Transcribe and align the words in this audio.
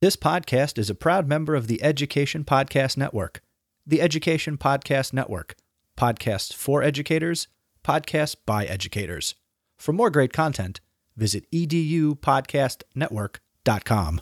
This 0.00 0.16
podcast 0.16 0.78
is 0.78 0.88
a 0.88 0.94
proud 0.94 1.28
member 1.28 1.54
of 1.54 1.66
the 1.66 1.82
Education 1.82 2.42
Podcast 2.42 2.96
Network. 2.96 3.42
The 3.86 4.00
Education 4.00 4.56
Podcast 4.56 5.12
Network. 5.12 5.56
Podcasts 5.98 6.54
for 6.54 6.82
educators, 6.82 7.48
podcasts 7.84 8.36
by 8.46 8.64
educators. 8.64 9.34
For 9.78 9.92
more 9.92 10.08
great 10.08 10.32
content, 10.32 10.80
visit 11.16 11.44
edupodcastnetwork.com. 11.50 14.20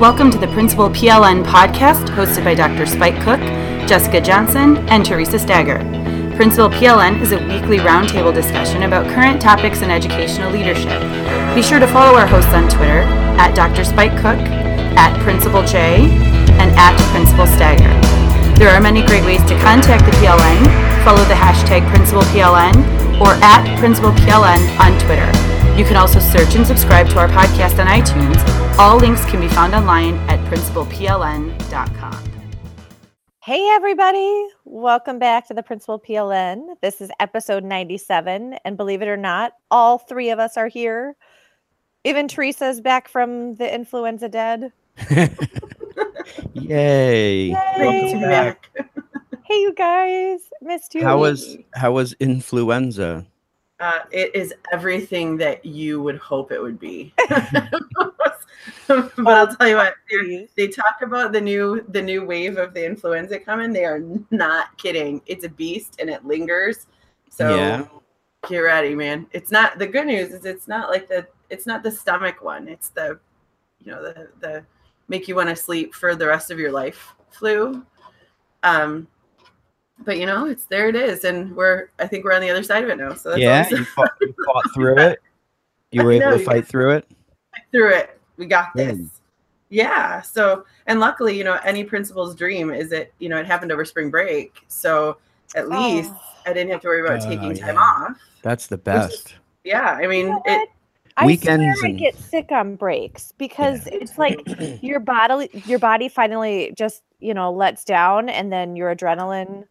Welcome 0.00 0.32
to 0.32 0.38
the 0.38 0.48
Principal 0.48 0.90
PLN 0.90 1.44
podcast 1.44 2.08
hosted 2.08 2.42
by 2.42 2.56
Dr. 2.56 2.86
Spike 2.86 3.22
Cook, 3.22 3.38
Jessica 3.88 4.20
Johnson, 4.20 4.78
and 4.88 5.06
Teresa 5.06 5.38
Stager. 5.38 6.03
Principal 6.36 6.68
PLN 6.68 7.20
is 7.20 7.30
a 7.30 7.38
weekly 7.46 7.78
roundtable 7.78 8.34
discussion 8.34 8.82
about 8.82 9.06
current 9.14 9.40
topics 9.40 9.82
in 9.82 9.90
educational 9.90 10.50
leadership. 10.50 11.00
Be 11.54 11.62
sure 11.62 11.78
to 11.78 11.86
follow 11.86 12.18
our 12.18 12.26
hosts 12.26 12.52
on 12.52 12.68
Twitter 12.68 13.06
at 13.38 13.54
Dr. 13.54 13.84
Spike 13.84 14.16
Cook, 14.16 14.42
at 14.98 15.14
Principal 15.22 15.62
J, 15.62 16.10
and 16.58 16.74
at 16.74 16.98
Principal 17.12 17.46
Stager. 17.46 17.88
There 18.58 18.68
are 18.70 18.80
many 18.80 19.06
great 19.06 19.24
ways 19.24 19.44
to 19.44 19.58
contact 19.60 20.04
the 20.06 20.10
PLN. 20.18 21.04
Follow 21.04 21.22
the 21.24 21.34
hashtag 21.34 21.88
Principal 21.94 22.22
PLN 22.34 22.74
or 23.20 23.34
at 23.38 23.78
Principal 23.78 24.10
PLN 24.10 24.58
on 24.80 24.98
Twitter. 25.06 25.30
You 25.78 25.84
can 25.84 25.94
also 25.96 26.18
search 26.18 26.56
and 26.56 26.66
subscribe 26.66 27.08
to 27.10 27.18
our 27.20 27.28
podcast 27.28 27.78
on 27.78 27.86
iTunes. 27.86 28.42
All 28.76 28.96
links 28.96 29.24
can 29.24 29.40
be 29.40 29.48
found 29.48 29.72
online 29.72 30.14
at 30.28 30.40
principalpln.com. 30.50 32.33
Hey, 33.44 33.68
everybody. 33.72 34.46
Welcome 34.64 35.18
back 35.18 35.46
to 35.48 35.52
the 35.52 35.62
Principal 35.62 36.00
PLN. 36.00 36.76
This 36.80 37.02
is 37.02 37.10
episode 37.20 37.62
97. 37.62 38.54
And 38.64 38.78
believe 38.78 39.02
it 39.02 39.06
or 39.06 39.18
not, 39.18 39.52
all 39.70 39.98
three 39.98 40.30
of 40.30 40.38
us 40.38 40.56
are 40.56 40.68
here. 40.68 41.14
Even 42.04 42.26
Teresa's 42.26 42.80
back 42.80 43.06
from 43.06 43.56
the 43.56 43.70
influenza 43.70 44.30
dead. 44.30 44.72
Yay. 46.54 47.48
Yay. 47.48 47.52
Welcome 47.52 48.20
back. 48.22 48.70
Hey, 49.44 49.60
you 49.60 49.74
guys. 49.74 50.40
Missed 50.62 50.94
you. 50.94 51.02
How 51.02 51.18
was 51.18 51.58
how 51.74 51.92
was 51.92 52.14
influenza? 52.20 53.26
Uh, 53.84 54.00
it 54.12 54.34
is 54.34 54.54
everything 54.72 55.36
that 55.36 55.62
you 55.62 56.00
would 56.00 56.16
hope 56.16 56.50
it 56.52 56.62
would 56.62 56.80
be. 56.80 57.12
but 58.88 59.12
I'll 59.26 59.54
tell 59.54 59.68
you 59.68 59.76
what, 59.76 59.94
they- 60.56 60.68
talk 60.68 61.02
about 61.02 61.32
the 61.32 61.40
new 61.40 61.84
the 61.90 62.00
new 62.00 62.24
wave 62.24 62.56
of 62.56 62.72
the 62.72 62.82
influenza 62.82 63.38
coming. 63.38 63.74
They 63.74 63.84
are 63.84 64.00
not 64.30 64.74
kidding. 64.78 65.20
It's 65.26 65.44
a 65.44 65.50
beast 65.50 65.96
and 66.00 66.08
it 66.08 66.24
lingers. 66.24 66.86
So 67.28 67.54
Yeah. 67.54 67.86
get 68.48 68.58
ready, 68.60 68.94
man. 68.94 69.26
It's 69.32 69.50
not 69.50 69.78
the 69.78 69.86
good 69.86 70.06
news 70.06 70.30
is 70.32 70.46
it's 70.46 70.66
not 70.66 70.88
like 70.88 71.06
the 71.06 71.26
it's 71.50 71.66
not 71.66 71.82
the 71.82 71.90
stomach 71.90 72.42
one. 72.42 72.68
It's 72.68 72.88
the 72.88 73.18
you 73.80 73.92
know 73.92 74.02
the 74.02 74.28
the 74.40 74.64
make 75.08 75.28
you 75.28 75.34
want 75.34 75.50
to 75.50 75.56
sleep 75.56 75.94
for 75.94 76.16
the 76.16 76.26
rest 76.26 76.50
of 76.50 76.58
your 76.58 76.72
life 76.72 77.14
flu. 77.30 77.84
Um 78.62 79.08
but 80.00 80.18
you 80.18 80.26
know, 80.26 80.46
it's 80.46 80.64
there 80.66 80.88
it 80.88 80.96
is, 80.96 81.24
and 81.24 81.54
we're 81.54 81.88
I 81.98 82.06
think 82.06 82.24
we're 82.24 82.34
on 82.34 82.40
the 82.40 82.50
other 82.50 82.62
side 82.62 82.82
of 82.82 82.90
it 82.90 82.98
now. 82.98 83.14
So 83.14 83.30
that's 83.30 83.40
yeah, 83.40 83.64
always- 83.64 83.78
you 83.78 83.84
fought, 83.84 84.10
you 84.20 84.34
fought 84.46 84.74
through 84.74 84.98
it. 84.98 85.18
You 85.90 86.04
were 86.04 86.12
able 86.12 86.26
No, 86.26 86.32
to 86.32 86.38
you- 86.40 86.44
fight 86.44 86.66
through 86.66 86.90
it. 86.90 87.06
through 87.70 87.90
it. 87.90 88.20
We 88.36 88.46
got 88.46 88.72
hmm. 88.72 88.78
this. 88.78 88.96
Good. 88.96 89.10
Yeah. 89.70 90.20
So, 90.22 90.64
and 90.86 91.00
luckily, 91.00 91.36
you 91.36 91.44
know, 91.44 91.58
any 91.64 91.84
principal's 91.84 92.34
dream 92.34 92.70
is 92.70 92.90
that, 92.90 93.10
you 93.18 93.28
know, 93.28 93.38
it 93.38 93.46
happened 93.46 93.72
over 93.72 93.84
spring 93.84 94.10
break. 94.10 94.54
So 94.68 95.16
at 95.54 95.64
oh. 95.64 95.68
least 95.68 96.12
Oh. 96.12 96.20
I 96.46 96.52
didn't 96.52 96.70
have 96.72 96.80
to 96.82 96.88
worry 96.88 97.00
about 97.00 97.24
Oh, 97.24 97.28
taking 97.28 97.54
time 97.54 97.76
yeah. 97.76 97.80
off. 97.80 98.18
That's 98.42 98.66
the 98.66 98.76
is- 98.76 98.82
best. 98.82 99.34
Yeah. 99.64 99.92
I 99.92 100.06
mean, 100.06 100.28
know 100.28 100.42
it. 100.44 100.68
I 101.16 101.26
Weekends 101.26 101.78
swear 101.78 101.92
I 101.92 101.94
get 101.94 102.16
sick 102.16 102.50
on 102.50 102.74
breaks 102.74 103.32
because 103.38 103.86
it's 103.86 104.18
like 104.18 104.40
your 104.82 104.98
body 104.98 105.48
your 105.64 105.78
body 105.78 106.08
finally 106.08 106.74
just, 106.76 107.04
you 107.20 107.32
know, 107.32 107.52
lets 107.52 107.84
down 107.84 108.28
and 108.28 108.52
then 108.52 108.74
your 108.74 108.94
adrenaline 108.94 109.64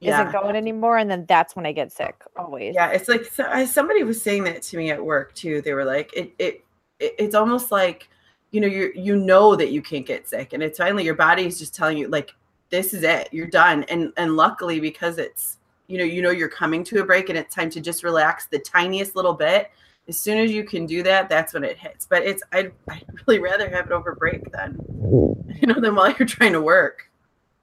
yeah. 0.00 0.20
isn't 0.20 0.32
going 0.32 0.56
anymore 0.56 0.98
and 0.98 1.10
then 1.10 1.26
that's 1.26 1.54
when 1.54 1.66
I 1.66 1.72
get 1.72 1.92
sick 1.92 2.16
always. 2.36 2.74
Yeah. 2.74 2.88
It's 2.90 3.08
like 3.08 3.24
so, 3.24 3.44
I, 3.44 3.64
somebody 3.64 4.02
was 4.02 4.20
saying 4.20 4.44
that 4.44 4.62
to 4.62 4.76
me 4.76 4.90
at 4.90 5.04
work 5.04 5.34
too. 5.34 5.62
They 5.62 5.74
were 5.74 5.84
like, 5.84 6.12
it, 6.14 6.32
it, 6.38 6.64
it, 6.98 7.14
it's 7.18 7.34
almost 7.34 7.70
like, 7.70 8.08
you 8.50 8.60
know, 8.60 8.66
you 8.66 8.92
you 8.94 9.16
know 9.16 9.54
that 9.54 9.70
you 9.70 9.80
can't 9.80 10.04
get 10.04 10.28
sick, 10.28 10.52
and 10.52 10.62
it's 10.62 10.78
finally 10.78 11.04
your 11.04 11.14
body 11.14 11.46
is 11.46 11.58
just 11.58 11.74
telling 11.74 11.96
you 11.98 12.08
like, 12.08 12.34
this 12.70 12.94
is 12.94 13.02
it, 13.02 13.28
you're 13.32 13.46
done. 13.46 13.84
And 13.84 14.12
and 14.16 14.36
luckily 14.36 14.80
because 14.80 15.18
it's 15.18 15.58
you 15.86 15.98
know 15.98 16.04
you 16.04 16.22
know 16.22 16.30
you're 16.30 16.48
coming 16.48 16.82
to 16.84 17.00
a 17.00 17.04
break 17.04 17.28
and 17.28 17.38
it's 17.38 17.54
time 17.54 17.70
to 17.70 17.80
just 17.80 18.02
relax 18.02 18.46
the 18.46 18.58
tiniest 18.58 19.16
little 19.16 19.34
bit. 19.34 19.70
As 20.08 20.18
soon 20.18 20.38
as 20.38 20.50
you 20.50 20.64
can 20.64 20.86
do 20.86 21.02
that, 21.04 21.28
that's 21.28 21.54
when 21.54 21.62
it 21.62 21.76
hits. 21.76 22.06
But 22.06 22.22
it's 22.22 22.42
I'd, 22.52 22.72
I'd 22.88 23.04
really 23.26 23.38
rather 23.38 23.68
have 23.70 23.86
it 23.86 23.92
over 23.92 24.14
break 24.14 24.50
than 24.50 24.80
you 25.60 25.66
know 25.68 25.80
than 25.80 25.94
while 25.94 26.12
you're 26.18 26.26
trying 26.26 26.52
to 26.52 26.60
work. 26.60 27.08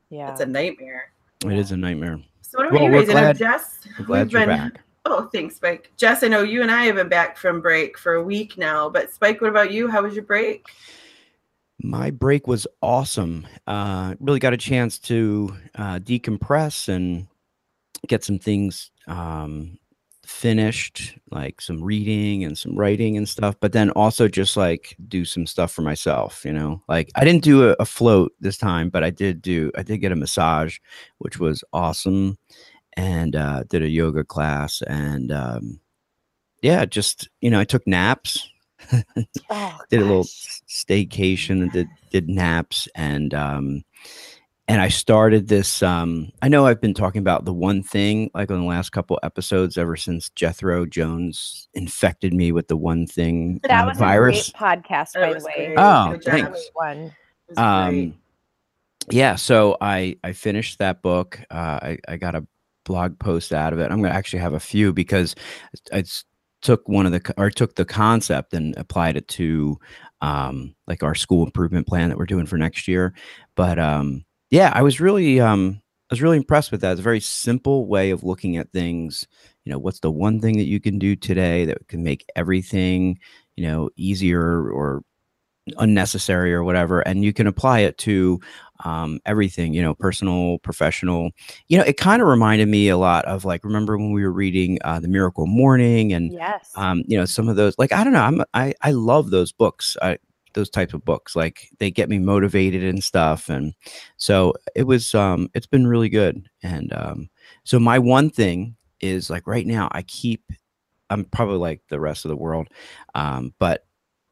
Yeah. 0.09 0.31
It's 0.31 0.39
a 0.39 0.45
nightmare. 0.45 1.11
It 1.45 1.53
is 1.53 1.71
a 1.71 1.77
nightmare. 1.77 2.19
So 2.41 2.57
what 2.59 2.67
about 2.67 2.73
Well, 2.81 2.83
you 2.85 2.91
we're 2.91 3.05
guys? 3.05 3.15
I 3.15 3.21
know 3.21 3.33
Jess, 3.33 3.79
I'm 3.97 4.05
glad 4.05 4.23
we've 4.25 4.31
you're 4.33 4.41
been- 4.41 4.49
back. 4.57 4.81
Oh, 5.09 5.29
thanks, 5.31 5.55
Spike. 5.55 5.89
Jess, 5.95 6.21
I 6.21 6.27
know 6.27 6.41
you 6.43 6.61
and 6.61 6.69
I 6.69 6.83
have 6.85 6.95
been 6.95 7.07
back 7.07 7.37
from 7.37 7.61
break 7.61 7.97
for 7.97 8.15
a 8.15 8.23
week 8.23 8.57
now, 8.57 8.89
but 8.89 9.13
Spike, 9.13 9.39
what 9.39 9.49
about 9.49 9.71
you? 9.71 9.87
How 9.87 10.03
was 10.03 10.15
your 10.15 10.25
break? 10.25 10.65
My 11.81 12.11
break 12.11 12.45
was 12.45 12.67
awesome. 12.81 13.47
Uh, 13.67 14.15
really 14.19 14.39
got 14.39 14.51
a 14.51 14.57
chance 14.57 14.99
to 14.99 15.55
uh, 15.75 15.99
decompress 15.99 16.89
and 16.89 17.27
get 18.07 18.25
some 18.25 18.37
things 18.37 18.91
um, 19.07 19.77
finished, 20.37 21.17
like 21.31 21.59
some 21.59 21.83
reading 21.83 22.43
and 22.43 22.57
some 22.57 22.75
writing 22.75 23.17
and 23.17 23.27
stuff. 23.27 23.55
But 23.59 23.73
then 23.73 23.89
also 23.91 24.27
just 24.27 24.55
like 24.55 24.95
do 25.07 25.25
some 25.25 25.47
stuff 25.47 25.71
for 25.71 25.81
myself. 25.81 26.45
You 26.45 26.53
know, 26.53 26.81
like 26.87 27.09
I 27.15 27.25
didn't 27.25 27.43
do 27.43 27.69
a, 27.69 27.75
a 27.79 27.85
float 27.85 28.31
this 28.39 28.57
time, 28.57 28.89
but 28.89 29.03
I 29.03 29.09
did 29.09 29.41
do. 29.41 29.71
I 29.75 29.83
did 29.83 29.97
get 29.97 30.11
a 30.11 30.15
massage, 30.15 30.77
which 31.17 31.39
was 31.39 31.63
awesome, 31.73 32.37
and 32.95 33.35
uh, 33.35 33.63
did 33.63 33.81
a 33.81 33.89
yoga 33.89 34.23
class 34.23 34.81
and 34.83 35.31
um, 35.31 35.79
yeah, 36.61 36.85
just 36.85 37.29
you 37.41 37.49
know, 37.49 37.59
I 37.59 37.65
took 37.65 37.85
naps. 37.87 38.47
Oh, 39.49 39.77
did 39.89 40.01
a 40.01 40.05
little 40.05 40.23
staycation 40.23 41.63
and 41.63 41.71
did 41.71 41.87
did 42.11 42.29
naps 42.29 42.87
and 42.95 43.33
um 43.33 43.83
and 44.67 44.81
I 44.81 44.89
started 44.89 45.47
this. 45.47 45.81
Um, 45.81 46.31
I 46.41 46.49
know 46.49 46.65
I've 46.65 46.81
been 46.81 46.93
talking 46.93 47.19
about 47.19 47.45
the 47.45 47.53
one 47.53 47.83
thing 47.83 48.29
like 48.33 48.51
on 48.51 48.59
the 48.59 48.65
last 48.65 48.91
couple 48.91 49.19
episodes 49.23 49.77
ever 49.77 49.95
since 49.95 50.29
Jethro 50.31 50.85
Jones 50.85 51.69
infected 51.73 52.33
me 52.33 52.51
with 52.51 52.67
the 52.67 52.77
one 52.77 53.07
thing 53.07 53.59
That 53.63 53.85
uh, 53.85 53.87
was 53.89 53.97
virus. 53.97 54.49
a 54.49 54.51
great 54.57 54.83
podcast, 54.83 55.11
That 55.13 55.21
by 55.21 55.39
the 55.39 55.45
way. 55.45 55.65
great. 55.67 55.75
Oh, 55.77 56.09
Good 56.11 56.23
thanks. 56.23 56.69
One. 56.73 56.97
It 56.97 57.13
was 57.49 57.55
great. 57.55 57.65
Um, 57.65 58.15
yeah, 59.09 59.35
so 59.35 59.77
I 59.79 60.17
I 60.23 60.33
finished 60.33 60.79
that 60.79 61.01
book. 61.01 61.39
Uh, 61.49 61.79
I 61.81 61.97
I 62.09 62.17
got 62.17 62.35
a 62.35 62.45
blog 62.83 63.17
post 63.19 63.53
out 63.53 63.71
of 63.73 63.79
it. 63.79 63.89
I'm 63.91 64.01
gonna 64.01 64.13
actually 64.13 64.39
have 64.39 64.53
a 64.53 64.59
few 64.59 64.91
because 64.91 65.33
I 65.93 66.03
took 66.61 66.89
one 66.89 67.05
of 67.05 67.13
the 67.13 67.33
or 67.37 67.49
took 67.49 67.75
the 67.75 67.85
concept 67.85 68.53
and 68.53 68.75
applied 68.77 69.15
it 69.15 69.27
to 69.29 69.79
um 70.21 70.75
like 70.87 71.03
our 71.03 71.13
school 71.15 71.45
improvement 71.45 71.85
plan 71.87 72.09
that 72.09 72.17
we're 72.17 72.25
doing 72.25 72.45
for 72.47 72.57
next 72.57 72.87
year. 72.87 73.13
But 73.55 73.79
um 73.79 74.25
yeah, 74.49 74.71
I 74.73 74.81
was 74.81 74.99
really 74.99 75.39
um 75.39 75.81
I 76.09 76.13
was 76.13 76.21
really 76.21 76.37
impressed 76.37 76.71
with 76.71 76.81
that. 76.81 76.91
It's 76.91 76.99
a 76.99 77.03
very 77.03 77.19
simple 77.19 77.87
way 77.87 78.11
of 78.11 78.23
looking 78.23 78.57
at 78.57 78.71
things. 78.71 79.27
You 79.65 79.71
know, 79.71 79.79
what's 79.79 79.99
the 79.99 80.11
one 80.11 80.39
thing 80.39 80.57
that 80.57 80.67
you 80.67 80.79
can 80.79 80.97
do 80.99 81.15
today 81.15 81.65
that 81.65 81.87
can 81.89 82.03
make 82.03 82.25
everything, 82.35 83.19
you 83.57 83.67
know, 83.67 83.89
easier 83.97 84.69
or 84.71 85.03
unnecessary 85.77 86.53
or 86.53 86.63
whatever 86.63 87.01
and 87.01 87.25
you 87.25 87.33
can 87.33 87.45
apply 87.45 87.79
it 87.79 87.97
to 87.97 88.39
um, 88.85 89.19
everything 89.25 89.73
you 89.73 89.81
know 89.81 89.93
personal 89.93 90.59
professional 90.59 91.31
you 91.67 91.77
know 91.77 91.83
it 91.83 91.97
kind 91.97 92.21
of 92.21 92.27
reminded 92.27 92.67
me 92.69 92.87
a 92.87 92.97
lot 92.97 93.25
of 93.25 93.43
like 93.43 93.63
remember 93.65 93.97
when 93.97 94.11
we 94.13 94.23
were 94.23 94.31
reading 94.31 94.77
uh, 94.85 94.99
the 94.99 95.07
miracle 95.09 95.45
morning 95.45 96.13
and 96.13 96.33
Yes. 96.33 96.71
um, 96.75 97.03
you 97.07 97.17
know 97.17 97.25
some 97.25 97.49
of 97.49 97.57
those 97.57 97.75
like 97.77 97.91
i 97.91 98.03
don't 98.03 98.13
know 98.13 98.21
i'm 98.21 98.41
i, 98.53 98.73
I 98.81 98.91
love 98.91 99.29
those 99.29 99.51
books 99.51 99.97
I, 100.01 100.19
those 100.57 100.69
types 100.71 100.93
of 100.95 101.05
books 101.05 101.35
like 101.35 101.69
they 101.77 101.91
get 101.91 102.09
me 102.09 102.17
motivated 102.17 102.83
and 102.83 103.03
stuff 103.03 103.47
and 103.47 103.75
so 104.17 104.53
it 104.75 104.87
was 104.87 105.13
um 105.13 105.47
it's 105.53 105.67
been 105.67 105.85
really 105.85 106.09
good 106.09 106.49
and 106.63 106.91
um 106.93 107.29
so 107.63 107.79
my 107.79 107.99
one 107.99 108.27
thing 108.27 108.75
is 108.99 109.29
like 109.29 109.45
right 109.45 109.67
now 109.67 109.87
i 109.91 110.01
keep 110.01 110.43
i'm 111.11 111.23
probably 111.25 111.59
like 111.59 111.81
the 111.89 111.99
rest 111.99 112.25
of 112.25 112.29
the 112.29 112.35
world 112.35 112.67
um 113.13 113.53
but 113.59 113.85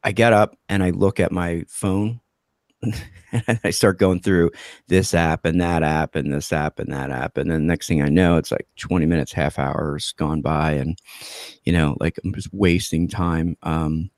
i 0.04 0.12
get 0.12 0.34
up 0.34 0.58
and 0.68 0.82
i 0.82 0.90
look 0.90 1.20
at 1.20 1.32
my 1.32 1.64
phone 1.68 2.20
and 2.82 3.60
i 3.64 3.70
start 3.70 4.00
going 4.00 4.20
through 4.20 4.50
this 4.88 5.14
app 5.14 5.46
and 5.46 5.62
that 5.62 5.84
app 5.84 6.16
and 6.16 6.34
this 6.34 6.52
app 6.52 6.80
and 6.80 6.92
that 6.92 7.12
app 7.12 7.38
and 7.38 7.52
then 7.52 7.68
next 7.68 7.88
thing 7.88 8.02
i 8.02 8.10
know 8.10 8.38
it's 8.38 8.52
like 8.52 8.68
20 8.80 9.06
minutes 9.06 9.32
half 9.32 9.60
hours 9.60 10.12
gone 10.18 10.42
by 10.42 10.72
and 10.72 10.98
you 11.66 11.72
know 11.72 11.96
like 12.00 12.20
i'm 12.24 12.34
just 12.34 12.52
wasting 12.52 13.08
time 13.08 13.56
um 13.62 14.10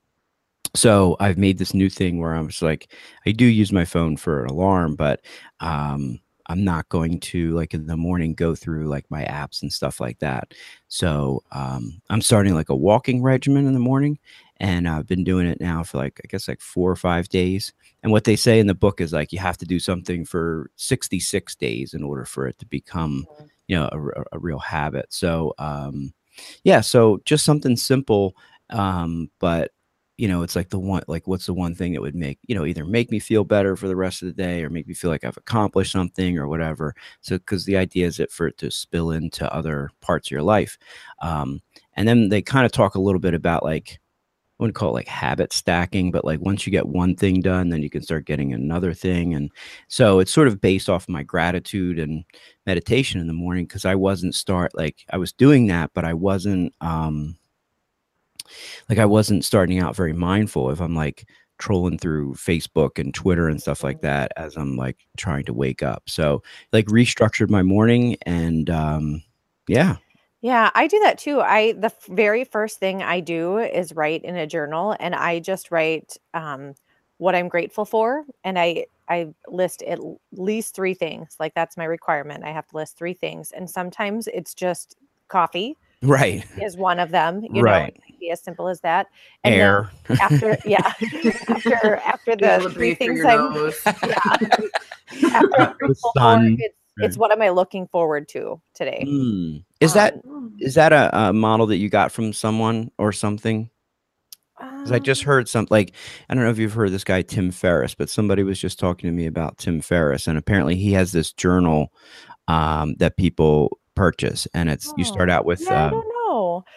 so 0.75 1.15
i've 1.19 1.37
made 1.37 1.57
this 1.57 1.73
new 1.73 1.89
thing 1.89 2.19
where 2.19 2.33
i'm 2.33 2.47
just 2.47 2.61
like 2.61 2.91
i 3.25 3.31
do 3.31 3.45
use 3.45 3.71
my 3.71 3.85
phone 3.85 4.17
for 4.17 4.43
an 4.43 4.49
alarm 4.49 4.95
but 4.95 5.21
um 5.59 6.19
i'm 6.47 6.63
not 6.63 6.87
going 6.89 7.19
to 7.19 7.51
like 7.51 7.73
in 7.73 7.87
the 7.87 7.97
morning 7.97 8.33
go 8.33 8.55
through 8.55 8.87
like 8.87 9.05
my 9.09 9.23
apps 9.25 9.61
and 9.61 9.71
stuff 9.71 9.99
like 9.99 10.19
that. 10.19 10.53
So 10.87 11.43
um 11.51 12.01
i'm 12.09 12.21
starting 12.21 12.53
like 12.55 12.69
a 12.69 12.75
walking 12.75 13.21
regimen 13.21 13.67
in 13.67 13.73
the 13.73 13.79
morning 13.79 14.17
and 14.57 14.87
i've 14.87 15.07
been 15.07 15.23
doing 15.23 15.45
it 15.45 15.59
now 15.59 15.83
for 15.83 15.97
like 15.97 16.19
i 16.23 16.27
guess 16.27 16.47
like 16.47 16.61
four 16.61 16.89
or 16.89 16.95
five 16.95 17.27
days. 17.29 17.73
And 18.03 18.11
what 18.11 18.23
they 18.23 18.35
say 18.35 18.59
in 18.59 18.67
the 18.67 18.73
book 18.73 19.01
is 19.01 19.11
like 19.13 19.31
you 19.33 19.39
have 19.39 19.57
to 19.57 19.65
do 19.65 19.79
something 19.79 20.23
for 20.25 20.69
66 20.77 21.55
days 21.55 21.93
in 21.93 22.03
order 22.03 22.25
for 22.25 22.47
it 22.47 22.57
to 22.59 22.65
become 22.65 23.25
you 23.67 23.75
know 23.75 23.89
a 24.31 24.39
real 24.39 24.59
habit. 24.59 25.07
So 25.09 25.53
um 25.57 26.13
yeah 26.63 26.81
so 26.81 27.19
just 27.25 27.43
something 27.43 27.75
simple 27.75 28.35
um 28.69 29.29
but 29.39 29.71
you 30.17 30.27
know 30.27 30.41
it's 30.43 30.55
like 30.55 30.69
the 30.69 30.79
one 30.79 31.03
like 31.07 31.27
what's 31.27 31.45
the 31.45 31.53
one 31.53 31.75
thing 31.75 31.93
that 31.93 32.01
would 32.01 32.15
make 32.15 32.39
you 32.47 32.55
know 32.55 32.65
either 32.65 32.85
make 32.85 33.11
me 33.11 33.19
feel 33.19 33.43
better 33.43 33.75
for 33.75 33.87
the 33.87 33.95
rest 33.95 34.21
of 34.21 34.27
the 34.27 34.33
day 34.33 34.63
or 34.63 34.69
make 34.69 34.87
me 34.87 34.93
feel 34.93 35.11
like 35.11 35.23
i've 35.23 35.37
accomplished 35.37 35.91
something 35.91 36.37
or 36.37 36.47
whatever 36.47 36.93
so 37.21 37.37
because 37.37 37.65
the 37.65 37.77
idea 37.77 38.05
is 38.05 38.19
it 38.19 38.31
for 38.31 38.47
it 38.47 38.57
to 38.57 38.71
spill 38.71 39.11
into 39.11 39.51
other 39.53 39.89
parts 40.01 40.27
of 40.27 40.31
your 40.31 40.41
life 40.41 40.77
um 41.21 41.61
and 41.95 42.07
then 42.07 42.29
they 42.29 42.41
kind 42.41 42.65
of 42.65 42.71
talk 42.71 42.95
a 42.95 43.01
little 43.01 43.19
bit 43.19 43.33
about 43.33 43.63
like 43.63 43.99
I 44.59 44.63
wouldn't 44.63 44.75
call 44.75 44.89
it 44.89 44.93
like 44.93 45.07
habit 45.07 45.53
stacking, 45.53 46.09
but 46.09 46.25
like 46.25 46.39
once 46.39 46.65
you 46.65 46.71
get 46.71 46.87
one 46.87 47.15
thing 47.15 47.41
done, 47.41 47.69
then 47.69 47.83
you 47.83 47.91
can 47.91 48.01
start 48.01 48.25
getting 48.25 48.53
another 48.53 48.91
thing. 48.91 49.35
And 49.35 49.51
so 49.87 50.17
it's 50.17 50.33
sort 50.33 50.47
of 50.47 50.59
based 50.59 50.89
off 50.89 51.07
my 51.07 51.21
gratitude 51.21 51.99
and 51.99 52.23
meditation 52.65 53.21
in 53.21 53.27
the 53.27 53.33
morning 53.33 53.65
because 53.65 53.85
I 53.85 53.93
wasn't 53.93 54.33
start 54.33 54.71
like 54.75 55.05
I 55.11 55.17
was 55.17 55.31
doing 55.31 55.67
that, 55.67 55.91
but 55.93 56.05
I 56.05 56.13
wasn't 56.15 56.73
um 56.81 57.37
like 58.89 58.97
I 58.99 59.05
wasn't 59.05 59.45
starting 59.45 59.79
out 59.79 59.95
very 59.95 60.13
mindful 60.13 60.69
if 60.71 60.79
I'm 60.81 60.95
like 60.95 61.27
trolling 61.59 61.97
through 61.97 62.33
Facebook 62.35 62.99
and 62.99 63.13
Twitter 63.13 63.47
and 63.49 63.59
stuff 63.61 63.83
like 63.83 64.01
that 64.01 64.31
as 64.37 64.55
I'm 64.55 64.75
like 64.77 64.97
trying 65.17 65.45
to 65.45 65.53
wake 65.53 65.81
up. 65.83 66.03
So 66.07 66.43
like 66.71 66.85
restructured 66.87 67.49
my 67.49 67.63
morning 67.63 68.17
and 68.25 68.69
um 68.69 69.23
yeah. 69.67 69.97
Yeah, 70.41 70.69
I 70.75 70.87
do 70.87 70.99
that 70.99 71.17
too. 71.17 71.41
I 71.41 71.73
the 71.73 71.91
very 72.09 72.43
first 72.43 72.79
thing 72.79 73.01
I 73.01 73.19
do 73.21 73.57
is 73.57 73.93
write 73.93 74.23
in 74.23 74.35
a 74.37 74.45
journal 74.47 74.95
and 74.99 75.15
I 75.15 75.39
just 75.39 75.71
write 75.71 76.15
um 76.33 76.75
what 77.17 77.33
I'm 77.35 77.47
grateful 77.49 77.85
for 77.85 78.23
and 78.43 78.59
I 78.59 78.85
I 79.09 79.29
list 79.47 79.81
at 79.83 79.99
least 80.33 80.75
3 80.75 80.93
things. 80.93 81.35
Like 81.39 81.53
that's 81.55 81.77
my 81.77 81.85
requirement. 81.85 82.43
I 82.43 82.51
have 82.51 82.67
to 82.67 82.75
list 82.75 82.97
3 82.97 83.13
things 83.13 83.51
and 83.51 83.69
sometimes 83.69 84.27
it's 84.27 84.53
just 84.53 84.95
coffee 85.27 85.75
Right. 86.03 86.45
is 86.61 86.77
one 86.77 86.99
of 86.99 87.09
them, 87.11 87.41
you 87.43 87.61
Right. 87.63 87.95
know, 87.95 88.06
be 88.19 88.31
as 88.31 88.43
simple 88.43 88.67
as 88.67 88.81
that. 88.81 89.07
And 89.43 89.55
Air. 89.55 89.91
after 90.21 90.57
yeah, 90.65 90.93
after 91.49 91.95
after 91.97 92.35
the 92.35 92.69
three 92.73 92.95
things 92.95 93.23
I'm 93.25 93.53
nose. 93.53 93.79
yeah. 93.85 94.21
after 95.33 95.61
I'm 95.61 95.69
The 95.69 95.75
grateful 95.79 96.11
for, 96.13 96.19
sun. 96.21 96.57
it's 96.59 96.75
it's 96.99 97.17
what 97.17 97.31
am 97.31 97.41
I 97.41 97.49
looking 97.49 97.87
forward 97.87 98.27
to 98.29 98.61
today? 98.73 99.05
Mm. 99.07 99.63
Is 99.79 99.93
that 99.93 100.15
Um, 100.27 100.55
is 100.59 100.75
that 100.75 100.91
a, 100.93 101.15
a 101.29 101.33
model 101.33 101.67
that 101.67 101.77
you 101.77 101.89
got 101.89 102.11
from 102.11 102.33
someone 102.33 102.91
or 102.97 103.11
something? 103.11 103.69
Because 104.59 104.91
I 104.91 104.97
just 104.99 105.21
um, 105.21 105.27
heard 105.27 105.47
some 105.47 105.67
like 105.69 105.93
I 106.29 106.33
don't 106.33 106.43
know 106.43 106.49
if 106.49 106.57
you've 106.57 106.73
heard 106.73 106.87
of 106.87 106.91
this 106.91 107.03
guy 107.03 107.21
Tim 107.21 107.51
Ferriss, 107.51 107.93
but 107.93 108.09
somebody 108.09 108.41
was 108.43 108.59
just 108.59 108.79
talking 108.79 109.07
to 109.07 109.15
me 109.15 109.27
about 109.27 109.59
Tim 109.59 109.81
Ferriss, 109.81 110.27
and 110.27 110.37
apparently 110.37 110.75
he 110.75 110.93
has 110.93 111.11
this 111.11 111.31
journal 111.31 111.93
um, 112.47 112.95
that 112.95 113.17
people 113.17 113.77
purchase, 113.95 114.47
and 114.55 114.69
it's 114.69 114.91
you 114.97 115.03
start 115.03 115.29
Oh, 115.29 115.33
out 115.33 115.45
with 115.45 115.61
yeah, 115.61 115.91
I 115.93 116.01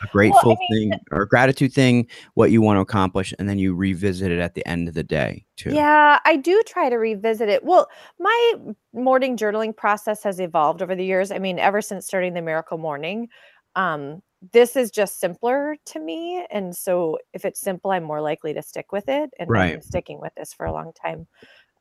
a 0.02 0.06
grateful 0.08 0.56
mean, 0.70 0.90
thing 0.90 1.00
or 1.10 1.26
gratitude 1.26 1.72
thing, 1.72 2.08
what 2.34 2.50
you 2.50 2.60
want 2.60 2.76
to 2.76 2.80
accomplish, 2.80 3.34
and 3.38 3.48
then 3.48 3.58
you 3.58 3.74
revisit 3.74 4.30
it 4.30 4.38
at 4.38 4.54
the 4.54 4.66
end 4.66 4.88
of 4.88 4.94
the 4.94 5.02
day 5.04 5.44
too. 5.56 5.70
Yeah, 5.70 6.18
I 6.24 6.36
do 6.36 6.62
try 6.66 6.88
to 6.88 6.96
revisit 6.96 7.48
it. 7.48 7.64
Well, 7.64 7.88
my 8.18 8.54
morning 8.92 9.36
journaling 9.36 9.76
process 9.76 10.22
has 10.22 10.40
evolved 10.40 10.82
over 10.82 10.94
the 10.94 11.04
years. 11.04 11.30
I 11.30 11.38
mean, 11.38 11.58
ever 11.58 11.80
since 11.82 12.06
starting 12.06 12.34
the 12.34 12.42
Miracle 12.42 12.78
Morning, 12.78 13.28
um, 13.76 14.22
this 14.52 14.74
is 14.74 14.90
just 14.90 15.20
simpler 15.20 15.76
to 15.86 16.00
me. 16.00 16.46
And 16.50 16.74
so 16.74 17.18
if 17.34 17.44
it's 17.44 17.60
simple, 17.60 17.90
I'm 17.90 18.04
more 18.04 18.22
likely 18.22 18.54
to 18.54 18.62
stick 18.62 18.90
with 18.92 19.08
it. 19.08 19.30
And 19.38 19.50
I'm 19.74 19.82
sticking 19.82 20.20
with 20.20 20.34
this 20.34 20.52
for 20.54 20.64
a 20.66 20.72
long 20.72 20.92
time. 20.92 21.26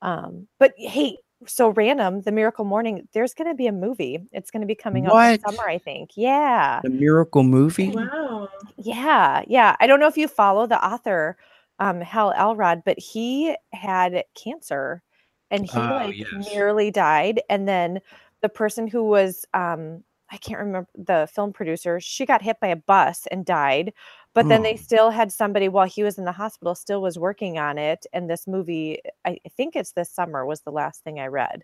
Um, 0.01 0.47
but 0.59 0.73
hey, 0.77 1.17
so 1.45 1.69
random, 1.69 2.21
the 2.21 2.31
Miracle 2.31 2.65
Morning, 2.65 3.07
there's 3.13 3.33
going 3.33 3.49
to 3.49 3.55
be 3.55 3.67
a 3.67 3.71
movie. 3.71 4.19
It's 4.31 4.51
going 4.51 4.61
to 4.61 4.67
be 4.67 4.75
coming 4.75 5.05
out 5.05 5.13
What? 5.13 5.41
this 5.41 5.41
summer, 5.55 5.69
I 5.69 5.77
think. 5.77 6.11
Yeah. 6.15 6.81
The 6.83 6.89
miracle 6.89 7.43
movie. 7.43 7.89
Wow. 7.89 8.49
Yeah, 8.77 9.43
yeah. 9.47 9.75
I 9.79 9.87
don't 9.87 9.99
know 9.99 10.07
if 10.07 10.17
you 10.17 10.27
follow 10.27 10.67
the 10.67 10.83
author, 10.85 11.37
um, 11.79 12.01
Hal 12.01 12.33
Elrod, 12.35 12.83
but 12.85 12.99
he 12.99 13.55
had 13.71 14.23
cancer 14.35 15.01
and 15.49 15.65
he 15.65 15.77
Oh, 15.77 15.81
like 15.95 16.17
yes. 16.17 16.29
nearly 16.53 16.91
died. 16.91 17.41
And 17.49 17.67
then 17.67 18.01
the 18.41 18.49
person 18.49 18.87
who 18.87 19.03
was 19.03 19.45
um 19.53 20.03
I 20.31 20.37
can't 20.37 20.59
remember 20.59 20.87
the 20.95 21.27
film 21.33 21.53
producer, 21.53 21.99
she 21.99 22.25
got 22.25 22.41
hit 22.41 22.59
by 22.59 22.67
a 22.67 22.75
bus 22.75 23.27
and 23.31 23.45
died. 23.45 23.93
But 24.35 24.47
then 24.47 24.61
they 24.61 24.73
Oh. 24.73 24.77
still 24.77 25.09
had 25.09 25.31
somebody 25.31 25.69
while 25.69 25.87
he 25.87 26.03
was 26.03 26.19
in 26.19 26.25
the 26.25 26.31
hospital 26.31 26.75
still 26.75 27.01
was 27.01 27.17
working 27.17 27.57
on 27.57 27.77
it. 27.79 28.05
And 28.13 28.29
this 28.29 28.45
movie, 28.47 28.99
I, 29.25 29.39
think 29.57 29.75
it's 29.75 29.93
this 29.93 30.11
summer 30.11 30.45
was 30.45 30.61
the 30.61 30.71
last 30.71 31.03
thing 31.03 31.19
I 31.19 31.27
read. 31.27 31.63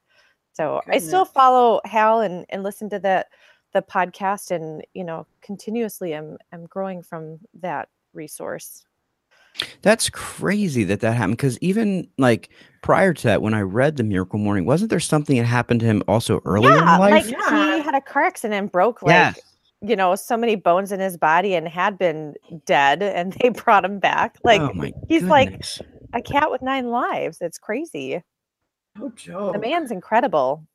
Oh 0.60 0.82
so 0.82 0.82
I 0.88 0.98
still 1.00 1.26
follow 1.26 1.80
Hal 1.86 2.22
and, 2.22 2.46
and 2.50 2.64
listen 2.64 2.90
to 2.90 3.00
the 3.00 3.26
the 3.74 3.82
podcast 3.82 4.52
and 4.52 4.86
you 4.94 5.04
know 5.04 5.28
continuously 5.42 6.14
I'm 6.16 6.38
I'm 6.54 6.66
growing 6.66 7.04
from 7.04 7.40
that 7.62 7.90
resource. 8.14 8.86
That's 9.82 10.10
crazy 10.10 10.84
that 10.86 11.00
that 11.02 11.14
happened. 11.14 11.38
Because 11.38 11.58
even 11.60 12.08
like 12.18 12.50
prior 12.82 13.14
to 13.14 13.24
that, 13.24 13.42
when 13.42 13.54
I 13.54 13.62
read 13.62 13.98
the 13.98 14.04
Miracle 14.04 14.40
Morning, 14.40 14.66
wasn't 14.66 14.90
there 14.90 15.00
something 15.00 15.38
that 15.38 15.46
happened 15.46 15.80
to 15.82 15.86
him 15.86 16.04
also 16.08 16.42
earlier 16.46 16.76
yeah, 16.76 16.96
in 16.96 17.00
life? 17.00 17.26
like 17.26 17.32
Yeah. 17.32 17.78
he 17.78 17.82
had 17.82 17.96
a 17.96 18.02
car 18.02 18.24
accident 18.24 18.58
and 18.60 18.72
broke 18.72 19.02
like 19.02 19.12
yes. 19.12 19.40
you 19.82 19.96
know 19.96 20.16
so 20.16 20.36
many 20.38 20.56
bones 20.56 20.92
in 20.92 21.00
his 21.00 21.18
body 21.18 21.56
and 21.56 21.68
had 21.68 21.98
been 21.98 22.36
dead 22.66 23.02
and 23.02 23.34
they 23.42 23.50
brought 23.50 23.86
him 23.86 24.00
back. 24.00 24.38
Like 24.44 24.62
oh 24.62 24.72
my 24.74 24.92
he's 25.08 25.24
like 25.24 25.66
a 26.14 26.22
cat 26.22 26.52
with 26.52 26.62
nine 26.62 26.90
lives. 26.90 27.38
It's 27.42 27.58
crazy. 27.58 28.22
Oh, 29.02 29.12
Joe. 29.16 29.52
The 29.52 29.60
man's 29.60 29.92
incredible. 29.92 30.66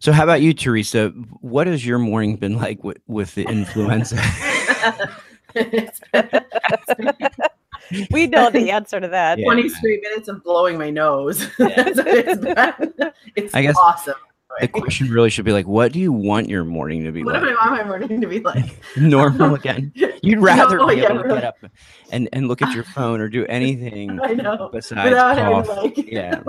So, 0.00 0.12
how 0.12 0.22
about 0.24 0.42
you, 0.42 0.52
Teresa? 0.54 1.08
What 1.40 1.66
has 1.66 1.84
your 1.84 1.98
morning 1.98 2.36
been 2.36 2.56
like 2.56 2.84
with, 2.84 2.98
with 3.06 3.34
the 3.34 3.44
influenza? 3.44 4.16
It's 5.54 6.00
been- 6.12 6.28
it's 6.32 6.94
been- 6.94 7.48
we 8.10 8.26
know 8.26 8.50
the 8.50 8.70
answer 8.70 9.00
to 9.00 9.08
that. 9.08 9.38
Yeah. 9.38 9.44
20 9.44 9.68
straight 9.68 10.02
minutes 10.02 10.28
of 10.28 10.42
blowing 10.44 10.78
my 10.78 10.90
nose. 10.90 11.48
That's 11.58 11.98
what. 11.98 13.12
It's 13.36 13.54
I 13.54 13.62
guess 13.62 13.76
awesome. 13.82 14.14
The 14.60 14.66
question 14.66 15.08
really 15.08 15.30
should 15.30 15.44
be 15.44 15.52
like, 15.52 15.68
what 15.68 15.92
do 15.92 16.00
you 16.00 16.10
want 16.10 16.48
your 16.48 16.64
morning 16.64 17.04
to 17.04 17.12
be 17.12 17.22
What 17.22 17.34
like? 17.34 17.42
What 17.42 17.48
do 17.50 17.56
I 17.60 17.70
want 17.70 17.82
my 17.82 17.88
morning 17.98 18.20
to 18.20 18.26
be 18.26 18.40
like? 18.40 18.64
Normal 18.96 19.54
again. 19.54 19.92
You'd 20.22 20.40
rather 20.40 20.78
No, 20.78 20.88
be 20.88 20.96
yeah, 20.96 21.04
able 21.04 21.18
to 21.18 21.22
really. 21.28 21.40
get 21.40 21.44
up 21.44 21.56
and, 22.10 22.28
and 22.32 22.48
look 22.48 22.60
at 22.60 22.74
your 22.74 22.82
phone 22.82 23.20
or 23.20 23.28
do 23.28 23.46
anything 23.46 24.18
I 24.20 24.32
know. 24.34 24.68
besides 24.72 25.04
Without 25.10 25.36
cough. 25.36 25.66
to 25.66 25.72
like 25.74 25.96
Yeah. 26.10 26.42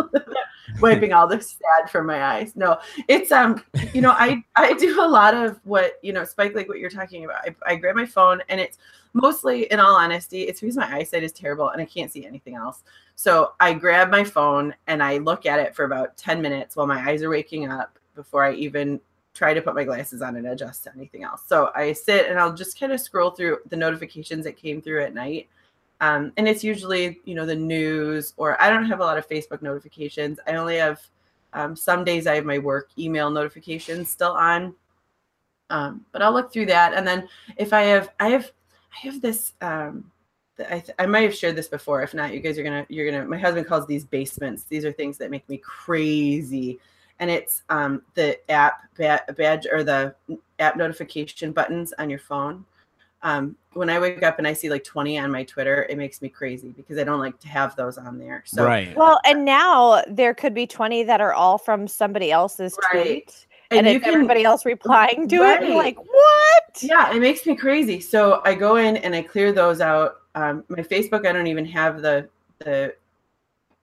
wiping 0.81 1.13
all 1.13 1.27
the 1.27 1.39
sad 1.39 1.89
from 1.91 2.08
my 2.08 2.24
eyes. 2.24 2.55
No, 2.55 2.79
it's 3.08 3.31
um, 3.31 3.63
you 3.93 4.01
know, 4.01 4.12
I 4.12 4.41
I 4.55 4.74
do 4.74 5.00
a 5.03 5.05
lot 5.08 5.36
of 5.36 5.60
what 5.63 6.00
you 6.01 6.12
know, 6.13 6.24
Spike, 6.24 6.55
like 6.55 6.67
what 6.67 6.79
you're 6.79 6.89
talking 6.89 7.25
about. 7.25 7.41
I, 7.46 7.55
I 7.65 7.75
grab 7.75 7.96
my 7.96 8.05
phone 8.08 8.41
and 8.50 8.60
it's 8.60 8.77
mostly, 9.13 9.63
in 9.72 9.80
all 9.80 9.96
honesty, 9.96 10.44
it's 10.44 10.62
because 10.62 10.78
my 10.78 10.92
eyesight 10.94 11.24
is 11.24 11.32
terrible 11.32 11.70
and 11.70 11.82
I 11.82 11.86
can't 11.86 12.12
see 12.12 12.25
anything 12.25 12.56
else. 12.56 12.84
So 13.16 13.54
I 13.60 13.74
grab 13.74 14.10
my 14.10 14.24
phone 14.24 14.74
and 14.88 15.04
I 15.04 15.18
look 15.18 15.46
at 15.46 15.60
it 15.60 15.75
for 15.75 15.86
about 15.86 16.16
10 16.18 16.42
minutes 16.42 16.75
while 16.75 16.88
my 16.88 17.00
eyes 17.10 17.24
are 17.24 17.30
waking 17.30 17.70
up 17.70 17.98
before 18.16 18.44
I 18.44 18.54
even 18.54 19.00
try 19.34 19.54
to 19.54 19.62
put 19.62 19.75
my 19.75 19.84
glasses 19.84 20.22
on 20.22 20.36
and 20.36 20.48
adjust 20.48 20.84
to 20.84 20.92
anything 20.96 21.24
else. 21.24 21.44
So 21.48 21.72
I 21.75 21.94
sit 21.94 22.30
and 22.30 22.39
I'll 22.39 22.54
just 22.54 22.80
kind 22.80 22.92
of 22.92 23.00
scroll 23.00 23.32
through 23.32 23.60
the 23.70 23.75
notifications 23.75 24.44
that 24.46 24.58
came 24.58 24.82
through 24.82 25.04
at 25.04 25.13
night. 25.13 25.48
Um, 26.01 26.32
and 26.38 26.48
it's 26.48 26.63
usually, 26.63 27.20
you 27.25 27.36
know, 27.36 27.46
the 27.46 27.56
news 27.56 28.34
or 28.38 28.62
I 28.62 28.70
don't 28.70 28.86
have 28.86 29.00
a 29.00 29.04
lot 29.04 29.18
of 29.18 29.28
Facebook 29.28 29.62
notifications. 29.62 30.39
I 30.48 30.56
only 30.56 30.78
have 30.78 31.01
um, 31.54 31.75
some 31.75 32.04
days 32.04 32.28
I 32.28 32.36
have 32.36 32.46
my 32.46 32.58
work 32.58 32.89
email 32.98 33.30
notifications 33.30 34.10
still 34.10 34.32
on. 34.32 34.74
Um, 35.70 36.06
but 36.12 36.22
I'll 36.22 36.34
look 36.34 36.51
through 36.51 36.68
that. 36.68 36.94
And 36.94 37.08
then 37.08 37.28
if 37.58 37.74
I 37.74 37.82
have, 37.82 38.10
I 38.20 38.30
have, 38.30 38.51
I 38.93 39.05
have 39.05 39.22
this, 39.22 39.53
um, 39.62 40.12
I, 40.60 40.79
th- 40.79 40.96
I 41.00 41.05
might 41.05 41.22
have 41.22 41.36
shared 41.36 41.55
this 41.55 41.67
before. 41.67 42.01
If 42.01 42.13
not, 42.13 42.34
you 42.34 42.39
guys 42.39 42.58
are 42.58 42.63
gonna, 42.63 42.86
you're 42.89 43.10
gonna. 43.10 43.25
My 43.25 43.38
husband 43.38 43.65
calls 43.65 43.88
these 43.88 44.03
basements. 44.03 44.63
These 44.63 44.84
are 44.84 44.91
things 44.91 45.17
that 45.19 45.31
make 45.31 45.48
me 45.48 45.58
crazy, 45.58 46.79
and 47.19 47.31
it's 47.31 47.63
um, 47.69 48.01
the 48.15 48.38
app 48.51 48.81
ba- 48.96 49.24
badge 49.38 49.67
or 49.72 49.84
the 49.84 50.15
app 50.60 50.75
notification 50.75 51.53
buttons 51.53 51.93
on 51.98 52.10
your 52.10 52.19
phone. 52.19 52.65
Um, 53.22 53.55
when 53.74 53.89
I 53.89 54.00
wake 54.00 54.24
up 54.24 54.38
and 54.38 54.48
I 54.48 54.53
see 54.53 54.69
like 54.69 54.84
20 54.84 55.19
on 55.19 55.31
my 55.31 55.43
Twitter, 55.43 55.86
it 55.89 55.98
makes 55.98 56.22
me 56.22 56.29
crazy 56.29 56.69
because 56.69 56.98
I 56.98 57.03
don't 57.03 57.19
like 57.19 57.38
to 57.39 57.50
have 57.50 57.75
those 57.75 57.98
on 57.98 58.17
there. 58.17 58.43
So 58.46 58.65
right. 58.65 58.96
Well, 58.96 59.19
and 59.25 59.43
now 59.43 60.03
there 60.08 60.34
could 60.34 60.53
be 60.53 60.65
20 60.65 61.03
that 61.03 61.19
are 61.19 61.34
all 61.34 61.58
from 61.58 61.88
somebody 61.88 62.31
else's 62.31 62.77
Right. 62.93 63.03
tweet. 63.03 63.46
And, 63.72 63.86
you 63.86 63.94
it's 63.94 64.06
can- 64.06 64.16
everybody 64.16 64.44
else 64.44 64.66
replying 64.66 65.28
to 65.28 65.36
it. 65.44 65.62
And 65.64 65.76
like, 65.76 65.98
what? 65.98 66.60
yeah 66.82 67.14
it 67.14 67.20
makes 67.20 67.46
me 67.46 67.56
crazy 67.56 68.00
so 68.00 68.42
i 68.46 68.54
go 68.54 68.76
in 68.78 68.98
and 68.98 69.16
i 69.16 69.22
clear 69.22 69.52
those 69.52 69.82
out 69.82 70.22
um, 70.36 70.64
my 70.70 70.82
facebook 70.82 71.26
i 71.26 71.32
don't 71.32 71.48
even 71.48 71.66
have 71.66 72.02
the 72.02 72.28
the 72.60 72.94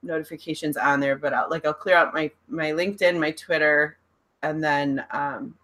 notifications 0.03 0.77
on 0.77 1.01
there 1.01 1.17
but 1.17 1.33
I'll, 1.35 1.51
like 1.51 1.67
i'll 1.67 1.75
clear 1.75 1.97
out 1.97 2.15
my 2.15 2.31
my 2.49 2.71
linkedin 2.71 3.19
my 3.19 3.33
twitter 3.33 3.99
and 4.43 4.63
then 4.63 5.05
um, 5.11 5.55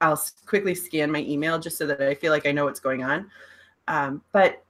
i'll 0.00 0.20
quickly 0.46 0.74
scan 0.74 1.10
my 1.10 1.20
email 1.20 1.58
just 1.58 1.78
so 1.78 1.86
that 1.86 2.02
i 2.02 2.14
feel 2.14 2.32
like 2.32 2.46
i 2.46 2.52
know 2.52 2.64
what's 2.64 2.80
going 2.80 3.02
on 3.02 3.30
um, 3.88 4.22
but 4.32 4.62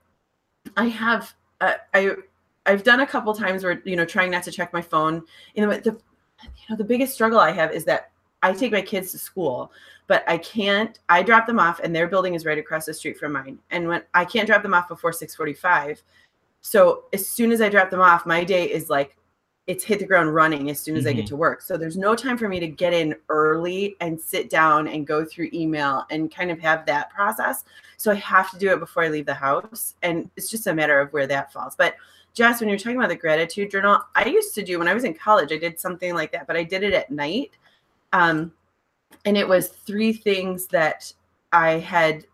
i 0.77 0.87
have 0.87 1.35
uh, 1.61 1.75
i 1.95 2.13
i've 2.67 2.85
done 2.85 3.01
a 3.01 3.07
couple 3.07 3.35
times 3.35 3.65
where 3.65 3.83
you 3.85 3.97
know 3.97 4.05
trying 4.05 4.31
not 4.31 4.43
to 4.45 4.53
check 4.53 4.73
my 4.73 4.83
phone 4.83 5.23
you 5.55 5.67
know 5.67 5.73
the 5.77 5.91
you 6.43 6.65
know 6.69 6.77
the 6.77 6.85
biggest 6.85 7.13
struggle 7.13 7.41
i 7.41 7.51
have 7.51 7.73
is 7.73 7.85
that 7.85 8.13
i 8.43 8.53
take 8.53 8.73
my 8.73 8.83
kids 8.83 9.13
to 9.13 9.19
school 9.19 9.73
but 10.07 10.25
I 10.27 10.39
can't. 10.39 10.99
I 11.09 11.23
drop 11.23 11.47
them 11.47 11.61
off, 11.61 11.79
and 11.79 11.95
their 11.95 12.09
building 12.09 12.35
is 12.35 12.45
right 12.45 12.59
across 12.59 12.85
the 12.85 12.93
street 12.93 13.17
from 13.17 13.33
mine. 13.35 13.61
And 13.71 13.87
when 13.87 14.03
I 14.13 14.25
can't 14.25 14.45
drop 14.45 14.61
them 14.61 14.75
off 14.75 14.89
before 14.89 15.13
six 15.13 15.37
forty-five, 15.37 16.03
so 16.63 17.05
as 17.13 17.29
soon 17.29 17.53
as 17.53 17.61
I 17.61 17.69
drop 17.69 17.91
them 17.91 18.01
off, 18.01 18.27
my 18.27 18.43
day 18.43 18.65
is 18.69 18.91
like 18.91 19.17
it's 19.69 19.85
hit 19.85 20.01
the 20.01 20.05
ground 20.07 20.35
running 20.35 20.69
as 20.69 20.81
soon 20.81 20.97
as 20.97 21.07
I 21.07 21.13
get 21.13 21.27
Mhm. 21.27 21.29
to 21.29 21.37
work. 21.37 21.63
So 21.63 21.77
there's 21.77 21.97
no 21.97 22.17
time 22.17 22.37
for 22.37 22.49
me 22.49 22.59
to 22.59 22.67
get 22.67 22.93
in 22.93 23.15
early 23.29 23.95
and 24.01 24.21
sit 24.21 24.51
down 24.51 24.89
and 24.89 25.07
go 25.07 25.25
through 25.25 25.51
email 25.53 26.05
and 26.11 26.29
kind 26.35 26.51
of 26.51 26.59
have 26.59 26.85
that 26.87 27.11
process. 27.11 27.65
So 27.97 28.11
I 28.11 28.17
have 28.17 28.51
to 28.51 28.59
do 28.59 28.73
it 28.73 28.81
before 28.81 29.05
I 29.05 29.09
leave 29.11 29.27
the 29.27 29.35
house, 29.35 29.95
and 30.03 30.29
it's 30.37 30.51
just 30.51 30.67
a 30.67 30.75
matter 30.75 30.99
of 30.99 31.13
where 31.13 31.29
that 31.29 31.53
falls. 31.53 31.77
But 31.77 31.95
Jess, 32.35 32.59
when 32.59 32.69
you're 32.69 32.79
talking 32.79 32.97
about 32.97 33.11
the 33.11 33.15
gratitude 33.17 33.71
journal, 33.71 34.01
I 34.17 34.25
used 34.25 34.57
to 34.57 34.63
do 34.65 34.81
when 34.81 34.89
I 34.89 34.95
was 34.95 35.05
in 35.05 35.15
college. 35.15 35.53
I 35.53 35.57
did 35.57 35.79
something 35.79 36.15
like 36.15 36.33
that, 36.33 36.49
but 36.49 36.57
I 36.57 36.65
did 36.65 36.83
it 36.83 36.95
at 36.95 37.13
night. 37.13 37.53
Um, 38.12 38.52
and 39.25 39.37
it 39.37 39.47
was 39.47 39.69
three 39.69 40.12
things 40.12 40.67
that 40.69 41.12
I 41.52 41.73
had, 41.73 42.25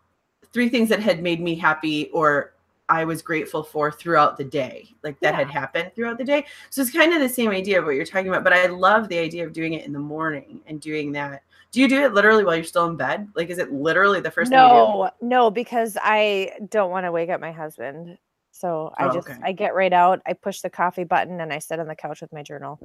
three 0.53 0.69
things 0.69 0.89
that 0.89 1.01
had 1.01 1.23
made 1.23 1.41
me 1.41 1.55
happy 1.55 2.11
or 2.11 2.55
I 2.89 3.05
was 3.05 3.21
grateful 3.21 3.65
for 3.65 3.91
throughout 3.91 4.37
the 4.37 4.45
day, 4.45 4.89
like 5.03 5.19
that 5.21 5.35
had 5.35 5.51
happened 5.51 5.91
throughout 5.95 6.19
the 6.19 6.25
day. 6.25 6.47
So 6.71 6.83
it's 6.83 6.93
kind 6.93 7.13
of 7.13 7.21
the 7.21 7.29
same 7.29 7.51
idea 7.51 7.81
of 7.81 7.85
what 7.85 7.97
you're 7.97 8.05
talking 8.05 8.29
about, 8.29 8.45
but 8.45 8.53
I 8.53 8.67
love 8.67 9.09
the 9.09 9.19
idea 9.19 9.45
of 9.45 9.53
doing 9.53 9.73
it 9.73 9.85
in 9.85 9.93
the 9.93 9.99
morning 9.99 10.61
and 10.67 10.81
doing 10.81 11.11
that. 11.13 11.43
Do 11.73 11.81
you 11.81 11.89
do 11.89 12.05
it 12.05 12.15
literally 12.15 12.45
while 12.45 12.55
you're 12.55 12.65
still 12.65 12.87
in 12.87 12.97
bed? 12.97 13.29
Like, 13.35 13.51
is 13.51 13.59
it 13.59 13.73
literally 13.73 14.21
the 14.21 14.31
first 14.31 14.51
thing 14.53 14.61
you 14.61 14.69
do? 14.69 14.77
No, 14.77 15.11
no, 15.21 15.51
because 15.51 15.99
I 16.01 16.53
don't 16.71 16.91
want 16.91 17.07
to 17.07 17.13
wake 17.13 17.29
up 17.29 17.41
my 17.41 17.51
husband. 17.53 18.19
So 18.53 18.93
I 18.97 19.07
Oh, 19.07 19.13
just 19.13 19.29
okay. 19.29 19.39
I 19.43 19.53
get 19.53 19.75
right 19.75 19.93
out, 19.93 20.23
I 20.25 20.33
push 20.33 20.61
the 20.61 20.71
coffee 20.71 21.05
button 21.05 21.41
and 21.41 21.53
I 21.53 21.59
sit 21.59 21.81
on 21.81 21.89
the 21.89 21.97
couch 21.97 22.21
with 22.21 22.33
my 22.33 22.43
journal. 22.43 22.79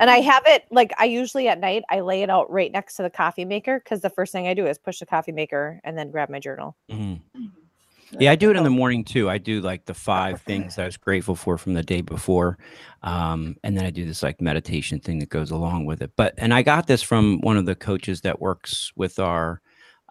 And 0.00 0.10
I 0.10 0.18
have 0.18 0.42
it 0.46 0.64
like 0.70 0.92
I 0.98 1.04
usually 1.04 1.48
at 1.48 1.60
night 1.60 1.82
I 1.90 2.00
lay 2.00 2.22
it 2.22 2.30
out 2.30 2.50
right 2.50 2.70
next 2.70 2.96
to 2.96 3.02
the 3.02 3.10
coffee 3.10 3.44
maker 3.44 3.80
because 3.82 4.00
the 4.00 4.10
first 4.10 4.32
thing 4.32 4.46
I 4.46 4.54
do 4.54 4.66
is 4.66 4.78
push 4.78 4.98
the 4.98 5.06
coffee 5.06 5.32
maker 5.32 5.80
and 5.84 5.96
then 5.98 6.10
grab 6.10 6.28
my 6.30 6.38
journal. 6.38 6.76
Mhm. 6.90 7.20
Yeah, 8.12 8.32
I 8.32 8.36
do 8.36 8.50
it 8.50 8.56
in 8.56 8.64
the 8.64 8.70
morning 8.70 9.04
too. 9.04 9.28
I 9.28 9.36
do 9.36 9.60
like 9.60 9.84
the 9.84 9.92
five 9.92 10.40
things 10.40 10.78
I 10.78 10.86
was 10.86 10.96
grateful 10.96 11.34
for 11.34 11.58
from 11.58 11.74
the 11.74 11.82
day 11.82 12.00
before. 12.00 12.56
Um, 13.02 13.56
and 13.62 13.76
then 13.76 13.84
I 13.84 13.90
do 13.90 14.06
this 14.06 14.22
like 14.22 14.40
meditation 14.40 14.98
thing 14.98 15.18
that 15.18 15.28
goes 15.28 15.50
along 15.50 15.84
with 15.84 16.00
it. 16.00 16.12
But 16.16 16.32
and 16.38 16.54
I 16.54 16.62
got 16.62 16.86
this 16.86 17.02
from 17.02 17.40
one 17.42 17.58
of 17.58 17.66
the 17.66 17.74
coaches 17.74 18.22
that 18.22 18.40
works 18.40 18.92
with 18.96 19.18
our 19.18 19.60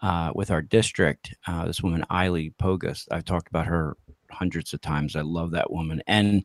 uh, 0.00 0.30
with 0.34 0.52
our 0.52 0.62
district, 0.62 1.34
uh, 1.48 1.64
this 1.64 1.82
woman 1.82 2.04
Eileen 2.10 2.54
Pogus. 2.60 3.08
I've 3.10 3.24
talked 3.24 3.48
about 3.48 3.66
her 3.66 3.96
hundreds 4.30 4.72
of 4.72 4.80
times. 4.80 5.16
I 5.16 5.22
love 5.22 5.50
that 5.52 5.72
woman. 5.72 6.00
And 6.06 6.44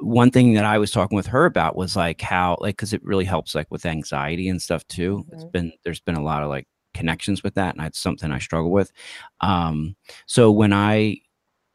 one 0.00 0.30
thing 0.30 0.54
that 0.54 0.64
I 0.64 0.78
was 0.78 0.90
talking 0.90 1.16
with 1.16 1.26
her 1.28 1.44
about 1.46 1.76
was 1.76 1.96
like 1.96 2.20
how 2.20 2.56
like 2.60 2.76
because 2.76 2.92
it 2.92 3.04
really 3.04 3.24
helps 3.24 3.54
like 3.54 3.70
with 3.70 3.86
anxiety 3.86 4.48
and 4.48 4.60
stuff 4.62 4.86
too. 4.88 5.26
It's 5.32 5.44
Mhm. 5.44 5.52
been 5.52 5.72
there's 5.84 6.00
been 6.00 6.16
a 6.16 6.22
lot 6.22 6.42
of 6.42 6.48
like 6.48 6.66
connections 6.94 7.42
with 7.42 7.54
that, 7.54 7.76
and 7.76 7.84
it's 7.86 7.98
something 7.98 8.30
I 8.32 8.38
struggle 8.38 8.70
with. 8.70 8.92
Um, 9.40 9.96
so 10.26 10.50
when 10.50 10.72
I 10.72 11.18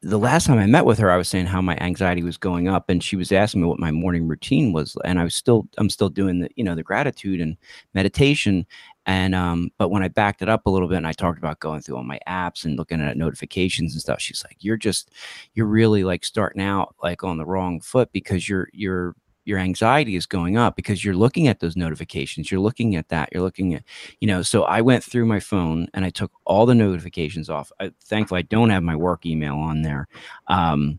the 0.02 0.18
last 0.18 0.46
time 0.46 0.58
I 0.58 0.66
met 0.66 0.84
with 0.86 0.98
her, 0.98 1.10
I 1.10 1.16
was 1.16 1.28
saying 1.28 1.46
how 1.46 1.60
my 1.62 1.76
anxiety 1.78 2.22
was 2.22 2.36
going 2.38 2.68
up, 2.68 2.90
and 2.90 3.02
she 3.02 3.16
was 3.16 3.32
asking 3.32 3.62
me 3.62 3.68
what 3.68 3.80
my 3.80 3.90
morning 3.90 4.28
routine 4.28 4.72
was, 4.72 4.96
and 5.04 5.18
I 5.18 5.24
was 5.24 5.34
still 5.34 5.68
I'm 5.78 5.90
still 5.90 6.10
doing 6.10 6.40
the 6.40 6.50
you 6.56 6.64
know 6.64 6.74
the 6.76 6.82
gratitude 6.84 7.40
and 7.40 7.56
meditation, 7.94 8.66
and 9.06 9.34
um, 9.34 9.70
but 9.78 9.90
when 9.90 10.02
I 10.02 10.08
backed 10.08 10.42
it 10.42 10.48
up 10.48 10.66
a 10.66 10.70
little 10.70 10.88
bit 10.88 10.96
and 10.96 11.06
I 11.06 11.12
talked 11.12 11.38
about 11.38 11.60
going 11.60 11.80
through 11.80 11.96
all 11.96 12.04
my 12.04 12.20
apps 12.28 12.64
and 12.64 12.76
looking 12.76 13.00
at 13.00 13.16
notifications 13.16 13.92
and 13.92 14.02
stuff, 14.02 14.20
she's 14.20 14.44
like, 14.44 14.56
"You're 14.60 14.76
just 14.76 15.12
you're 15.54 15.66
really 15.66 16.04
like 16.04 16.24
starting 16.24 16.62
out 16.62 16.94
like 17.02 17.22
on 17.24 17.38
the 17.38 17.46
wrong 17.46 17.80
foot 17.80 18.10
because 18.12 18.48
you're 18.48 18.68
you're 18.72 19.14
your 19.44 19.58
anxiety 19.60 20.16
is 20.16 20.26
going 20.26 20.56
up 20.56 20.74
because 20.74 21.04
you're 21.04 21.14
looking 21.14 21.46
at 21.46 21.60
those 21.60 21.76
notifications. 21.76 22.50
You're 22.50 22.60
looking 22.60 22.96
at 22.96 23.08
that. 23.10 23.28
You're 23.32 23.44
looking 23.44 23.74
at 23.74 23.84
you 24.20 24.26
know 24.26 24.42
so 24.42 24.64
i 24.64 24.80
went 24.80 25.04
through 25.04 25.26
my 25.26 25.40
phone 25.40 25.86
and 25.94 26.04
i 26.04 26.10
took 26.10 26.32
all 26.44 26.66
the 26.66 26.74
notifications 26.74 27.48
off. 27.48 27.70
I, 27.80 27.92
thankfully 28.04 28.40
i 28.40 28.42
don't 28.42 28.70
have 28.70 28.82
my 28.82 28.96
work 28.96 29.24
email 29.24 29.54
on 29.54 29.82
there. 29.82 30.08
Um 30.48 30.98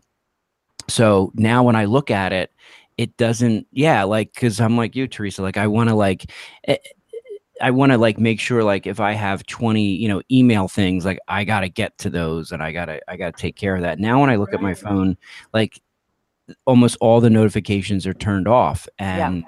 so 0.88 1.30
now 1.34 1.62
when 1.62 1.76
i 1.76 1.84
look 1.84 2.10
at 2.10 2.32
it 2.32 2.50
it 2.96 3.16
doesn't 3.18 3.66
yeah 3.70 4.02
like 4.04 4.32
because 4.32 4.60
i'm 4.60 4.76
like 4.76 4.96
you 4.96 5.06
teresa 5.06 5.42
like 5.42 5.58
i 5.58 5.66
want 5.66 5.90
to 5.90 5.94
like 5.94 6.30
eh, 6.66 6.76
I 7.60 7.70
want 7.70 7.92
to 7.92 7.98
like 7.98 8.18
make 8.18 8.40
sure 8.40 8.62
like 8.64 8.86
if 8.86 9.00
I 9.00 9.12
have 9.12 9.44
20, 9.46 9.82
you 9.82 10.08
know, 10.08 10.22
email 10.30 10.68
things, 10.68 11.04
like 11.04 11.18
I 11.28 11.44
got 11.44 11.60
to 11.60 11.68
get 11.68 11.96
to 11.98 12.10
those 12.10 12.52
and 12.52 12.62
I 12.62 12.72
got 12.72 12.86
to 12.86 13.00
I 13.10 13.16
got 13.16 13.36
to 13.36 13.40
take 13.40 13.56
care 13.56 13.74
of 13.76 13.82
that. 13.82 13.98
Now 13.98 14.20
when 14.20 14.30
I 14.30 14.36
look 14.36 14.52
at 14.54 14.60
my 14.62 14.74
phone, 14.74 15.16
like 15.52 15.80
almost 16.66 16.96
all 17.00 17.20
the 17.20 17.30
notifications 17.30 18.06
are 18.06 18.14
turned 18.14 18.48
off 18.48 18.88
Yeah. 18.98 19.28
and 19.28 19.44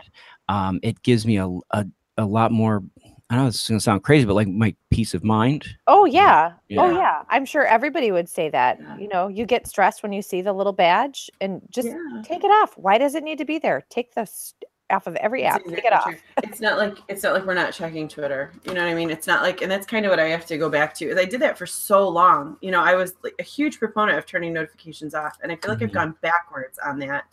um 0.49 0.81
it 0.83 1.02
gives 1.02 1.26
me 1.26 1.38
a 1.38 1.49
a, 1.71 1.87
a 2.19 2.25
lot 2.26 2.52
more 2.52 2.83
I 3.31 3.37
know 3.37 3.47
it's 3.47 3.69
going 3.69 3.79
to 3.79 3.83
sound 3.83 4.02
crazy 4.02 4.25
but 4.26 4.35
like 4.35 4.49
my 4.49 4.75
peace 4.90 5.14
of 5.14 5.23
mind. 5.23 5.64
Oh 5.87 6.05
yeah. 6.05 6.52
Oh 6.55 6.90
Yeah. 6.90 6.93
yeah. 6.93 7.23
I'm 7.29 7.45
sure 7.45 7.64
everybody 7.64 8.11
would 8.11 8.29
say 8.29 8.50
that. 8.50 8.79
Yeah. 8.81 8.99
You 8.99 9.09
know, 9.09 9.29
you 9.29 9.47
get 9.47 9.69
stressed 9.69 10.02
when 10.02 10.12
you 10.12 10.21
see 10.21 10.43
the 10.43 10.52
little 10.52 10.73
badge 10.73 11.31
and 11.40 11.62
just 11.71 11.87
Yeah. 11.88 12.23
take 12.25 12.43
it 12.43 12.49
off. 12.50 12.76
Why 12.76 12.99
does 12.99 13.14
it 13.14 13.23
need 13.23 13.38
to 13.38 13.45
be 13.45 13.59
there? 13.61 13.85
Take 13.88 14.14
the 14.14 14.29
off 14.91 15.07
of 15.07 15.17
every 15.17 15.43
That's 15.43 15.57
app. 15.57 15.65
Take 15.65 15.79
it 15.79 15.85
exactly 15.87 16.15
off. 16.15 16.21
It's 16.43 16.61
not 16.61 16.79
like 16.79 16.99
it's 17.09 17.23
not 17.23 17.35
like 17.35 17.45
we're 17.47 17.55
not 17.55 17.73
checking 17.73 18.09
Twitter. 18.09 18.53
You 18.65 18.75
know 18.75 18.83
what 18.83 18.91
I 18.91 18.95
mean? 18.95 19.11
It's 19.11 19.27
not 19.27 19.43
like, 19.43 19.63
and 19.63 19.71
that's 19.71 19.87
kind 19.87 20.05
of 20.07 20.11
what 20.11 20.21
I 20.21 20.29
have 20.29 20.47
to 20.47 20.59
go 20.59 20.69
back 20.69 20.95
to. 20.95 21.07
Is 21.07 21.19
I 21.19 21.25
did 21.25 21.41
that 21.41 21.57
for 21.59 21.67
so 21.67 22.09
long. 22.09 22.57
You 22.61 22.71
know, 22.71 22.81
I 22.83 22.95
was 22.95 23.15
like 23.23 23.35
a 23.39 23.43
huge 23.43 23.79
proponent 23.79 24.19
of 24.19 24.27
turning 24.27 24.53
notifications 24.53 25.15
off, 25.15 25.39
and 25.43 25.51
I 25.53 25.57
feel 25.57 25.71
like 25.73 25.83
I've 25.83 25.91
Mhm. 25.91 25.95
gone 25.95 26.17
backwards 26.21 26.79
on 26.85 26.99
that. 27.01 27.25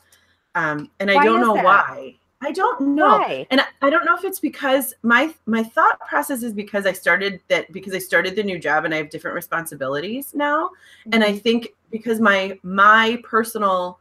Um, 0.55 0.89
and 0.99 1.11
I 1.11 1.23
don't 1.23 1.41
know 1.41 1.53
that? 1.55 1.63
why. 1.65 2.15
I 2.41 2.51
don't 2.51 2.79
know. 2.81 3.17
Why? 3.17 3.47
And 3.49 3.61
I, 3.61 3.65
I 3.81 3.89
don't 3.89 4.05
know 4.05 4.15
if 4.15 4.23
it's 4.23 4.39
because 4.39 4.93
my 5.01 5.33
my 5.47 5.63
thought 5.63 5.99
process 6.01 6.43
is 6.43 6.53
because 6.53 6.85
I 6.85 6.93
started 6.93 7.39
that 7.47 7.71
because 7.71 7.93
I 7.95 7.99
started 7.99 8.35
the 8.35 8.43
new 8.43 8.59
job 8.59 8.85
and 8.85 8.93
I 8.93 8.97
have 8.97 9.09
different 9.09 9.33
responsibilities 9.35 10.33
now. 10.35 10.69
And 11.11 11.23
Mm-hmm. 11.23 11.35
I 11.35 11.39
think 11.39 11.69
because 11.89 12.19
my 12.19 12.59
my 12.61 13.19
personal 13.23 13.99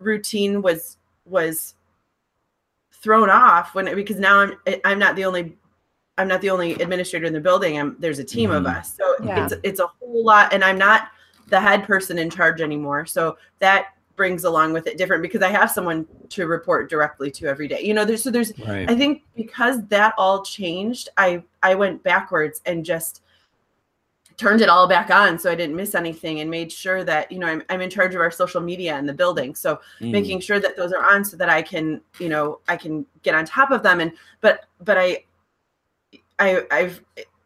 routine 0.00 0.62
was 0.62 0.96
was 1.26 1.74
thrown 3.06 3.30
off 3.30 3.72
when 3.76 3.94
because 3.94 4.18
now 4.18 4.40
I'm 4.40 4.52
I'm 4.84 4.98
not 4.98 5.14
the 5.14 5.24
only 5.24 5.56
I'm 6.18 6.26
not 6.26 6.40
the 6.40 6.50
only 6.50 6.72
administrator 6.74 7.24
in 7.26 7.32
the 7.32 7.40
building. 7.40 7.78
I'm 7.78 7.94
there's 8.00 8.18
a 8.18 8.24
team 8.24 8.50
Mhm. 8.50 8.56
of 8.56 8.66
us. 8.66 8.96
So 8.96 9.14
Yeah. 9.22 9.44
it's 9.44 9.54
it's 9.62 9.78
a 9.80 9.86
whole 9.86 10.24
lot 10.24 10.52
and 10.52 10.64
I'm 10.64 10.76
not 10.76 11.10
the 11.48 11.60
head 11.60 11.84
person 11.84 12.18
in 12.18 12.28
charge 12.30 12.60
anymore. 12.60 13.06
So 13.06 13.38
that 13.60 13.86
brings 14.16 14.42
along 14.42 14.72
with 14.72 14.88
it 14.88 14.98
different 14.98 15.22
because 15.22 15.40
I 15.42 15.50
have 15.50 15.70
someone 15.70 16.04
to 16.30 16.48
report 16.48 16.90
directly 16.90 17.30
to 17.30 17.46
every 17.46 17.68
day. 17.68 17.80
You 17.80 17.94
know, 17.94 18.04
there's 18.04 18.24
so 18.24 18.30
there's 18.32 18.52
Right. 18.66 18.90
I 18.90 18.96
think 18.96 19.22
because 19.36 19.86
that 19.86 20.12
all 20.18 20.42
changed, 20.42 21.08
I 21.16 21.44
I 21.62 21.76
went 21.76 22.02
backwards 22.02 22.60
and 22.66 22.84
just 22.84 23.22
turned 24.36 24.60
it 24.60 24.68
all 24.68 24.86
back 24.86 25.10
on 25.10 25.38
so 25.38 25.50
I 25.50 25.54
didn't 25.54 25.76
miss 25.76 25.94
anything 25.94 26.40
and 26.40 26.50
made 26.50 26.70
sure 26.70 27.02
that, 27.04 27.32
you 27.32 27.38
know, 27.38 27.46
I'm 27.46 27.62
I'm 27.70 27.80
in 27.80 27.88
charge 27.90 28.14
of 28.14 28.20
our 28.20 28.30
social 28.30 28.60
media 28.60 28.98
in 28.98 29.06
the 29.06 29.14
building. 29.14 29.54
So 29.54 29.80
Mm. 30.00 30.10
making 30.10 30.40
sure 30.40 30.60
that 30.60 30.76
those 30.76 30.92
are 30.92 31.04
on 31.04 31.24
so 31.24 31.36
that 31.38 31.48
I 31.48 31.62
can, 31.62 32.00
you 32.18 32.28
know, 32.28 32.60
I 32.68 32.76
can 32.76 33.06
get 33.22 33.34
on 33.34 33.44
top 33.46 33.70
of 33.70 33.82
them 33.82 34.00
and 34.00 34.12
but 34.42 34.64
but 34.80 34.98
I 34.98 35.24
I 36.38 36.62
I've 36.70 37.02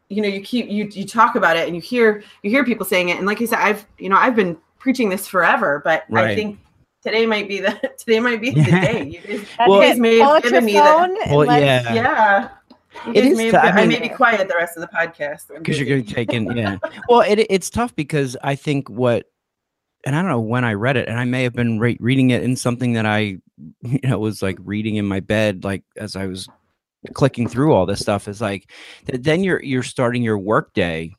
you 0.09 0.21
know, 0.21 0.27
you 0.27 0.41
keep 0.41 0.67
you 0.69 0.89
you 0.91 1.05
talk 1.05 1.35
about 1.35 1.55
it 1.55 1.65
and 1.67 1.75
you 1.75 1.81
hear 1.81 2.23
you 2.43 2.49
hear 2.49 2.65
people 2.65 2.85
saying 2.85 3.09
it 3.09 3.17
and 3.17 3.25
like 3.25 3.41
I 3.41 3.45
said 3.45 3.59
I've 3.59 3.85
you 3.97 4.09
know, 4.09 4.17
I've 4.17 4.35
been 4.35 4.57
preaching 4.77 5.07
this 5.09 5.27
forever, 5.27 5.81
but 5.85 6.03
I 6.13 6.35
think 6.35 6.59
today 7.01 7.25
might 7.25 7.47
be 7.47 7.61
the 7.61 7.71
today 7.97 8.19
might 8.19 8.41
be 8.41 8.51
the 8.51 8.63
day. 8.63 9.05
You 9.05 9.37
guys, 9.37 9.47
Well- 9.67 9.79
it. 9.81 9.85
guys 9.87 9.99
may 9.99 10.17
have 10.17 10.25
Pull 10.27 10.35
out 10.35 10.43
your 10.43 10.51
given 10.51 10.65
me 10.65 10.73
that- 10.73 11.09
Well, 11.29 11.37
let's- 11.47 11.85
yeah. 11.85 11.93
yeah. 11.93 12.49
It 13.13 13.35
may 13.35 13.51
t- 13.51 13.57
I 13.57 13.69
I, 13.69 13.85
may 13.85 13.99
be 13.99 14.09
quiet 14.09 14.47
the 14.47 14.55
rest 14.55 14.77
of 14.77 14.81
the 14.81 14.87
podcast. 14.87 15.47
Because 15.53 15.79
you're 15.79 15.87
going 15.87 16.05
to 16.05 16.13
take 16.13 16.33
in 16.33 16.51
yeah 16.55 16.77
well 17.07 17.21
it, 17.21 17.39
it's 17.49 17.69
tough 17.69 17.95
because 17.95 18.37
i 18.43 18.55
think 18.55 18.89
what 18.89 19.25
and 20.05 20.15
i 20.15 20.21
don't 20.21 20.29
know 20.29 20.39
when 20.39 20.63
i 20.63 20.73
read 20.73 20.97
it 20.97 21.07
and 21.07 21.19
i 21.19 21.25
may 21.25 21.43
have 21.43 21.53
been 21.53 21.79
re- 21.79 21.97
reading 21.99 22.31
it 22.31 22.43
in 22.43 22.55
something 22.55 22.93
that 22.93 23.05
i 23.05 23.19
you 23.81 23.99
know 24.03 24.19
was 24.19 24.41
like 24.41 24.57
reading 24.61 24.95
in 24.95 25.05
my 25.05 25.19
bed 25.19 25.63
like 25.63 25.83
as 25.97 26.15
i 26.15 26.25
was 26.25 26.47
clicking 27.13 27.47
through 27.47 27.73
all 27.73 27.85
this 27.85 27.99
stuff 27.99 28.27
is 28.27 28.41
like 28.41 28.69
th- 29.07 29.21
then 29.21 29.43
you're 29.43 29.61
you're 29.63 29.83
starting 29.83 30.23
your 30.23 30.37
work 30.37 30.73
day 30.73 31.13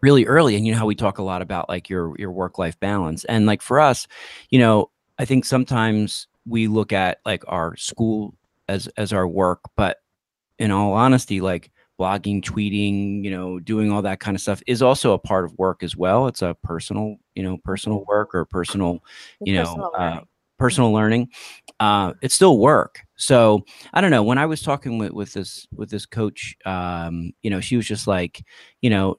really 0.00 0.26
early 0.26 0.56
and 0.56 0.66
you 0.66 0.72
know 0.72 0.78
how 0.78 0.86
we 0.86 0.94
talk 0.94 1.18
a 1.18 1.22
lot 1.22 1.42
about 1.42 1.68
like 1.68 1.88
your 1.88 2.16
your 2.18 2.30
work 2.30 2.58
life 2.58 2.78
balance 2.80 3.24
and 3.24 3.46
like 3.46 3.62
for 3.62 3.80
us 3.80 4.06
you 4.50 4.58
know 4.58 4.90
i 5.18 5.24
think 5.24 5.44
sometimes 5.44 6.28
we 6.46 6.68
look 6.68 6.92
at 6.92 7.18
like 7.24 7.44
our 7.48 7.76
school 7.76 8.34
as 8.68 8.88
as 8.96 9.12
our 9.12 9.26
work 9.26 9.60
but 9.76 9.98
in 10.58 10.70
all 10.70 10.92
honesty 10.92 11.40
like 11.40 11.70
blogging 11.98 12.42
tweeting 12.42 13.24
you 13.24 13.30
know 13.30 13.58
doing 13.58 13.90
all 13.90 14.02
that 14.02 14.20
kind 14.20 14.34
of 14.34 14.40
stuff 14.40 14.62
is 14.66 14.82
also 14.82 15.12
a 15.12 15.18
part 15.18 15.44
of 15.44 15.56
work 15.58 15.82
as 15.82 15.96
well. 15.96 16.26
It's 16.28 16.42
a 16.42 16.54
personal 16.62 17.16
you 17.34 17.42
know 17.42 17.58
personal 17.64 18.04
work 18.06 18.34
or 18.34 18.44
personal 18.44 19.00
you 19.44 19.54
know 19.54 19.64
Personal 19.64 19.92
uh, 19.96 20.00
learning. 20.00 20.26
personal 20.58 20.92
learning. 20.92 21.28
Uh 21.80 22.12
it's 22.22 22.34
still 22.34 22.58
work. 22.58 23.00
So 23.16 23.64
i 23.94 24.00
don't 24.02 24.10
know 24.10 24.22
when 24.22 24.36
i 24.38 24.44
was 24.46 24.60
talking 24.60 24.98
with 24.98 25.12
with 25.12 25.32
this 25.32 25.66
with 25.74 25.88
this 25.90 26.04
coach 26.06 26.54
um 26.66 27.32
you 27.42 27.48
know 27.50 27.60
she 27.60 27.76
was 27.76 27.86
just 27.86 28.06
like 28.06 28.44
you 28.82 28.90
know 28.90 29.16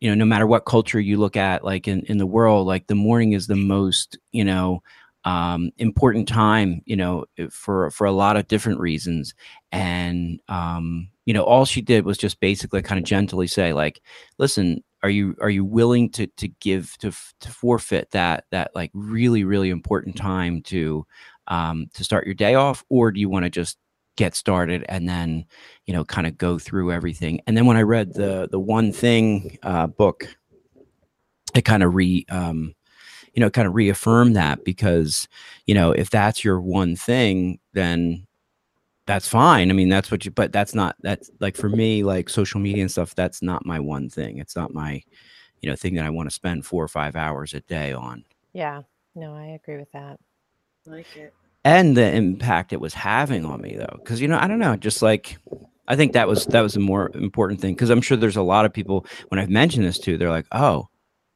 you 0.00 0.08
know 0.08 0.14
no 0.16 0.24
matter 0.24 0.46
what 0.46 0.64
culture 0.66 0.98
you 1.00 1.16
look 1.18 1.36
at 1.36 1.64
like 1.64 1.86
in 1.86 2.00
in 2.06 2.18
the 2.18 2.26
world 2.26 2.66
like 2.66 2.86
the 2.88 2.94
morning 2.96 3.32
is 3.32 3.46
the 3.46 3.54
most 3.56 4.18
you 4.32 4.44
know 4.44 4.82
um 5.28 5.70
important 5.76 6.26
time 6.26 6.80
you 6.86 6.96
know 6.96 7.26
for 7.50 7.90
for 7.90 8.06
a 8.06 8.12
lot 8.12 8.36
of 8.36 8.48
different 8.48 8.80
reasons. 8.80 9.34
And 9.72 10.40
um 10.48 11.08
you 11.26 11.34
know 11.34 11.42
all 11.42 11.66
she 11.66 11.82
did 11.82 12.06
was 12.06 12.16
just 12.16 12.40
basically 12.40 12.80
kind 12.82 12.98
of 12.98 13.04
gently 13.04 13.46
say 13.46 13.74
like 13.74 14.00
listen 14.38 14.82
are 15.02 15.10
you 15.10 15.36
are 15.40 15.50
you 15.50 15.64
willing 15.64 16.08
to 16.10 16.26
to 16.38 16.48
give 16.48 16.96
to 16.98 17.12
to 17.40 17.50
forfeit 17.50 18.10
that 18.12 18.44
that 18.52 18.70
like 18.74 18.90
really 18.94 19.44
really 19.44 19.68
important 19.70 20.16
time 20.16 20.62
to 20.62 21.06
um 21.48 21.88
to 21.94 22.04
start 22.04 22.26
your 22.26 22.34
day 22.34 22.54
off? 22.54 22.82
Or 22.88 23.12
do 23.12 23.20
you 23.20 23.28
want 23.28 23.44
to 23.44 23.50
just 23.50 23.76
get 24.16 24.34
started 24.34 24.84
and 24.88 25.08
then 25.08 25.44
you 25.86 25.92
know 25.92 26.04
kind 26.04 26.26
of 26.26 26.38
go 26.38 26.58
through 26.58 26.90
everything? 26.90 27.40
And 27.46 27.54
then 27.56 27.66
when 27.66 27.76
i 27.76 27.82
read 27.82 28.14
the 28.14 28.48
the 28.50 28.58
one 28.60 28.92
thing 28.92 29.58
uh 29.62 29.88
book 29.88 30.26
it 31.54 31.64
kind 31.66 31.82
of 31.82 31.94
re 31.94 32.24
um 32.30 32.74
you 33.38 33.40
know 33.40 33.50
kind 33.50 33.68
of 33.68 33.74
reaffirm 33.76 34.32
that 34.32 34.64
because 34.64 35.28
you 35.66 35.72
know 35.72 35.92
if 35.92 36.10
that's 36.10 36.42
your 36.42 36.60
one 36.60 36.96
thing 36.96 37.60
then 37.72 38.26
that's 39.06 39.28
fine 39.28 39.70
i 39.70 39.72
mean 39.72 39.88
that's 39.88 40.10
what 40.10 40.24
you 40.24 40.30
but 40.32 40.50
that's 40.50 40.74
not 40.74 40.96
that's 41.02 41.30
like 41.38 41.56
for 41.56 41.68
me 41.68 42.02
like 42.02 42.28
social 42.28 42.58
media 42.58 42.82
and 42.82 42.90
stuff 42.90 43.14
that's 43.14 43.40
not 43.40 43.64
my 43.64 43.78
one 43.78 44.10
thing 44.10 44.38
it's 44.38 44.56
not 44.56 44.74
my 44.74 45.00
you 45.60 45.70
know 45.70 45.76
thing 45.76 45.94
that 45.94 46.04
i 46.04 46.10
want 46.10 46.28
to 46.28 46.34
spend 46.34 46.66
four 46.66 46.82
or 46.82 46.88
five 46.88 47.14
hours 47.14 47.54
a 47.54 47.60
day 47.60 47.92
on 47.92 48.24
Yeah. 48.54 48.82
No, 49.14 49.36
I 49.36 49.46
agree 49.60 49.76
with 49.76 49.92
that. 49.92 50.18
like 50.84 51.06
it. 51.16 51.32
and 51.64 51.96
the 51.96 52.12
impact 52.12 52.72
it 52.72 52.80
was 52.80 52.94
having 52.94 53.44
on 53.44 53.60
me 53.60 53.76
though 53.76 53.98
because 53.98 54.20
you 54.20 54.26
know 54.26 54.38
i 54.40 54.48
don't 54.48 54.58
know 54.58 54.74
just 54.74 55.00
like 55.00 55.38
i 55.86 55.94
think 55.94 56.12
that 56.12 56.26
was 56.26 56.44
that 56.46 56.62
was 56.62 56.74
a 56.74 56.80
more 56.80 57.12
important 57.14 57.60
thing 57.60 57.72
because 57.74 57.90
i'm 57.90 58.00
sure 58.00 58.16
there's 58.16 58.34
a 58.36 58.42
lot 58.42 58.64
of 58.64 58.72
people 58.72 59.06
when 59.28 59.38
i've 59.38 59.48
mentioned 59.48 59.84
this 59.86 60.00
to 60.00 60.18
they're 60.18 60.28
like 60.28 60.46
oh 60.50 60.88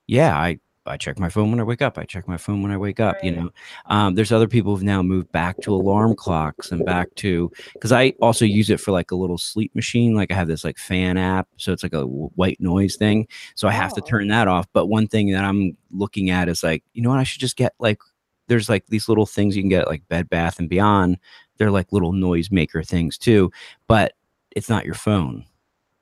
yeah 0.08 0.36
i 0.36 0.58
i 0.86 0.96
check 0.96 1.18
my 1.18 1.28
phone 1.28 1.50
when 1.50 1.60
i 1.60 1.62
wake 1.62 1.82
up 1.82 1.96
i 1.98 2.04
check 2.04 2.26
my 2.26 2.36
phone 2.36 2.62
when 2.62 2.72
i 2.72 2.76
wake 2.76 2.98
up 3.00 3.16
you 3.22 3.30
know 3.30 3.50
um, 3.86 4.14
there's 4.14 4.32
other 4.32 4.48
people 4.48 4.74
who've 4.74 4.82
now 4.82 5.02
moved 5.02 5.30
back 5.32 5.60
to 5.60 5.72
alarm 5.74 6.14
clocks 6.14 6.72
and 6.72 6.84
back 6.84 7.08
to 7.14 7.50
because 7.74 7.92
i 7.92 8.12
also 8.20 8.44
use 8.44 8.68
it 8.70 8.80
for 8.80 8.90
like 8.90 9.10
a 9.10 9.14
little 9.14 9.38
sleep 9.38 9.74
machine 9.74 10.14
like 10.14 10.30
i 10.30 10.34
have 10.34 10.48
this 10.48 10.64
like 10.64 10.78
fan 10.78 11.16
app 11.16 11.46
so 11.56 11.72
it's 11.72 11.82
like 11.82 11.92
a 11.94 12.04
white 12.06 12.60
noise 12.60 12.96
thing 12.96 13.26
so 13.54 13.68
i 13.68 13.72
have 13.72 13.92
to 13.94 14.00
Oh. 14.00 14.04
turn 14.04 14.28
that 14.28 14.48
off 14.48 14.66
but 14.72 14.86
one 14.86 15.06
thing 15.06 15.30
that 15.30 15.44
i'm 15.44 15.76
looking 15.90 16.30
at 16.30 16.48
is 16.48 16.62
like 16.62 16.82
you 16.94 17.02
know 17.02 17.10
what 17.10 17.18
i 17.20 17.24
should 17.24 17.40
just 17.40 17.56
get 17.56 17.74
like 17.78 18.00
there's 18.48 18.68
like 18.68 18.84
these 18.88 19.08
little 19.08 19.24
things 19.24 19.56
you 19.56 19.62
can 19.62 19.68
get 19.70 19.82
at 19.82 19.88
like 19.88 20.06
Bed 20.08 20.28
Bath 20.28 20.58
and 20.58 20.68
Beyond. 20.68 21.16
They're 21.56 21.70
like 21.70 21.92
little 21.92 22.12
noise 22.12 22.50
maker 22.50 22.82
things 22.82 23.16
too, 23.16 23.52
but 23.86 24.14
it's 24.50 24.68
not 24.68 24.84
your 24.84 24.96
phone. 24.96 25.44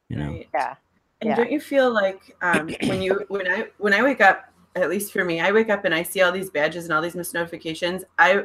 You 0.08 0.16
know, 0.16 0.40
Yeah. 0.54 0.74
And 1.20 1.28
Yeah. 1.28 1.36
don't 1.36 1.52
you 1.52 1.60
feel 1.60 1.92
like 1.92 2.34
um, 2.42 2.74
when 2.86 3.02
you 3.02 3.24
when 3.28 3.46
I 3.46 3.66
when 3.76 3.92
I 3.92 4.02
wake 4.02 4.22
up, 4.22 4.49
at 4.76 4.88
least 4.88 5.12
for 5.12 5.24
me, 5.24 5.40
I 5.40 5.52
wake 5.52 5.70
up 5.70 5.84
and 5.84 5.94
I 5.94 6.02
see 6.02 6.22
all 6.22 6.32
these 6.32 6.50
badges 6.50 6.84
and 6.84 6.92
all 6.92 7.02
these 7.02 7.14
missed 7.14 7.34
notifications. 7.34 8.04
I 8.18 8.44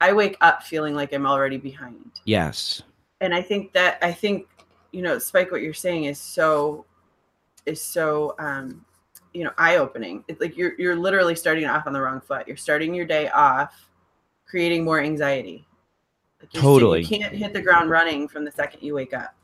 I 0.00 0.12
wake 0.12 0.36
up 0.40 0.62
feeling 0.62 0.94
like 0.94 1.12
I'm 1.12 1.26
already 1.26 1.56
behind. 1.56 2.12
yes, 2.24 2.82
And 3.20 3.34
I 3.34 3.40
think 3.42 3.72
that 3.72 3.98
I 4.02 4.12
think 4.12 4.46
you 4.92 5.02
know, 5.02 5.18
Spike, 5.18 5.50
what 5.50 5.62
you're 5.62 5.74
saying 5.74 6.04
is 6.04 6.18
so 6.18 6.84
is 7.66 7.82
so 7.82 8.34
um, 8.38 8.84
you 9.34 9.44
know 9.44 9.52
eye 9.58 9.76
opening. 9.76 10.24
It's 10.28 10.40
like 10.40 10.56
you're 10.56 10.72
you're 10.78 10.96
literally 10.96 11.34
starting 11.34 11.66
off 11.66 11.86
on 11.86 11.92
the 11.92 12.00
wrong 12.00 12.20
foot. 12.20 12.46
You're 12.46 12.56
starting 12.56 12.94
your 12.94 13.06
day 13.06 13.28
off, 13.30 13.90
creating 14.46 14.84
more 14.84 15.00
anxiety. 15.00 15.66
Like 16.40 16.50
Totally. 16.50 17.02
you 17.02 17.18
can't 17.18 17.34
hit 17.34 17.52
the 17.52 17.62
ground 17.62 17.90
running 17.90 18.28
from 18.28 18.44
the 18.44 18.52
second 18.52 18.82
you 18.82 18.94
wake 18.94 19.14
up. 19.14 19.34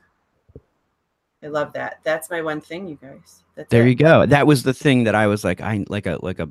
I 1.42 1.48
love 1.48 1.72
that. 1.74 2.00
That's 2.04 2.30
my 2.30 2.42
one 2.42 2.60
thing, 2.60 2.86
you 2.88 2.96
guys. 3.00 3.42
That's 3.54 3.70
there 3.70 3.82
it. 3.82 3.88
you 3.88 3.94
go. 3.94 4.26
That 4.26 4.46
was 4.46 4.62
the 4.62 4.74
thing 4.74 5.04
that 5.04 5.14
I 5.14 5.26
was 5.26 5.44
like, 5.44 5.60
I 5.60 5.84
like 5.88 6.06
a 6.06 6.18
like 6.22 6.38
a 6.38 6.48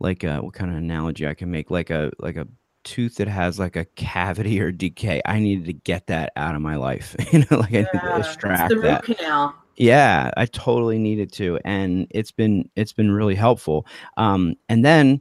like 0.00 0.24
a 0.24 0.38
what 0.42 0.54
kind 0.54 0.70
of 0.70 0.76
analogy 0.76 1.26
I 1.26 1.34
can 1.34 1.50
make? 1.50 1.70
Like 1.70 1.90
a 1.90 2.10
like 2.18 2.36
a 2.36 2.46
tooth 2.84 3.16
that 3.16 3.28
has 3.28 3.58
like 3.58 3.76
a 3.76 3.84
cavity 3.84 4.60
or 4.60 4.70
decay. 4.72 5.20
I 5.24 5.40
needed 5.40 5.66
to 5.66 5.72
get 5.72 6.06
that 6.08 6.32
out 6.36 6.54
of 6.54 6.60
my 6.62 6.76
life. 6.76 7.16
you 7.32 7.40
know, 7.40 7.58
like 7.58 7.74
I 7.74 7.78
need 7.92 7.92
to 7.92 8.12
Yeah, 8.12 8.18
extract 8.18 8.68
the 8.70 8.76
root 8.76 8.82
that. 8.82 9.04
canal. 9.04 9.54
yeah 9.76 10.30
i 10.38 10.46
totally 10.46 10.98
needed 10.98 11.30
to 11.32 11.58
and 11.64 12.06
it's 12.10 12.32
been 12.32 12.68
it's 12.76 12.94
been 12.94 13.10
really 13.10 13.34
helpful 13.34 13.86
um 14.16 14.54
and 14.70 14.82
then 14.84 15.20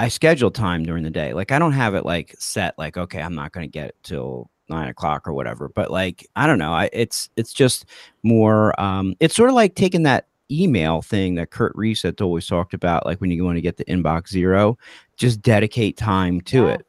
i 0.00 0.08
schedule 0.08 0.50
time 0.50 0.84
during 0.84 1.04
the 1.04 1.10
day 1.10 1.32
like 1.32 1.52
i 1.52 1.58
don't 1.60 1.72
have 1.72 1.94
it 1.94 2.04
like 2.04 2.34
set 2.40 2.76
like 2.76 2.96
okay 2.96 3.22
i'm 3.22 3.36
not 3.36 3.52
going 3.52 3.64
to 3.64 3.70
get 3.70 3.88
it 3.90 3.96
till 4.02 4.50
nine 4.68 4.88
o'clock 4.88 5.26
or 5.26 5.32
whatever 5.32 5.68
but 5.68 5.90
like 5.90 6.26
i 6.36 6.46
don't 6.46 6.58
know 6.58 6.72
i 6.72 6.88
it's 6.92 7.30
it's 7.36 7.52
just 7.52 7.86
more 8.22 8.78
um 8.80 9.14
it's 9.20 9.34
sort 9.34 9.48
of 9.48 9.54
like 9.54 9.74
taking 9.74 10.02
that 10.02 10.26
email 10.50 11.02
thing 11.02 11.34
that 11.34 11.50
Curt 11.50 11.72
Rees 11.74 12.00
had 12.02 12.20
always 12.22 12.46
talked 12.46 12.72
about 12.72 13.04
like 13.04 13.20
when 13.20 13.30
you 13.30 13.44
want 13.44 13.56
to 13.56 13.60
get 13.60 13.76
the 13.76 13.84
inbox 13.84 14.28
zero 14.28 14.78
just 15.16 15.42
dedicate 15.42 15.96
time 15.98 16.40
to 16.42 16.64
Yeah. 16.66 16.72
it 16.74 16.86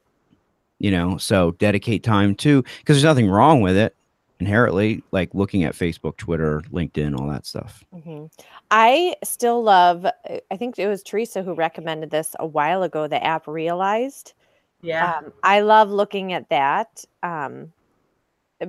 you 0.80 0.92
know 0.92 1.18
so 1.18 1.52
dedicate 1.52 2.02
time 2.04 2.36
to 2.36 2.62
because 2.62 2.96
there's 2.96 3.04
nothing 3.04 3.30
wrong 3.30 3.60
with 3.60 3.76
it 3.76 3.96
inherently 4.40 5.04
like 5.12 5.30
looking 5.36 5.66
at 5.66 5.74
facebook 5.76 6.16
twitter 6.16 6.62
linkedin 6.72 7.20
all 7.20 7.28
that 7.28 7.46
stuff 7.46 7.84
hmm 8.04 8.28
I 8.72 9.16
still 9.24 9.64
love, 9.64 10.06
I 10.06 10.56
think 10.56 10.78
it 10.78 10.88
was 10.88 11.02
Teresa 11.02 11.42
who 11.42 11.54
recommended 11.56 12.12
this 12.12 12.36
a 12.40 12.46
while 12.46 12.84
ago, 12.84 13.08
the 13.08 13.22
app 13.24 13.46
Realizd. 13.48 14.34
Yeah. 14.82 15.16
Um, 15.18 15.34
I 15.44 15.62
love 15.62 15.90
looking 15.90 16.34
at 16.34 16.50
that 16.50 17.04
um, 17.24 17.72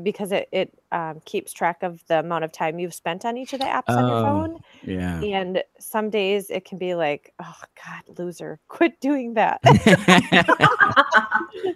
because 0.03 0.31
it, 0.33 0.49
it 0.53 0.73
um, 0.93 1.21
keeps 1.25 1.53
track 1.53 1.83
of 1.83 2.05
the 2.07 2.19
amount 2.21 2.45
of 2.45 2.53
time 2.53 2.79
you've 2.79 2.95
spent 2.95 3.25
on 3.25 3.37
each 3.37 3.53
of 3.53 3.61
the 3.61 3.67
apps 3.67 3.89
on 3.89 4.07
your 4.07 4.17
Oh, 4.19 4.23
phone. 4.23 4.61
yeah 4.85 5.21
And 5.21 5.63
some 5.79 6.11
days 6.11 6.49
it 6.51 6.65
can 6.65 6.79
be 6.79 6.95
like, 6.95 7.33
oh 7.41 7.55
God, 7.85 8.19
loser, 8.19 8.59
quit 8.69 9.01
doing 9.01 9.35
that. 9.35 9.61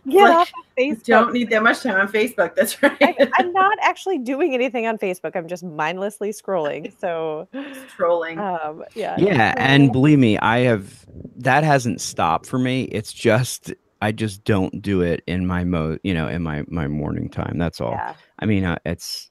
Get 0.09 0.23
Like- 0.23 0.33
off 0.37 0.53
Facebook. 0.79 1.05
Don't 1.05 1.33
need 1.33 1.51
that 1.51 1.63
much 1.63 1.81
time 1.83 1.99
on 2.01 2.09
Facebook. 2.09 2.55
That's 2.55 2.81
right. 2.83 2.97
I, 3.01 3.31
I'm 3.39 3.53
not 3.53 3.77
actually 3.83 4.19
doing 4.19 4.55
anything 4.55 4.87
on 4.87 4.99
Facebook. 4.99 5.35
I'm 5.37 5.49
just 5.49 5.63
mindlessly 5.65 6.31
scrolling. 6.31 6.93
So, 7.01 7.49
trolling. 7.97 8.39
um, 8.39 8.85
yeah. 8.95 9.17
Yeah, 9.19 9.55
and 9.57 9.93
believe 9.93 10.19
me, 10.19 10.39
I 10.39 10.61
have 10.61 11.05
that 11.37 11.65
hasn't 11.65 12.01
stopped 12.01 12.47
for 12.47 12.59
me. 12.59 12.85
It's 12.85 13.13
just 13.13 13.73
I 14.05 14.13
just 14.13 14.45
don't 14.45 14.83
do 14.83 15.01
it 15.01 15.23
in 15.27 15.47
my 15.47 15.65
mo, 15.65 15.97
you 16.03 16.13
know, 16.13 16.29
in 16.29 16.43
my 16.43 16.63
my 16.69 16.89
morning 16.89 17.31
time. 17.31 17.57
That's 17.57 17.81
all. 17.81 17.93
yeah. 17.93 18.15
I 18.39 18.45
mean, 18.45 18.63
uh, 18.63 18.77
it's 18.85 19.31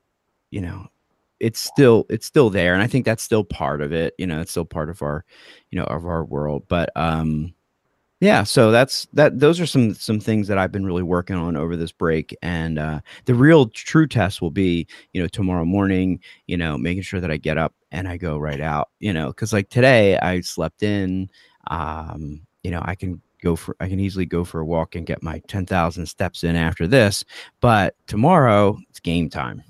you 0.50 0.62
know, 0.62 0.88
it's 1.40 1.60
still 1.60 2.08
it's 2.10 2.26
still 2.26 2.50
there, 2.50 2.74
and 2.74 2.82
I 2.82 2.88
think 2.88 3.06
that's 3.06 3.22
still 3.22 3.44
part 3.44 3.82
of 3.82 3.94
it. 3.94 4.16
You 4.18 4.26
know, 4.26 4.42
it's 4.42 4.50
still 4.50 4.66
part 4.66 4.90
of 4.90 5.04
our, 5.04 5.26
you 5.70 5.78
know, 5.78 5.86
of 5.86 6.08
our 6.08 6.26
world. 6.26 6.64
But 6.70 6.90
um, 6.96 7.54
yeah. 8.20 8.42
So 8.42 8.72
that's 8.72 9.06
that. 9.14 9.40
Those 9.40 9.60
are 9.60 9.68
some 9.68 9.94
some 9.94 10.20
things 10.20 10.48
that 10.48 10.58
I've 10.58 10.72
been 10.72 10.88
really 10.88 11.04
working 11.04 11.36
on 11.36 11.56
over 11.56 11.76
this 11.76 11.92
break, 11.92 12.36
and 12.42 12.80
uh, 12.80 13.02
the 13.26 13.36
real 13.36 13.68
true 13.68 14.08
test 14.08 14.42
will 14.42 14.50
be, 14.50 14.88
you 15.12 15.22
know, 15.22 15.28
tomorrow 15.28 15.66
morning. 15.66 16.20
You 16.48 16.58
know, 16.58 16.80
making 16.80 17.04
sure 17.04 17.20
that 17.20 17.30
I 17.30 17.38
get 17.38 17.60
up 17.60 17.76
and 17.92 18.08
I 18.08 18.18
go 18.18 18.40
right 18.40 18.62
out. 18.62 18.90
You 19.00 19.14
know, 19.14 19.28
because 19.28 19.54
like 19.54 19.70
today 19.70 20.18
I 20.18 20.42
slept 20.42 20.82
in. 20.82 21.30
Um, 21.68 22.42
you 22.64 22.72
know, 22.72 22.82
I 22.84 22.96
can 22.96 23.22
go 23.44 23.56
for 23.56 23.76
I 23.80 23.88
can 23.90 24.00
easily 24.00 24.26
go 24.26 24.44
for 24.44 24.62
a 24.62 24.66
walk 24.66 24.96
and 24.96 25.06
get 25.06 25.22
my 25.22 25.40
ten 25.48 25.66
thousand 25.66 26.08
steps 26.08 26.44
in 26.44 26.56
after 26.56 26.88
this. 26.88 27.24
But 27.60 27.96
tomorrow 28.08 28.78
it's 28.90 29.00
game 29.00 29.30
time. 29.30 29.64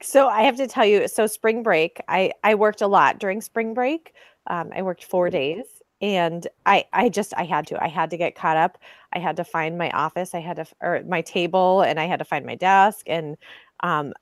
So 0.00 0.28
I 0.28 0.42
have 0.42 0.56
to 0.56 0.68
tell 0.68 0.86
you, 0.86 1.08
so 1.08 1.26
spring 1.26 1.62
break, 1.62 2.00
I 2.08 2.32
I 2.44 2.54
worked 2.54 2.82
a 2.82 2.86
lot 2.86 3.18
during 3.18 3.40
spring 3.40 3.74
break. 3.74 4.14
Um, 4.46 4.70
I 4.74 4.82
worked 4.82 5.04
four 5.04 5.28
days, 5.28 5.64
and 6.00 6.46
I 6.66 6.84
I 6.92 7.08
just 7.08 7.34
I 7.36 7.44
had 7.44 7.66
to 7.68 7.82
I 7.82 7.88
had 7.88 8.10
to 8.10 8.16
get 8.16 8.36
caught 8.36 8.56
up. 8.56 8.78
I 9.12 9.18
had 9.18 9.36
to 9.36 9.44
find 9.44 9.76
my 9.76 9.90
office. 9.90 10.34
I 10.34 10.40
had 10.40 10.56
to 10.56 10.66
or 10.80 11.02
my 11.06 11.20
table, 11.22 11.82
and 11.82 11.98
I 11.98 12.06
had 12.06 12.20
to 12.20 12.24
find 12.24 12.46
my 12.46 12.54
desk. 12.54 13.06
And 13.08 13.36
um, 13.80 14.14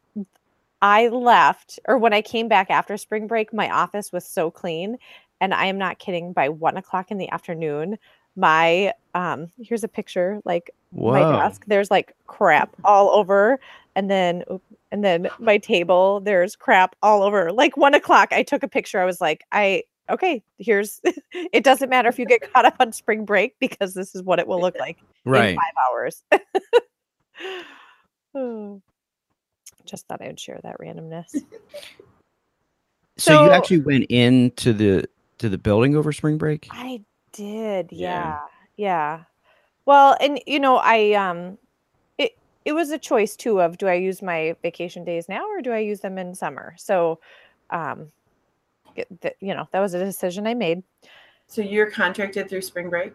I 0.81 1.09
left, 1.09 1.79
or 1.87 1.99
when 1.99 2.15
I 2.15 2.23
came 2.23 2.49
back 2.49 2.71
after 2.71 2.97
spring 2.97 3.27
break, 3.27 3.53
my 3.53 3.71
office 3.71 4.13
was 4.13 4.25
so 4.25 4.51
clean, 4.51 4.97
and 5.41 5.53
I 5.53 5.67
am 5.67 5.79
not 5.79 5.99
kidding. 5.99 6.33
By 6.33 6.49
one 6.49 6.79
o'clock 6.79 7.11
in 7.11 7.19
the 7.19 7.29
afternoon, 7.29 7.99
my 8.37 8.93
um 9.15 9.51
here's 9.59 9.83
a 9.83 9.89
picture 9.89 10.41
like 10.45 10.71
my 11.13 11.23
desk 11.33 11.65
there's 11.67 11.91
like 11.91 12.15
crap 12.27 12.71
all 12.85 13.11
over 13.11 13.59
and 13.95 14.11
then 14.11 14.45
and 14.93 15.03
then 15.03 15.29
my 15.39 15.57
table 15.59 16.21
there's 16.21 16.55
crap 16.55 16.95
all 17.03 17.23
over 17.23 17.51
like 17.53 17.77
one 17.77 17.95
o'clock 17.95 18.29
i 18.33 18.43
took 18.43 18.63
a 18.63 18.69
picture 18.69 19.01
i 19.01 19.05
was 19.05 19.21
like 19.21 19.45
i 19.53 19.83
okay 20.11 20.43
here's 20.59 21.01
it 21.33 21.65
doesn't 21.65 21.89
matter 21.89 22.09
if 22.09 22.19
you 22.19 22.27
get 22.27 22.53
caught 22.53 22.65
up 22.65 22.77
on 22.79 22.93
spring 22.93 23.25
break 23.25 23.55
because 23.59 23.95
this 23.95 24.15
is 24.15 24.23
what 24.23 24.39
it 24.39 24.47
will 24.47 24.61
look 24.61 24.77
like 24.79 24.99
in 25.25 25.33
Right. 25.33 25.57
five 25.57 25.75
hours 25.91 26.23
Oh. 28.35 28.83
just 29.87 30.07
thought 30.09 30.21
i 30.21 30.27
would 30.27 30.39
share 30.41 30.61
that 30.63 30.79
randomness 30.79 31.35
So, 33.19 33.33
you 33.33 33.51
actually 33.51 33.81
went 33.81 34.05
into 34.11 34.73
the 34.75 35.09
to 35.39 35.49
the 35.49 35.59
building 35.59 35.97
over 35.97 36.13
spring 36.13 36.37
break? 36.39 36.69
I 36.71 37.03
did. 37.37 37.93
Yeah. 37.93 38.09
Yeah. 38.09 38.39
Yeah. 38.77 39.25
Well, 39.85 40.17
and 40.21 40.41
you 40.47 40.59
know, 40.59 40.77
I 40.77 41.13
um 41.13 41.59
it 42.19 42.37
it 42.65 42.73
was 42.73 42.91
a 42.91 42.99
choice 42.99 43.37
too 43.37 43.61
of 43.61 43.79
do 43.79 43.87
I 43.89 43.95
use 43.95 44.21
my 44.23 44.57
vacation 44.63 45.05
days 45.05 45.29
now 45.29 45.47
or 45.49 45.61
do 45.63 45.73
I 45.73 45.79
use 45.79 46.01
them 46.01 46.19
in 46.19 46.35
summer? 46.35 46.75
So 46.79 47.21
um 47.71 48.11
it- 48.97 49.09
th- 49.21 49.37
you 49.41 49.55
know, 49.55 49.69
that 49.73 49.81
was 49.81 49.95
a 49.95 49.99
decision 50.05 50.47
I 50.47 50.55
made. 50.55 50.83
so 51.47 51.61
you're 51.63 51.91
contracted 51.91 52.49
through 52.49 52.63
spring 52.63 52.89
break. 52.91 53.15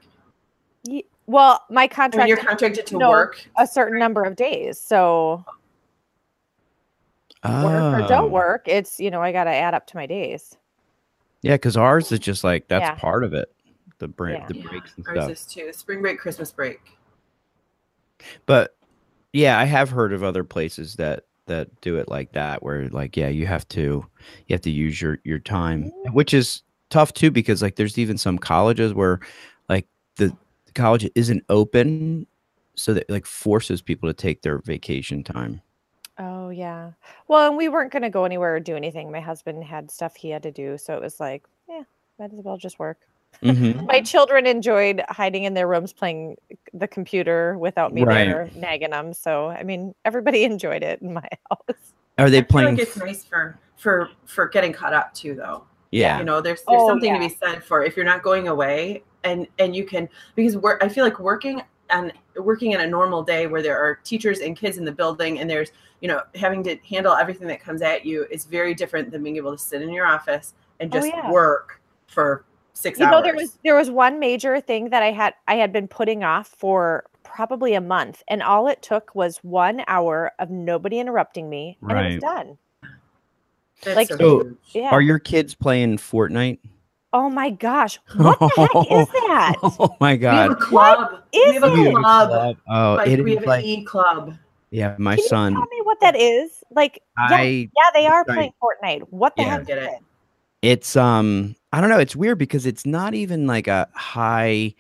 Ye- 0.84 1.06
Well, 1.28 1.64
my 1.70 1.82
I 1.82 1.84
mean, 1.84 1.90
contract 1.90 2.28
you're 2.30 2.38
contracted 2.38 2.86
to 2.88 2.98
no, 2.98 3.10
work. 3.10 3.46
a 3.58 3.68
certain 3.68 4.00
number 4.00 4.24
of 4.24 4.36
days. 4.36 4.80
So 4.80 5.44
work 7.44 8.04
or 8.04 8.08
don't 8.08 8.26
Oh. 8.26 8.28
work, 8.28 8.68
it's, 8.68 9.00
you 9.00 9.10
know, 9.12 9.22
I 9.22 9.32
got 9.32 9.46
to 9.46 9.52
add 9.52 9.74
up 9.74 9.88
to 9.88 9.98
my 9.98 10.06
days. 10.06 10.56
Yeah, 11.42 11.56
because 11.56 11.76
ours 11.76 12.12
is 12.12 12.20
just 12.20 12.44
like 12.44 12.68
that's 12.68 12.84
Yeah. 12.84 12.96
part 12.96 13.24
of 13.24 13.34
it. 13.34 13.52
The 14.02 14.08
break, 14.08 14.40
Yeah. 14.40 14.48
the 14.48 14.58
Yeah, 14.58 14.68
breaks 14.68 14.94
and 14.98 15.08
Ours 15.08 15.18
stuff. 15.18 15.30
is 15.30 15.46
too. 15.46 15.72
Spring 15.74 16.02
break, 16.02 16.18
Christmas 16.18 16.52
break. 16.52 16.80
But 18.48 18.76
yeah, 19.32 19.60
I 19.60 19.66
have 19.66 19.92
heard 19.92 20.12
of 20.12 20.24
other 20.24 20.44
places 20.44 20.96
that 20.96 21.26
that 21.46 21.70
do 21.82 21.98
it 21.98 22.10
like 22.10 22.32
that, 22.34 22.64
where 22.64 22.90
like 22.90 23.16
yeah, 23.16 23.28
you 23.28 23.46
have 23.46 23.68
to 23.70 24.04
you 24.48 24.54
have 24.54 24.62
to 24.62 24.72
use 24.72 25.00
your 25.00 25.20
your 25.24 25.38
time, 25.38 25.86
mm-hmm. 25.86 26.14
which 26.14 26.34
is 26.34 26.64
tough 26.90 27.14
too 27.14 27.30
because 27.30 27.62
like 27.62 27.76
there's 27.76 28.00
even 28.00 28.18
some 28.18 28.40
colleges 28.40 28.92
where 28.94 29.20
like 29.70 29.86
the 30.16 30.36
college 30.74 31.08
isn't 31.14 31.44
open, 31.50 32.26
so 32.76 32.94
that 32.96 33.08
like 33.08 33.28
forces 33.28 33.84
people 33.84 34.10
to 34.10 34.14
take 34.14 34.42
their 34.42 34.58
vacation 34.60 35.24
time. 35.24 35.62
Oh 36.18 36.50
yeah. 36.50 36.92
Well, 37.28 37.48
and 37.48 37.58
we 37.58 37.70
weren't 37.70 37.92
going 37.92 38.02
to 38.04 38.10
go 38.10 38.26
anywhere 38.26 38.56
or 38.56 38.60
do 38.60 38.76
anything. 38.76 39.12
My 39.12 39.22
husband 39.22 39.64
had 39.64 39.92
stuff 39.92 40.16
he 40.16 40.32
had 40.32 40.44
to 40.44 40.52
do, 40.52 40.78
so 40.80 40.96
it 40.96 41.02
was 41.02 41.20
like, 41.20 41.44
yeah, 41.70 41.84
might 42.20 42.34
as 42.34 42.42
well 42.44 42.58
just 42.58 42.80
work. 42.80 42.98
Mhm. 43.42 43.86
My 43.88 44.02
children 44.02 44.46
enjoyed 44.46 45.02
hiding 45.10 45.46
in 45.46 45.54
their 45.56 45.68
rooms 45.68 45.94
playing 45.94 46.38
the 46.74 46.88
computer 46.88 47.58
without 47.58 47.94
me 47.94 48.04
Right. 48.04 48.26
there 48.26 48.50
nagging 48.56 48.92
them. 48.92 49.14
So, 49.14 49.48
I 49.48 49.64
mean, 49.64 49.96
everybody 50.06 50.44
enjoyed 50.44 50.84
it 50.84 51.02
in 51.02 51.14
my 51.14 51.28
house. 51.50 51.94
Are 52.18 52.30
they 52.30 52.38
I 52.40 52.42
feel 52.42 52.48
playing? 52.50 52.76
like 52.76 52.80
it's 52.80 52.98
nice 52.98 53.24
for 53.24 53.58
for 53.78 54.10
for 54.26 54.48
getting 54.48 54.74
caught 54.74 54.94
up 54.94 55.14
too, 55.14 55.34
though. 55.34 55.64
yeah, 55.92 56.20
You 56.20 56.26
know, 56.26 56.40
there's 56.40 56.62
there's 56.64 56.82
Oh, 56.84 56.88
something 56.88 57.10
yeah. 57.14 57.20
to 57.20 57.28
be 57.28 57.36
said 57.44 57.64
for 57.64 57.84
if 57.84 57.96
you're 57.96 58.06
not 58.06 58.22
going 58.22 58.48
away 58.48 59.04
and 59.24 59.48
and 59.58 59.76
you 59.76 59.86
can 59.86 60.08
because 60.36 60.56
work. 60.58 60.84
I 60.84 60.90
feel 60.90 61.04
like 61.04 61.20
working 61.20 61.64
and 61.90 62.14
working 62.38 62.72
in 62.74 62.82
a 62.82 62.88
normal 62.88 63.24
day 63.24 63.48
where 63.48 63.62
there 63.62 63.78
are 63.78 63.96
teachers 64.04 64.40
and 64.40 64.56
kids 64.56 64.78
in 64.78 64.86
the 64.86 64.92
building 64.92 65.40
and 65.40 65.50
there's 65.50 65.72
you 66.00 66.08
know 66.08 66.22
having 66.36 66.64
to 66.64 66.78
handle 66.88 67.14
everything 67.14 67.48
that 67.48 67.60
comes 67.60 67.82
at 67.82 68.06
you 68.06 68.26
is 68.30 68.46
very 68.46 68.74
different 68.74 69.12
than 69.12 69.24
being 69.24 69.36
able 69.36 69.52
to 69.52 69.58
sit 69.58 69.82
in 69.82 69.90
your 69.92 70.06
office 70.06 70.54
and 70.80 70.90
Oh, 70.94 70.98
just 71.00 71.08
yeah. 71.10 71.30
work 71.32 71.82
for 72.08 72.46
six 72.82 73.00
You 73.00 73.06
hours. 73.06 73.12
know, 73.12 73.22
there 73.22 73.36
was 73.36 73.58
there 73.64 73.76
was 73.76 73.90
one 73.90 74.20
major 74.20 74.60
thing 74.60 74.90
that 74.90 75.04
I 75.04 75.12
had 75.12 75.34
I 75.48 75.56
had 75.56 75.72
been 75.72 75.88
putting 75.88 76.24
off 76.24 76.48
for 76.48 77.06
probably 77.24 77.74
a 77.76 77.82
month, 77.82 78.24
and 78.28 78.42
all 78.44 78.68
it 78.68 78.82
took 78.82 79.14
was 79.16 79.38
one 79.44 79.84
hour 79.88 80.32
of 80.40 80.50
nobody 80.50 81.00
interrupting 81.00 81.50
me, 81.50 81.78
and 81.82 81.92
it 81.92 82.14
was 82.16 82.22
done. 82.22 82.58
That's 83.84 83.96
like- 83.96 84.08
so 84.10 84.18
So, 84.18 84.44
huge. 84.44 84.58
Yeah. 84.74 84.90
Are 84.92 85.02
your 85.02 85.20
kids 85.20 85.56
playing 85.56 85.98
Fortnite? 85.98 86.60
oh 87.14 87.30
my 87.30 87.50
gosh, 87.50 88.00
what 88.16 88.40
the 88.40 88.48
heck 88.56 88.70
is 88.92 89.08
that? 89.10 89.56
Oh 89.64 89.98
my 90.00 90.14
We 90.16 90.24
have 90.26 90.52
a 90.52 90.56
god! 90.56 90.60
club. 90.60 91.24
is 91.34 91.48
we 91.48 91.54
have 91.56 91.64
a 91.64 91.68
it? 91.74 91.94
We 91.94 91.96
club. 91.96 92.58
Oh, 92.70 92.94
Like, 92.96 93.20
we 93.20 93.36
have 93.36 93.46
like 93.46 93.64
an 93.66 93.70
e 93.70 93.84
club. 93.84 94.38
yeah, 94.70 94.96
my 94.98 95.16
Can 95.16 95.24
you 95.24 95.28
son. 95.30 95.54
tell 95.54 95.62
me 95.64 95.82
what 95.84 96.00
that 96.00 96.16
is? 96.16 96.64
Like, 96.74 97.02
yeah, 97.18 97.36
I 97.36 97.70
yeah, 97.76 97.90
they 97.94 98.08
are 98.08 98.22
I- 98.30 98.34
playing 98.34 98.54
Fortnite. 98.64 99.02
What 99.10 99.36
the 99.36 99.42
Yeah. 99.44 99.50
heck 99.58 99.66
Get 99.68 99.78
is 99.80 99.88
it. 99.88 100.00
It? 100.62 100.68
it's 100.70 100.96
um 100.96 101.56
i 101.74 101.82
don't 101.82 101.90
know 101.90 102.00
it's 102.00 102.16
weird 102.16 102.38
because 102.38 102.66
it's 102.66 102.86
not 102.86 103.14
even 103.14 103.48
like 103.48 103.68
a 103.68 103.88
high 103.94 104.74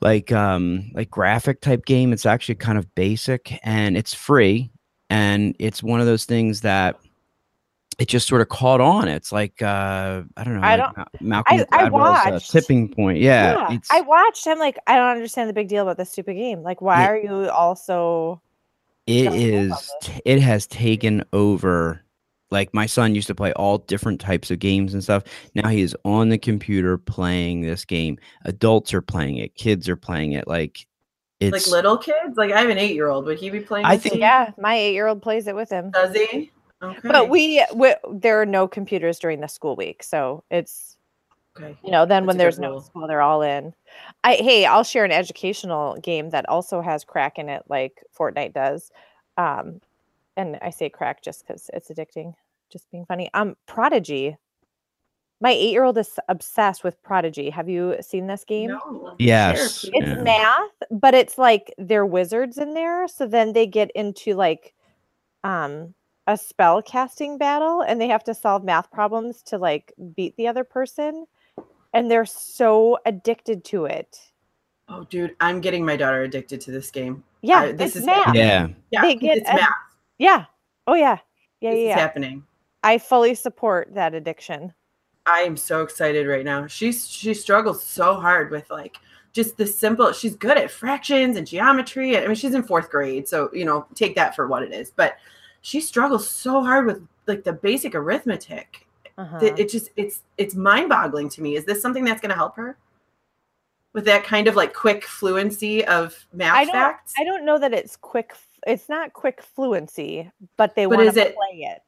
like 0.00 0.30
um 0.32 0.90
like 0.94 1.10
graphic 1.10 1.60
type 1.60 1.84
game 1.86 2.12
it's 2.12 2.26
actually 2.26 2.54
kind 2.54 2.78
of 2.78 2.94
basic 2.94 3.58
and 3.64 3.96
it's 3.96 4.14
free 4.14 4.70
and 5.10 5.54
it's 5.58 5.82
one 5.82 6.00
of 6.00 6.06
those 6.06 6.24
things 6.24 6.60
that 6.60 6.96
it 7.98 8.06
just 8.06 8.28
sort 8.28 8.40
of 8.40 8.48
caught 8.48 8.80
on 8.80 9.08
it's 9.08 9.32
like 9.32 9.60
uh 9.60 10.22
i 10.36 10.44
don't 10.44 10.54
know 10.54 10.60
I 10.60 10.76
like 10.76 10.94
don't- 10.94 10.96
Ma- 10.98 11.04
malcolm 11.20 11.60
I 11.72 11.88
Gladwell's, 11.88 12.26
uh, 12.26 12.30
watched. 12.30 12.50
tipping 12.52 12.88
point 12.88 13.18
yeah, 13.18 13.72
it's 13.72 13.90
I 13.90 14.02
watched. 14.02 14.46
I'm 14.46 14.58
like, 14.60 14.78
I 14.86 14.94
don't 14.96 15.08
understand 15.10 15.48
the 15.50 15.52
big 15.52 15.66
deal 15.68 15.82
about 15.82 15.96
this 15.96 16.10
stupid 16.12 16.34
game. 16.34 16.62
Like, 16.62 16.80
why 16.80 17.02
It- 17.02 17.08
are 17.08 17.16
you 17.18 17.50
also? 17.50 18.40
it 19.08 19.32
is 19.34 19.90
it 20.24 20.40
has 20.40 20.66
taken 20.68 21.24
over 21.32 22.02
like 22.50 22.72
my 22.72 22.86
son 22.86 23.14
used 23.14 23.26
to 23.26 23.34
play 23.34 23.52
all 23.54 23.78
different 23.78 24.20
types 24.20 24.50
of 24.50 24.58
games 24.58 24.94
and 24.94 25.02
stuff 25.02 25.22
now 25.54 25.68
he 25.68 25.82
is 25.82 25.96
on 26.04 26.28
the 26.28 26.38
computer 26.38 26.96
playing 26.98 27.60
this 27.60 27.84
game 27.84 28.18
adults 28.44 28.94
are 28.94 29.02
playing 29.02 29.36
it 29.36 29.54
kids 29.54 29.88
are 29.88 29.96
playing 29.96 30.32
it 30.32 30.46
like 30.48 30.86
it's 31.40 31.52
Like 31.52 31.72
little 31.72 31.96
kids. 31.96 32.36
Like 32.36 32.50
I 32.50 32.60
have 32.60 32.68
an 32.68 32.78
eight 32.78 32.96
year 32.96 33.06
old. 33.08 33.24
Would 33.26 33.38
he 33.38 33.48
be 33.48 33.60
playing? 33.60 33.86
I 33.86 33.96
think- 33.96 34.14
game? 34.14 34.22
Yeah, 34.22 34.50
my 34.58 34.74
eight 34.74 34.92
year 34.92 35.06
old 35.06 35.22
plays 35.22 35.46
it 35.46 35.54
with 35.54 35.70
him. 35.70 35.92
Does 35.92 36.12
he? 36.12 36.50
Okay. 36.82 36.98
But 37.08 37.28
we, 37.28 37.64
we, 37.74 37.94
there 38.12 38.40
are 38.40 38.46
no 38.46 38.66
computers 38.66 39.20
during 39.20 39.40
the 39.40 39.46
school 39.46 39.76
week, 39.76 40.02
so 40.02 40.42
it's 40.50 40.96
Okay. 41.56 41.76
you 41.84 41.92
know 41.92 42.06
then 42.06 42.22
That's 42.24 42.26
when 42.26 42.38
there's 42.38 42.58
no 42.58 42.80
school, 42.80 43.06
they're 43.06 43.22
all 43.22 43.42
in. 43.42 43.72
I 44.24 44.34
hey, 44.34 44.64
I'll 44.66 44.82
share 44.82 45.04
an 45.04 45.12
educational 45.12 45.96
game 46.00 46.30
that 46.30 46.48
also 46.48 46.80
has 46.80 47.04
crack 47.04 47.38
in 47.38 47.48
it, 47.48 47.62
like 47.68 48.02
Fortnite 48.18 48.52
does. 48.52 48.90
Um, 49.36 49.80
and 50.38 50.58
I 50.62 50.70
say 50.70 50.88
crack 50.88 51.22
just 51.22 51.46
because 51.46 51.68
it's 51.74 51.90
addicting, 51.90 52.32
just 52.72 52.90
being 52.90 53.04
funny. 53.04 53.28
Um, 53.34 53.56
Prodigy. 53.66 54.36
My 55.40 55.50
eight 55.50 55.70
year 55.70 55.84
old 55.84 55.98
is 55.98 56.18
obsessed 56.28 56.82
with 56.82 57.00
Prodigy. 57.02 57.50
Have 57.50 57.68
you 57.68 57.96
seen 58.00 58.26
this 58.26 58.44
game? 58.44 58.70
No. 58.70 59.14
Yes. 59.18 59.84
It's. 59.92 60.06
Yeah. 60.06 60.22
math, 60.22 60.70
but 60.90 61.14
it's 61.14 61.38
like 61.38 61.72
they're 61.78 62.06
wizards 62.06 62.58
in 62.58 62.74
there. 62.74 63.06
So 63.06 63.26
then 63.26 63.52
they 63.52 63.66
get 63.66 63.90
into 63.94 64.34
like 64.34 64.74
um 65.44 65.94
a 66.26 66.36
spell 66.36 66.82
casting 66.82 67.38
battle 67.38 67.82
and 67.82 68.00
they 68.00 68.08
have 68.08 68.24
to 68.24 68.34
solve 68.34 68.64
math 68.64 68.90
problems 68.90 69.40
to 69.42 69.58
like 69.58 69.92
beat 70.16 70.36
the 70.36 70.48
other 70.48 70.64
person. 70.64 71.24
And 71.94 72.10
they're 72.10 72.26
so 72.26 72.98
addicted 73.06 73.64
to 73.66 73.84
it. 73.86 74.18
Oh, 74.88 75.04
dude, 75.04 75.36
I'm 75.40 75.60
getting 75.60 75.84
my 75.86 75.96
daughter 75.96 76.22
addicted 76.22 76.60
to 76.62 76.70
this 76.72 76.90
game. 76.90 77.22
Yeah, 77.42 77.60
I- 77.60 77.72
this 77.72 77.90
it's 77.94 77.96
is 78.00 78.06
math. 78.06 78.34
Yeah. 78.34 78.68
Yeah, 78.90 79.02
They 79.02 79.14
get 79.14 79.38
it's 79.38 79.48
a- 79.48 79.54
math. 79.54 79.70
Yeah. 80.18 80.46
Oh 80.86 80.94
yeah. 80.94 81.18
Yeah, 81.60 81.70
this 81.70 81.80
yeah. 81.80 81.90
is 81.90 81.94
happening. 81.94 82.44
I 82.82 82.98
fully 82.98 83.34
support 83.34 83.94
that 83.94 84.14
addiction. 84.14 84.72
I 85.26 85.40
am 85.40 85.56
so 85.56 85.82
excited 85.82 86.26
right 86.26 86.44
now. 86.44 86.66
She's 86.66 87.08
she 87.08 87.34
struggles 87.34 87.82
so 87.82 88.14
hard 88.14 88.50
with 88.50 88.68
like 88.70 88.96
just 89.32 89.56
the 89.56 89.66
simple. 89.66 90.12
She's 90.12 90.34
good 90.36 90.56
at 90.56 90.70
fractions 90.70 91.36
and 91.36 91.46
geometry. 91.46 92.16
I 92.16 92.26
mean, 92.26 92.34
she's 92.34 92.54
in 92.54 92.62
fourth 92.62 92.90
grade, 92.90 93.28
so 93.28 93.50
you 93.52 93.64
know, 93.64 93.86
take 93.94 94.14
that 94.16 94.34
for 94.34 94.46
what 94.46 94.62
it 94.62 94.72
is. 94.72 94.90
But 94.90 95.16
she 95.60 95.80
struggles 95.80 96.28
so 96.28 96.62
hard 96.62 96.86
with 96.86 97.06
like 97.26 97.44
the 97.44 97.52
basic 97.52 97.94
arithmetic. 97.94 98.86
Uh-huh. 99.18 99.38
It 99.42 99.68
just 99.68 99.90
it's 99.96 100.22
it's 100.38 100.54
mind 100.54 100.88
boggling 100.88 101.28
to 101.30 101.42
me. 101.42 101.56
Is 101.56 101.64
this 101.64 101.82
something 101.82 102.04
that's 102.04 102.20
going 102.20 102.30
to 102.30 102.36
help 102.36 102.56
her 102.56 102.78
with 103.92 104.04
that 104.04 104.24
kind 104.24 104.46
of 104.46 104.56
like 104.56 104.72
quick 104.72 105.04
fluency 105.04 105.84
of 105.84 106.14
math 106.32 106.54
I 106.54 106.66
facts? 106.66 107.14
I 107.18 107.24
don't 107.24 107.44
know 107.44 107.58
that 107.58 107.74
it's 107.74 107.96
quick. 107.96 108.34
F- 108.66 108.72
It's 108.74 108.88
not 108.88 109.12
quick 109.12 109.42
fluency, 109.42 110.30
but 110.56 110.74
they 110.74 110.86
want 110.86 111.02
to 111.06 111.12
play 111.12 111.34
it. 111.60 111.82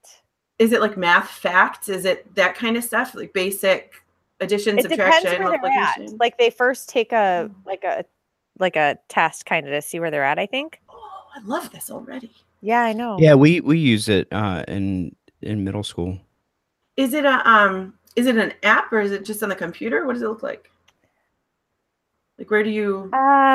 is 0.58 0.72
it 0.72 0.80
like 0.80 0.96
math 0.96 1.28
facts? 1.30 1.88
Is 1.88 2.04
it 2.04 2.34
that 2.34 2.54
kind 2.54 2.76
of 2.76 2.84
stuff, 2.84 3.14
like 3.14 3.32
basic 3.32 3.94
addition, 4.40 4.78
It 4.78 4.82
depends 4.88 5.14
subtraction, 5.16 5.42
where 5.44 5.58
they're 5.60 5.70
at. 5.70 5.80
multiplication? 5.98 6.16
Like 6.18 6.38
they 6.38 6.50
first 6.50 6.88
take 6.88 7.12
a 7.12 7.50
Mm. 7.50 7.54
like 7.66 7.84
a 7.84 8.04
like 8.58 8.76
a 8.76 8.98
test 9.08 9.46
kind 9.46 9.66
of 9.66 9.72
to 9.72 9.80
see 9.82 10.00
where 10.00 10.10
they're 10.10 10.24
at. 10.24 10.38
I 10.38 10.46
think. 10.46 10.80
oh, 10.90 11.22
I 11.34 11.40
love 11.44 11.70
this 11.70 11.90
already. 11.90 12.30
Yeah, 12.60 12.82
I 12.82 12.92
know. 12.92 13.16
Yeah, 13.18 13.34
we 13.34 13.60
we 13.60 13.78
use 13.78 14.08
it 14.08 14.28
uh 14.32 14.64
in 14.68 15.14
in 15.40 15.64
middle 15.64 15.82
school. 15.82 16.18
Is 16.96 17.14
it 17.14 17.24
a 17.24 17.48
um? 17.48 17.94
Is 18.16 18.26
it 18.26 18.36
an 18.36 18.52
app 18.64 18.92
or 18.92 19.00
is 19.00 19.12
it 19.12 19.24
just 19.24 19.42
on 19.42 19.48
the 19.48 19.54
computer? 19.56 20.04
What 20.04 20.12
does 20.14 20.22
it 20.22 20.28
look 20.28 20.42
like? 20.42 20.70
Like 22.38 22.50
where 22.50 22.62
do 22.62 22.70
you? 22.70 23.04
Um, 23.12 23.12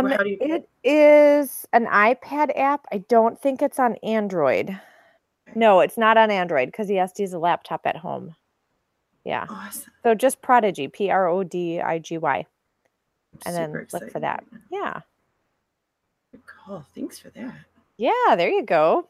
how 0.09 0.17
do 0.23 0.29
you- 0.29 0.37
it 0.39 0.69
is 0.85 1.65
an 1.73 1.87
iPad 1.87 2.57
app. 2.57 2.85
I 2.91 2.99
don't 3.09 3.41
think 3.41 3.61
it's 3.61 3.79
on 3.79 3.95
Android. 3.95 4.79
No, 5.55 5.79
it's 5.81 5.97
not 5.97 6.17
on 6.17 6.31
Android 6.31 6.67
because 6.67 6.87
he 6.87 6.95
has 6.95 7.11
to 7.13 7.23
use 7.23 7.33
a 7.33 7.39
laptop 7.39 7.81
at 7.85 7.97
home. 7.97 8.35
Yeah. 9.23 9.47
Awesome. 9.49 9.91
So 10.03 10.15
just 10.15 10.41
Prodigy, 10.41 10.87
P 10.87 11.09
R 11.09 11.27
O 11.27 11.43
D 11.43 11.81
I 11.81 11.99
G 11.99 12.17
Y. 12.17 12.37
I'm 12.37 12.45
And 13.45 13.55
then 13.55 13.87
super 13.89 14.05
look 14.05 14.11
for 14.11 14.19
that. 14.19 14.45
Yeah. 14.71 15.01
Good 16.31 16.41
call. 16.45 16.85
Thanks 16.93 17.19
for 17.19 17.29
that. 17.31 17.55
Yeah, 17.97 18.35
there 18.37 18.49
you 18.49 18.63
go. 18.63 19.07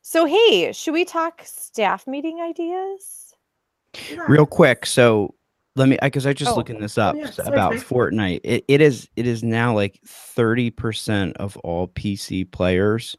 So 0.00 0.24
hey, 0.24 0.72
should 0.72 0.94
we 0.94 1.04
talk 1.04 1.42
staff 1.44 2.06
meeting 2.06 2.40
ideas? 2.40 3.34
Real 4.26 4.46
quick, 4.46 4.86
so 4.86 5.34
let 5.76 5.88
me 5.88 5.98
because 6.02 6.26
I 6.26 6.32
just 6.32 6.52
Oh. 6.52 6.56
looking 6.56 6.80
this 6.80 6.98
up 6.98 7.16
yeah, 7.16 7.30
sorry, 7.30 7.48
about 7.48 7.78
sorry. 7.78 8.10
Fortnite. 8.12 8.40
It, 8.44 8.64
it 8.68 8.80
is 8.80 9.08
it 9.16 9.26
is 9.26 9.42
now 9.42 9.74
like 9.74 9.98
thirty 10.06 10.70
percent 10.70 11.36
of 11.38 11.56
all 11.58 11.88
PC 11.88 12.50
players 12.50 13.16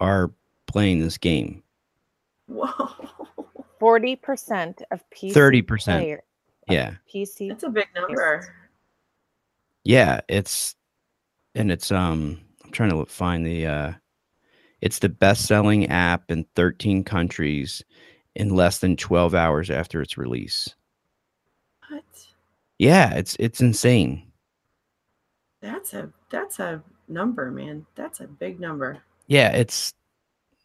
are 0.00 0.30
playing 0.66 1.00
this 1.00 1.18
game. 1.18 1.62
Whoa, 2.46 2.70
Forty 3.78 4.16
percent 4.16 4.82
of 4.90 5.00
PC 5.14 5.32
30%. 5.32 6.18
Yeah, 6.68 6.94
PC. 7.12 7.48
that's 7.48 7.64
a 7.64 7.68
big 7.70 7.86
number. 7.94 8.46
yeah. 9.84 10.20
It's 10.28 10.74
and 11.54 11.70
it's 11.70 11.90
um. 11.90 12.40
I'm 12.64 12.70
trying 12.70 12.90
to 12.90 12.96
look, 12.96 13.10
find 13.10 13.44
the 13.44 13.66
uh. 13.66 13.92
It's 14.80 15.00
the 15.00 15.08
best-selling 15.10 15.88
app 15.88 16.30
in 16.30 16.46
13 16.56 17.04
countries 17.04 17.84
in 18.34 18.48
less 18.54 18.78
than 18.78 18.96
12 18.96 19.34
hours 19.34 19.68
after 19.70 20.00
its 20.00 20.16
release. 20.16 20.74
What? 21.90 22.04
Yeah, 22.78 23.14
it's 23.14 23.36
it's 23.38 23.60
insane. 23.60 24.22
That's 25.60 25.92
a 25.92 26.10
that's 26.30 26.58
a 26.60 26.82
number, 27.08 27.50
man. 27.50 27.84
That's 27.94 28.20
a 28.20 28.26
big 28.26 28.60
number. 28.60 28.98
Yeah, 29.26 29.50
it's 29.50 29.92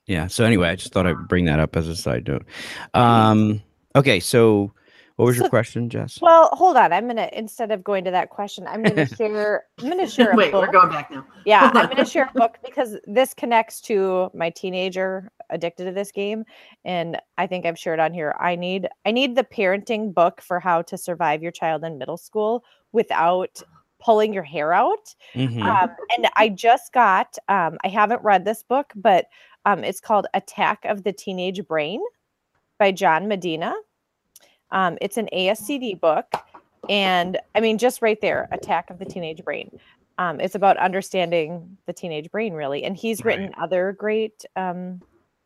yeah. 0.06 0.28
So 0.28 0.46
anyway, 0.46 0.70
I 0.70 0.76
just 0.76 0.94
thought 0.94 1.08
I'd 1.08 1.28
bring 1.28 1.46
that 1.46 1.60
up 1.60 1.76
as 1.76 1.88
a 1.88 1.96
side 1.96 2.28
note. 2.28 2.46
Um, 2.94 3.62
okay, 3.96 4.20
so 4.20 4.72
what 5.16 5.26
was 5.26 5.38
your 5.38 5.50
question, 5.50 5.90
Jess? 5.90 6.20
Well, 6.22 6.50
hold 6.54 6.78
on. 6.78 6.94
I'm 6.94 7.08
gonna 7.08 7.30
instead 7.34 7.72
of 7.72 7.84
going 7.84 8.04
to 8.04 8.12
that 8.12 8.30
question, 8.30 8.68
I'm 8.68 8.84
gonna 8.84 9.08
share. 9.18 9.64
I'm 9.80 9.90
gonna 9.90 10.08
share 10.08 10.32
a 10.32 10.36
Wait, 10.36 10.52
book. 10.52 10.66
we're 10.66 10.72
going 10.72 10.90
back 10.90 11.10
now. 11.10 11.26
Yeah, 11.46 11.72
I'm 11.74 11.86
going 11.86 11.98
to 11.98 12.06
share 12.06 12.30
a 12.34 12.38
book 12.38 12.58
because 12.66 12.98
this 13.06 13.34
connects 13.34 13.82
to 13.82 14.30
my 14.34 14.50
teenager 14.50 15.32
addicted 15.50 15.86
to 15.86 15.92
this 15.92 16.12
game, 16.12 16.46
and 16.84 17.20
I 17.38 17.48
think 17.48 17.66
I've 17.66 17.80
shared 17.80 18.00
on 18.00 18.14
here. 18.14 18.36
I 18.40 18.56
need 18.56 18.88
I 19.06 19.12
need 19.12 19.36
the 19.36 19.44
parenting 19.44 20.14
book 20.14 20.42
for 20.42 20.60
how 20.60 20.82
to 20.84 20.98
survive 20.98 21.42
your 21.42 21.52
child 21.52 21.84
in 21.84 21.98
middle 21.98 22.18
school 22.18 22.64
without 22.92 23.62
pulling 24.00 24.34
your 24.34 24.44
hair 24.44 24.74
out. 24.74 25.16
Mhm. 25.34 25.64
Um, 25.64 25.90
and 26.16 26.30
I 26.36 26.50
just 26.50 26.94
got. 26.94 27.38
Um, 27.48 27.78
I 27.84 27.88
haven't 27.88 28.24
read 28.24 28.46
this 28.46 28.64
book, 28.64 28.92
but 28.96 29.28
um, 29.66 29.84
it's 29.84 30.00
called 30.00 30.28
Attack 30.34 30.86
of 30.86 31.04
the 31.04 31.14
Teenage 31.14 31.66
Brain 31.68 32.02
by 32.78 32.92
John 32.92 33.28
Medina. 33.28 33.74
Um, 34.72 34.98
it's 35.02 35.18
an 35.18 35.30
ASCD 35.34 36.00
book, 36.00 36.26
and 36.90 37.40
I 37.56 37.62
mean, 37.62 37.78
just 37.78 38.02
right 38.02 38.20
there, 38.22 38.48
Attack 38.52 38.90
of 38.90 39.00
the 39.00 39.06
Teenage 39.06 39.44
Brain. 39.44 39.80
Um, 40.18 40.40
it's 40.40 40.56
about 40.56 40.78
understanding 40.78 41.78
the 41.88 41.94
teenage 41.94 42.32
brain, 42.32 42.54
really. 42.54 42.84
And 42.84 42.96
he's 42.96 43.26
written 43.26 43.52
other 43.58 43.92
great, 43.92 44.46
um, 44.56 45.02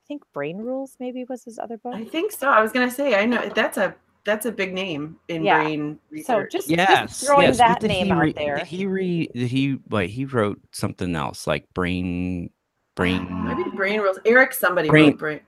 think 0.10 0.24
Brain 0.34 0.58
Rules 0.58 0.98
maybe 1.00 1.24
was 1.30 1.44
his 1.46 1.58
other 1.58 1.78
book. 1.78 1.94
I 1.96 2.04
think 2.04 2.34
so. 2.34 2.50
I 2.50 2.62
was 2.62 2.74
gonna 2.74 2.92
say 2.92 3.16
I 3.16 3.26
know 3.26 3.48
that's 3.56 3.78
a 3.78 3.96
that's 4.26 4.46
a 4.46 4.52
big 4.52 4.74
name 4.74 5.18
in 5.30 5.44
Yeah. 5.44 5.64
brain 5.64 5.98
So 6.10 6.16
research. 6.40 6.52
just, 6.52 6.70
yes, 6.70 7.10
just 7.12 7.26
throwing 7.26 7.44
yes. 7.48 7.58
that 7.60 7.80
did 7.80 7.88
name 7.88 8.08
he 8.08 8.12
out 8.12 8.36
there. 8.36 8.58
Did 8.58 8.68
he 8.68 8.86
read? 8.86 9.32
Did 9.34 9.48
he 9.48 9.78
like 9.90 10.10
he 10.10 10.26
wrote 10.26 10.60
something 10.74 11.16
else 11.16 11.48
like 11.48 11.66
brain, 11.74 12.50
brain? 12.96 13.28
maybe 13.46 13.70
brain 13.76 14.02
rules. 14.02 14.20
Eric 14.26 14.54
somebody 14.54 14.90
Brain- 14.90 15.12
wrote 15.12 15.20
brain 15.20 15.40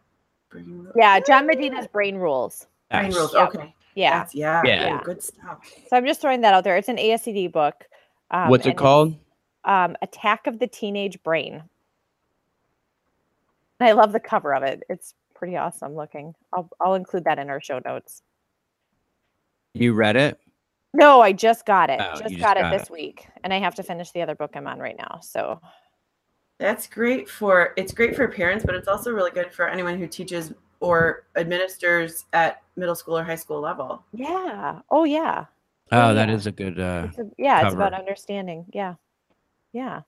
brain 0.49 0.65
rules. 0.83 0.93
Yeah, 0.95 1.19
John 1.19 1.47
Medina's 1.47 1.87
Brain 1.87 2.15
Rules. 2.15 2.67
Brain 2.89 3.05
Yes. 3.05 3.15
rules. 3.15 3.33
Yep. 3.33 3.55
Okay. 3.55 3.75
Yeah. 3.95 4.19
That's, 4.19 4.35
yeah. 4.35 4.61
Yeah. 4.63 4.99
oh, 5.01 5.03
Good 5.03 5.21
stuff. 5.23 5.59
So 5.89 5.97
I'm 5.97 6.05
just 6.05 6.21
throwing 6.21 6.41
that 6.41 6.53
out 6.53 6.63
there. 6.63 6.77
It's 6.77 6.87
an 6.89 6.97
ASCD 6.97 7.51
book. 7.51 7.85
Um, 8.31 8.49
What's 8.49 8.65
it 8.65 8.77
called? 8.77 9.15
Um, 9.65 9.95
Attack 10.01 10.47
of 10.47 10.59
the 10.59 10.67
Teenage 10.67 11.21
Brain. 11.23 11.63
And 13.81 13.89
I 13.89 13.93
love 13.93 14.11
the 14.11 14.19
cover 14.19 14.53
of 14.53 14.61
it. 14.61 14.83
It's 14.89 15.15
pretty 15.33 15.57
awesome 15.57 15.95
looking. 15.95 16.35
I'll 16.53 16.69
I'll 16.79 16.93
include 16.93 17.23
that 17.23 17.39
in 17.39 17.49
our 17.49 17.59
show 17.59 17.81
notes. 17.83 18.21
You 19.73 19.93
read 19.93 20.15
it? 20.15 20.39
No, 20.93 21.19
I 21.19 21.31
just 21.31 21.65
got 21.65 21.89
it. 21.89 21.99
Oh, 21.99 22.11
just, 22.11 22.29
just 22.29 22.39
got 22.39 22.57
it 22.57 22.61
got 22.61 22.77
this 22.77 22.91
week, 22.91 23.27
and 23.43 23.51
I 23.51 23.57
have 23.57 23.73
to 23.75 23.83
finish 23.83 24.11
the 24.11 24.21
other 24.21 24.35
book 24.35 24.51
I'm 24.53 24.67
on 24.67 24.77
right 24.77 24.95
now. 24.95 25.19
So 25.23 25.59
That's 26.59 26.85
great 26.85 27.27
for 27.27 27.73
it's 27.75 27.91
great 27.91 28.15
for 28.15 28.27
parents, 28.27 28.63
but 28.63 28.75
it's 28.75 28.87
also 28.87 29.11
really 29.11 29.31
good 29.31 29.51
for 29.51 29.67
anyone 29.67 29.97
who 29.97 30.05
teaches 30.05 30.53
or 30.79 31.25
administers 31.35 32.25
at 32.33 32.61
middle 32.75 32.93
school 32.93 33.17
or 33.17 33.23
high 33.23 33.33
school 33.33 33.61
level. 33.61 34.05
yeah. 34.13 34.81
Oh 34.91 35.05
yeah. 35.05 35.45
Oh, 35.91 36.13
that 36.13 36.29
yeah. 36.29 36.35
is 36.35 36.45
a 36.45 36.51
good. 36.51 36.79
uh 36.79 37.07
It's 37.09 37.17
a, 37.17 37.25
yeah, 37.39 37.65
it's 37.65 37.73
about 37.73 37.95
understanding. 37.95 38.67
Yeah. 38.73 38.93
Yeah. 39.73 40.01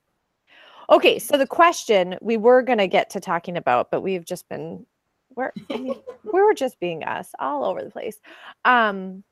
Okay, 0.90 1.18
so 1.18 1.36
the 1.36 1.46
question 1.46 2.16
we 2.20 2.36
were 2.36 2.62
going 2.62 2.78
to 2.78 2.86
get 2.86 3.10
to 3.10 3.20
talking 3.20 3.56
about, 3.56 3.90
but 3.90 4.02
we've 4.02 4.24
just 4.24 4.48
been 4.48 4.84
we're 5.34 5.52
we 5.70 5.94
were 6.24 6.54
just 6.54 6.78
being 6.80 7.04
us 7.04 7.30
all 7.38 7.64
over 7.64 7.82
the 7.82 7.90
place. 7.90 8.18
Um 8.64 9.24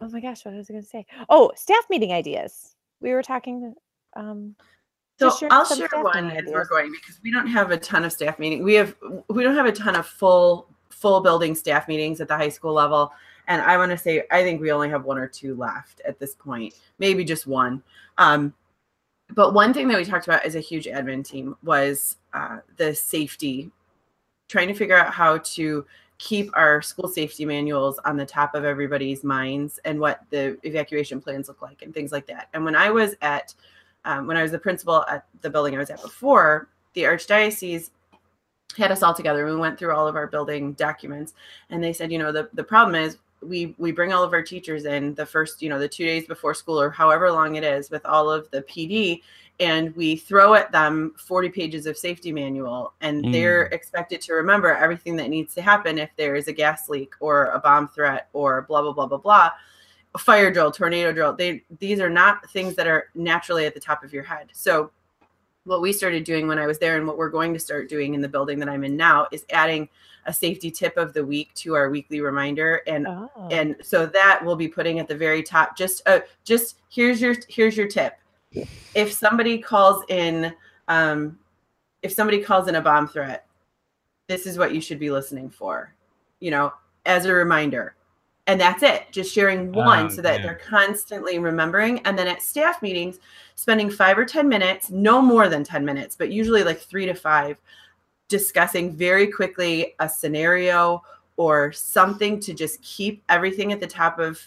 Oh 0.00 0.08
my 0.08 0.20
gosh, 0.20 0.44
what 0.44 0.54
was 0.54 0.70
I 0.70 0.74
going 0.74 0.84
to 0.84 0.88
say? 0.88 1.06
Oh, 1.28 1.50
staff 1.56 1.84
meeting 1.90 2.12
ideas. 2.12 2.76
We 3.00 3.12
were 3.12 3.22
talking 3.22 3.74
um 4.14 4.54
So 5.18 5.30
share 5.30 5.48
I'll 5.52 5.64
share 5.64 5.88
one 5.92 6.30
as 6.30 6.44
we're 6.46 6.66
going 6.66 6.92
because 6.92 7.20
we 7.22 7.32
don't 7.32 7.48
have 7.48 7.70
a 7.70 7.76
ton 7.76 8.04
of 8.04 8.12
staff 8.12 8.38
meeting. 8.38 8.62
We 8.62 8.74
have 8.74 8.94
we 9.28 9.42
don't 9.42 9.56
have 9.56 9.66
a 9.66 9.72
ton 9.72 9.96
of 9.96 10.06
full 10.06 10.68
full 10.88 11.20
building 11.20 11.54
staff 11.54 11.88
meetings 11.88 12.20
at 12.20 12.28
the 12.28 12.36
high 12.36 12.48
school 12.48 12.72
level. 12.72 13.12
And 13.48 13.62
I 13.62 13.76
want 13.78 13.90
to 13.90 13.98
say 13.98 14.24
I 14.30 14.42
think 14.42 14.60
we 14.60 14.70
only 14.70 14.88
have 14.88 15.04
one 15.04 15.18
or 15.18 15.26
two 15.26 15.54
left 15.54 16.00
at 16.06 16.18
this 16.18 16.34
point, 16.34 16.74
maybe 16.98 17.24
just 17.24 17.46
one. 17.46 17.82
Um, 18.18 18.54
but 19.34 19.54
one 19.54 19.74
thing 19.74 19.88
that 19.88 19.98
we 19.98 20.04
talked 20.04 20.26
about 20.26 20.44
as 20.44 20.54
a 20.54 20.60
huge 20.60 20.86
admin 20.86 21.24
team 21.24 21.56
was 21.62 22.16
uh, 22.32 22.58
the 22.76 22.94
safety, 22.94 23.70
trying 24.48 24.68
to 24.68 24.74
figure 24.74 24.96
out 24.96 25.12
how 25.12 25.38
to 25.38 25.84
keep 26.18 26.50
our 26.54 26.82
school 26.82 27.08
safety 27.08 27.44
manuals 27.44 27.98
on 28.04 28.16
the 28.16 28.26
top 28.26 28.54
of 28.54 28.64
everybody's 28.64 29.22
minds 29.22 29.78
and 29.84 30.00
what 30.00 30.24
the 30.30 30.58
evacuation 30.64 31.20
plans 31.20 31.46
look 31.46 31.62
like 31.62 31.82
and 31.82 31.94
things 31.94 32.10
like 32.10 32.26
that. 32.26 32.48
And 32.54 32.64
when 32.64 32.74
I 32.74 32.90
was 32.90 33.14
at 33.22 33.54
um, 34.04 34.26
when 34.26 34.36
I 34.36 34.42
was 34.42 34.52
the 34.52 34.58
principal 34.58 35.04
at 35.06 35.26
the 35.42 35.50
building 35.50 35.74
I 35.74 35.78
was 35.78 35.90
at 35.90 36.00
before, 36.00 36.68
the 36.94 37.02
archdiocese 37.02 37.90
had 38.76 38.90
us 38.90 39.02
all 39.02 39.14
together. 39.14 39.44
We 39.44 39.56
went 39.56 39.78
through 39.78 39.94
all 39.94 40.08
of 40.08 40.16
our 40.16 40.26
building 40.26 40.72
documents, 40.72 41.34
and 41.70 41.82
they 41.82 41.92
said, 41.92 42.10
you 42.10 42.18
know, 42.18 42.32
the 42.32 42.48
the 42.54 42.64
problem 42.64 42.94
is 42.94 43.18
we 43.42 43.74
we 43.78 43.92
bring 43.92 44.12
all 44.12 44.22
of 44.24 44.32
our 44.32 44.42
teachers 44.42 44.84
in 44.84 45.14
the 45.14 45.26
first, 45.26 45.62
you 45.62 45.68
know, 45.68 45.78
the 45.78 45.88
two 45.88 46.04
days 46.04 46.26
before 46.26 46.54
school 46.54 46.80
or 46.80 46.90
however 46.90 47.30
long 47.30 47.56
it 47.56 47.64
is 47.64 47.90
with 47.90 48.04
all 48.06 48.30
of 48.30 48.50
the 48.50 48.62
PD, 48.62 49.22
and 49.60 49.94
we 49.96 50.16
throw 50.16 50.54
at 50.54 50.72
them 50.72 51.14
40 51.18 51.48
pages 51.50 51.86
of 51.86 51.96
safety 51.96 52.32
manual, 52.32 52.92
and 53.00 53.24
Mm. 53.24 53.32
they're 53.32 53.62
expected 53.66 54.20
to 54.22 54.34
remember 54.34 54.74
everything 54.74 55.16
that 55.16 55.28
needs 55.28 55.54
to 55.54 55.62
happen 55.62 55.98
if 55.98 56.10
there 56.16 56.34
is 56.34 56.48
a 56.48 56.52
gas 56.52 56.88
leak 56.88 57.12
or 57.20 57.46
a 57.46 57.58
bomb 57.58 57.88
threat 57.88 58.28
or 58.32 58.62
blah 58.62 58.82
blah 58.82 58.92
blah 58.92 59.06
blah 59.06 59.18
blah 59.18 59.50
fire 60.16 60.50
drill, 60.50 60.70
tornado 60.72 61.12
drill. 61.12 61.32
They 61.34 61.62
these 61.78 62.00
are 62.00 62.10
not 62.10 62.48
things 62.50 62.74
that 62.76 62.86
are 62.86 63.10
naturally 63.14 63.66
at 63.66 63.74
the 63.74 63.80
top 63.80 64.02
of 64.02 64.12
your 64.12 64.22
head. 64.24 64.48
So 64.52 64.90
what 65.68 65.82
we 65.82 65.92
started 65.92 66.24
doing 66.24 66.48
when 66.48 66.58
I 66.58 66.66
was 66.66 66.78
there 66.78 66.96
and 66.96 67.06
what 67.06 67.18
we're 67.18 67.28
going 67.28 67.52
to 67.52 67.60
start 67.60 67.88
doing 67.88 68.14
in 68.14 68.20
the 68.22 68.28
building 68.28 68.58
that 68.58 68.68
I'm 68.68 68.84
in 68.84 68.96
now 68.96 69.26
is 69.30 69.44
adding 69.50 69.88
a 70.24 70.32
safety 70.32 70.70
tip 70.70 70.96
of 70.96 71.12
the 71.12 71.24
week 71.24 71.52
to 71.54 71.74
our 71.74 71.90
weekly 71.90 72.20
reminder. 72.20 72.82
And 72.86 73.06
Oh. 73.06 73.30
and 73.50 73.76
so 73.82 74.06
that 74.06 74.40
we'll 74.44 74.56
be 74.56 74.68
putting 74.68 74.98
at 74.98 75.08
the 75.08 75.14
very 75.14 75.42
top. 75.42 75.76
Just 75.76 76.02
uh 76.06 76.20
just 76.44 76.76
here's 76.88 77.20
your 77.20 77.36
here's 77.48 77.76
your 77.76 77.86
tip. 77.86 78.14
If 78.94 79.12
somebody 79.12 79.58
calls 79.58 80.02
in 80.08 80.54
um 80.88 81.38
if 82.02 82.12
somebody 82.12 82.40
calls 82.42 82.66
in 82.68 82.76
a 82.76 82.80
bomb 82.80 83.06
threat 83.08 83.44
this 84.26 84.46
is 84.46 84.58
what 84.58 84.74
you 84.74 84.80
should 84.80 84.98
be 84.98 85.10
listening 85.10 85.50
for. 85.50 85.94
You 86.40 86.50
know 86.50 86.72
as 87.06 87.26
a 87.26 87.32
reminder 87.32 87.94
and 88.48 88.58
that's 88.60 88.82
it 88.82 89.04
just 89.12 89.32
sharing 89.32 89.70
one 89.70 90.06
Um, 90.06 90.10
so 90.10 90.22
that 90.22 90.40
yeah. 90.40 90.46
they're 90.46 90.60
constantly 90.66 91.38
remembering 91.38 92.00
and 92.00 92.18
then 92.18 92.26
at 92.26 92.42
staff 92.42 92.82
meetings 92.82 93.20
spending 93.54 93.90
five 93.90 94.18
or 94.18 94.24
ten 94.24 94.48
minutes 94.48 94.90
no 94.90 95.22
more 95.22 95.48
than 95.48 95.62
10 95.62 95.84
minutes 95.84 96.16
but 96.16 96.32
usually 96.32 96.64
like 96.64 96.80
three 96.80 97.06
to 97.06 97.14
five 97.14 97.60
discussing 98.26 98.96
very 98.96 99.28
quickly 99.28 99.94
a 100.00 100.08
scenario 100.08 101.02
or 101.36 101.70
something 101.70 102.40
to 102.40 102.52
just 102.52 102.82
keep 102.82 103.22
everything 103.28 103.72
at 103.72 103.80
the 103.80 103.86
top 103.86 104.18
of 104.18 104.40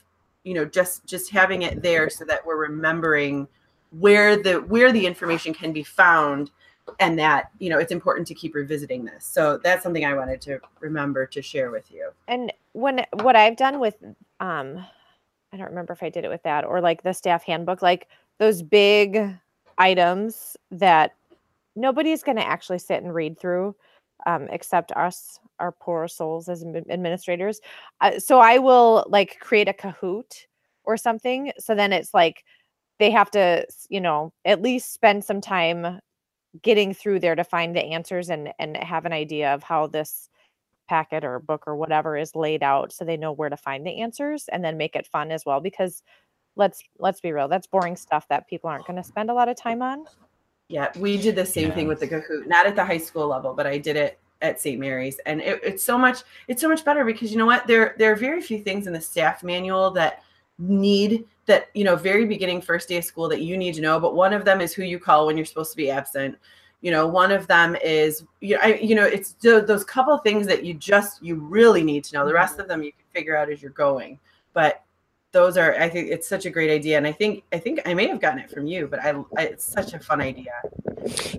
you 0.44 0.54
know 0.54 0.66
just 0.66 1.06
just 1.06 1.32
having 1.32 1.62
it 1.62 1.82
there 1.82 2.10
so 2.10 2.26
that 2.26 2.46
we're 2.46 2.58
remembering 2.58 3.48
where 3.92 4.42
the 4.42 4.56
where 4.62 4.92
the 4.92 5.06
information 5.06 5.54
can 5.54 5.72
be 5.72 5.84
found 5.84 6.50
and 7.00 7.18
that 7.18 7.52
you 7.60 7.70
know 7.70 7.78
it's 7.78 7.92
important 7.92 8.28
to 8.28 8.34
keep 8.34 8.56
revisiting 8.56 9.06
this 9.06 9.26
so 9.26 9.58
that's 9.64 9.84
something 9.84 10.06
i 10.06 10.14
wanted 10.14 10.42
to 10.42 10.60
remember 10.80 11.26
to 11.26 11.42
share 11.42 11.72
with 11.72 11.92
you 11.92 12.10
and 12.28 12.52
when 12.74 13.06
what 13.14 13.36
I've 13.36 13.58
done 13.58 13.80
with 13.80 13.96
um 14.40 14.86
I 15.54 15.58
don't 15.58 15.70
remember 15.70 15.94
if 15.94 16.04
I 16.04 16.10
did 16.10 16.24
it 16.24 16.30
with 16.30 16.44
that 16.44 16.64
or 16.64 16.80
like 16.80 17.04
the 17.04 17.14
staff 17.14 17.44
handbook, 17.44 17.82
like 17.82 18.08
those 18.40 18.62
big 18.62 19.36
items 19.78 20.56
that 20.72 21.16
nobody's 21.76 22.24
going 22.24 22.38
to 22.38 22.48
actually 22.48 22.80
sit 22.80 23.04
and 23.04 23.14
read 23.14 23.38
through 23.38 23.76
um, 24.26 24.48
except 24.50 24.92
us, 24.94 25.40
our 25.60 25.72
poor 25.72 26.08
souls 26.08 26.48
as 26.48 26.64
administrators. 26.64 27.60
Uh, 28.00 28.18
so 28.20 28.40
I 28.40 28.60
will 28.60 29.06
like 29.10 29.40
create 29.42 29.68
a 29.68 29.74
Kahoot 29.74 30.46
or 30.86 30.96
something. 30.96 31.52
So 31.60 31.76
then 31.76 31.92
it's 31.92 32.14
like 32.14 32.46
they 33.00 33.12
have 33.12 33.32
to, 33.32 33.66
you 33.90 34.00
know, 34.00 34.32
at 34.46 34.62
least 34.62 34.94
spend 34.94 35.24
some 35.26 35.42
time 35.42 36.00
getting 36.62 36.94
through 36.94 37.20
there 37.20 37.36
to 37.36 37.44
find 37.44 37.76
the 37.76 37.84
answers 37.84 38.30
and 38.30 38.54
and 38.60 38.76
have 38.78 39.06
an 39.06 39.14
idea 39.14 39.54
of 39.54 39.64
how 39.64 39.88
this 39.88 40.30
packet 40.90 41.24
or 41.24 41.40
book 41.40 41.64
or 41.68 41.76
whatever 41.76 42.18
is 42.18 42.36
laid 42.36 42.62
out 42.62 42.92
so 42.92 43.06
they 43.06 43.16
know 43.16 43.32
where 43.32 43.50
to 43.50 43.56
find 43.56 43.86
the 43.86 44.02
answers 44.02 44.50
and 44.52 44.64
then 44.64 44.78
make 44.78 44.96
it 44.96 45.08
fun 45.08 45.32
as 45.32 45.46
well 45.46 45.62
because 45.62 46.04
let's 46.58 46.84
let's 47.00 47.22
be 47.22 47.32
real 47.32 47.48
that's 47.48 47.68
boring 47.68 47.96
stuff 47.96 48.28
that 48.28 48.48
people 48.50 48.70
aren't 48.70 48.86
going 48.86 48.98
to 48.98 49.04
spend 49.04 49.30
a 49.30 49.34
lot 49.34 49.48
of 49.48 49.56
time 49.56 49.82
on. 49.82 50.06
Yeah 50.68 50.90
we 50.98 51.18
did 51.18 51.36
the 51.36 51.46
same 51.46 51.72
thing 51.72 51.88
with 51.88 52.02
the 52.02 52.08
kahoot 52.08 52.46
not 52.48 52.66
at 52.66 52.76
the 52.76 52.84
high 52.84 52.98
school 52.98 53.28
level 53.28 53.54
but 53.54 53.66
i 53.66 53.78
did 53.78 53.96
it 53.96 54.20
at 54.42 54.60
st 54.60 54.80
mary's 54.80 55.20
and 55.26 55.40
it, 55.42 55.62
it's 55.64 55.84
so 55.84 55.98
much 55.98 56.24
it's 56.48 56.62
so 56.62 56.68
much 56.68 56.84
better 56.84 57.06
because 57.06 57.32
you 57.32 57.38
know 57.38 57.46
what? 57.46 57.68
There 57.68 57.96
there 57.98 58.12
are 58.12 58.16
very 58.16 58.42
few 58.42 58.60
things 58.60 58.88
in 58.88 58.94
the 58.94 59.02
staff 59.02 59.44
manual 59.44 59.92
that 59.92 60.24
need 60.70 61.26
that 61.46 61.70
you 61.74 61.84
know 61.84 61.96
very 61.96 62.26
beginning 62.26 62.62
first 62.62 62.88
day 62.88 62.98
of 62.98 63.04
school 63.04 63.28
that 63.28 63.42
you 63.42 63.58
need 63.58 63.74
to 63.74 63.82
know 63.82 64.00
but 64.00 64.16
one 64.16 64.34
of 64.34 64.46
them 64.46 64.62
is 64.62 64.74
who 64.74 64.84
you 64.84 65.00
call 65.00 65.26
when 65.26 65.36
you're 65.36 65.46
supposed 65.46 65.72
to 65.72 65.78
be 65.78 65.90
absent. 65.90 66.38
You 66.82 66.92
know 66.92 67.08
one 67.08 67.32
of 67.32 67.48
them 67.48 67.76
is 67.84 68.24
you 68.40 68.56
know, 68.56 68.62
I, 68.64 68.76
you 68.76 68.96
know 68.96 69.06
it's 69.06 69.34
tho- 69.34 69.62
those 69.62 69.84
couple 69.84 70.18
things 70.20 70.48
that 70.48 70.64
you 70.64 70.74
just 70.74 71.22
you 71.24 71.36
really 71.36 71.84
need 71.84 72.04
to 72.06 72.16
know. 72.16 72.26
The 72.26 72.34
rest 72.34 72.54
mm-hmm. 72.54 72.62
of 72.62 72.68
them 72.68 72.84
you 72.84 72.92
can 72.92 73.06
figure 73.14 73.36
out 73.36 73.52
as 73.52 73.62
you're 73.62 73.72
going 73.72 74.20
but 74.54 74.84
those 75.34 75.56
are 75.56 75.76
i 75.76 75.88
think 75.88 76.10
it's 76.10 76.28
such 76.28 76.46
a 76.46 76.50
great 76.50 76.70
idea 76.70 76.98
and 76.98 77.08
i 77.08 77.12
think 77.12 77.44
i 77.54 77.58
think 77.58 77.80
i 77.86 77.94
may 77.94 78.06
have 78.06 78.20
gotten 78.20 78.40
it 78.40 78.50
from 78.50 78.68
you 78.68 78.86
but 78.86 79.00
i, 79.00 79.12
I 79.38 79.44
it's 79.44 79.64
such 79.64 79.94
a 79.94 80.00
fun 80.00 80.20
idea. 80.20 80.52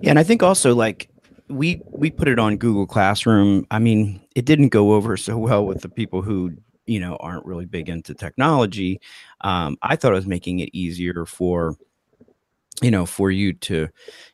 Yeah, 0.01 0.09
and 0.09 0.19
I 0.19 0.23
think 0.23 0.43
also 0.43 0.75
like 0.75 1.09
we 1.49 1.81
we 1.91 2.09
put 2.09 2.27
it 2.27 2.39
on 2.39 2.57
Google 2.57 2.85
Classroom. 2.85 3.65
I 3.71 3.79
mean, 3.79 4.21
it 4.35 4.45
didn't 4.45 4.69
go 4.69 4.93
over 4.93 5.17
so 5.17 5.37
well 5.37 5.65
with 5.65 5.81
the 5.81 5.89
people 5.89 6.21
who 6.21 6.53
you 6.85 6.99
know 6.99 7.15
aren't 7.19 7.45
really 7.45 7.65
big 7.65 7.89
into 7.89 8.13
technology. 8.13 8.99
Um, 9.41 9.77
I 9.81 9.95
thought 9.95 10.13
i 10.13 10.15
was 10.15 10.27
making 10.27 10.59
it 10.59 10.69
easier 10.73 11.25
for 11.25 11.75
you 12.81 12.91
know 12.91 13.05
for 13.05 13.31
you 13.31 13.53
to 13.53 13.87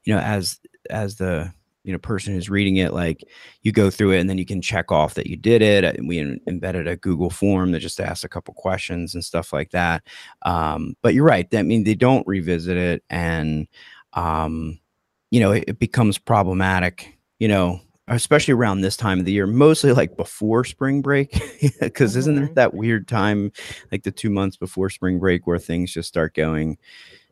you 0.05 0.13
know 0.13 0.19
as 0.19 0.59
as 0.89 1.15
the 1.15 1.51
you 1.83 1.93
know 1.93 1.99
person 1.99 2.33
who's 2.33 2.49
reading 2.49 2.77
it 2.77 2.93
like 2.93 3.23
you 3.63 3.71
go 3.71 3.89
through 3.89 4.11
it 4.11 4.19
and 4.19 4.29
then 4.29 4.37
you 4.37 4.45
can 4.45 4.61
check 4.61 4.91
off 4.91 5.13
that 5.13 5.27
you 5.27 5.35
did 5.35 5.61
it 5.61 5.99
we 6.05 6.19
em- 6.19 6.39
embedded 6.47 6.87
a 6.87 6.97
google 6.97 7.29
form 7.29 7.71
that 7.71 7.79
just 7.79 7.99
asks 7.99 8.23
a 8.23 8.29
couple 8.29 8.53
questions 8.53 9.13
and 9.13 9.23
stuff 9.23 9.53
like 9.53 9.71
that 9.71 10.03
um, 10.43 10.95
but 11.01 11.13
you're 11.13 11.25
right 11.25 11.49
that 11.51 11.65
mean 11.65 11.83
they 11.83 11.95
don't 11.95 12.27
revisit 12.27 12.77
it 12.77 13.03
and 13.09 13.67
um, 14.13 14.79
you 15.31 15.39
know, 15.39 15.51
it, 15.51 15.65
it 15.67 15.79
becomes 15.79 16.17
problematic, 16.17 17.17
you 17.39 17.47
know, 17.47 17.79
especially 18.09 18.53
around 18.53 18.81
this 18.81 18.97
time 18.97 19.19
of 19.19 19.25
the 19.25 19.31
year, 19.31 19.47
mostly 19.47 19.93
like 19.93 20.17
before 20.17 20.63
spring 20.63 21.01
break. 21.01 21.31
Cause 21.93 22.15
isn't 22.15 22.35
Mhm. 22.37 22.45
it 22.49 22.55
that 22.55 22.73
weird 22.73 23.07
time, 23.07 23.51
like 23.91 24.03
the 24.03 24.11
two 24.11 24.29
months 24.29 24.57
before 24.57 24.89
spring 24.89 25.19
break, 25.19 25.45
where 25.47 25.59
things 25.59 25.91
just 25.93 26.07
start 26.09 26.33
going, 26.33 26.77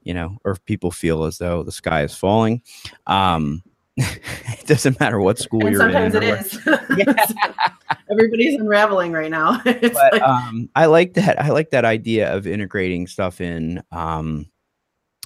you 0.04 0.14
know, 0.14 0.38
or 0.44 0.56
people 0.66 0.92
feel 0.92 1.24
as 1.24 1.38
though 1.38 1.64
the 1.64 1.72
sky 1.72 2.04
is 2.04 2.16
falling? 2.16 2.62
Um, 3.08 3.64
it 3.98 4.68
doesn't 4.68 5.00
matter 5.00 5.20
what 5.20 5.40
school 5.40 5.66
and 5.66 5.72
you're 5.72 5.82
sometimes 5.82 6.14
in. 6.16 6.24
it 6.24 6.28
or 6.68 6.78
what- 6.96 7.20
is 7.20 7.34
everybody's 8.12 8.60
unraveling 8.60 9.12
right 9.12 9.32
now 9.32 9.60
but 9.64 9.82
like, 9.94 10.22
um, 10.22 10.70
I 10.76 10.86
like 10.86 11.14
that. 11.16 11.42
I 11.42 11.50
like 11.50 11.72
that 11.72 11.84
idea 11.86 12.34
of 12.34 12.46
integrating 12.48 13.08
stuff 13.08 13.42
in. 13.42 13.82
Um, 13.92 14.48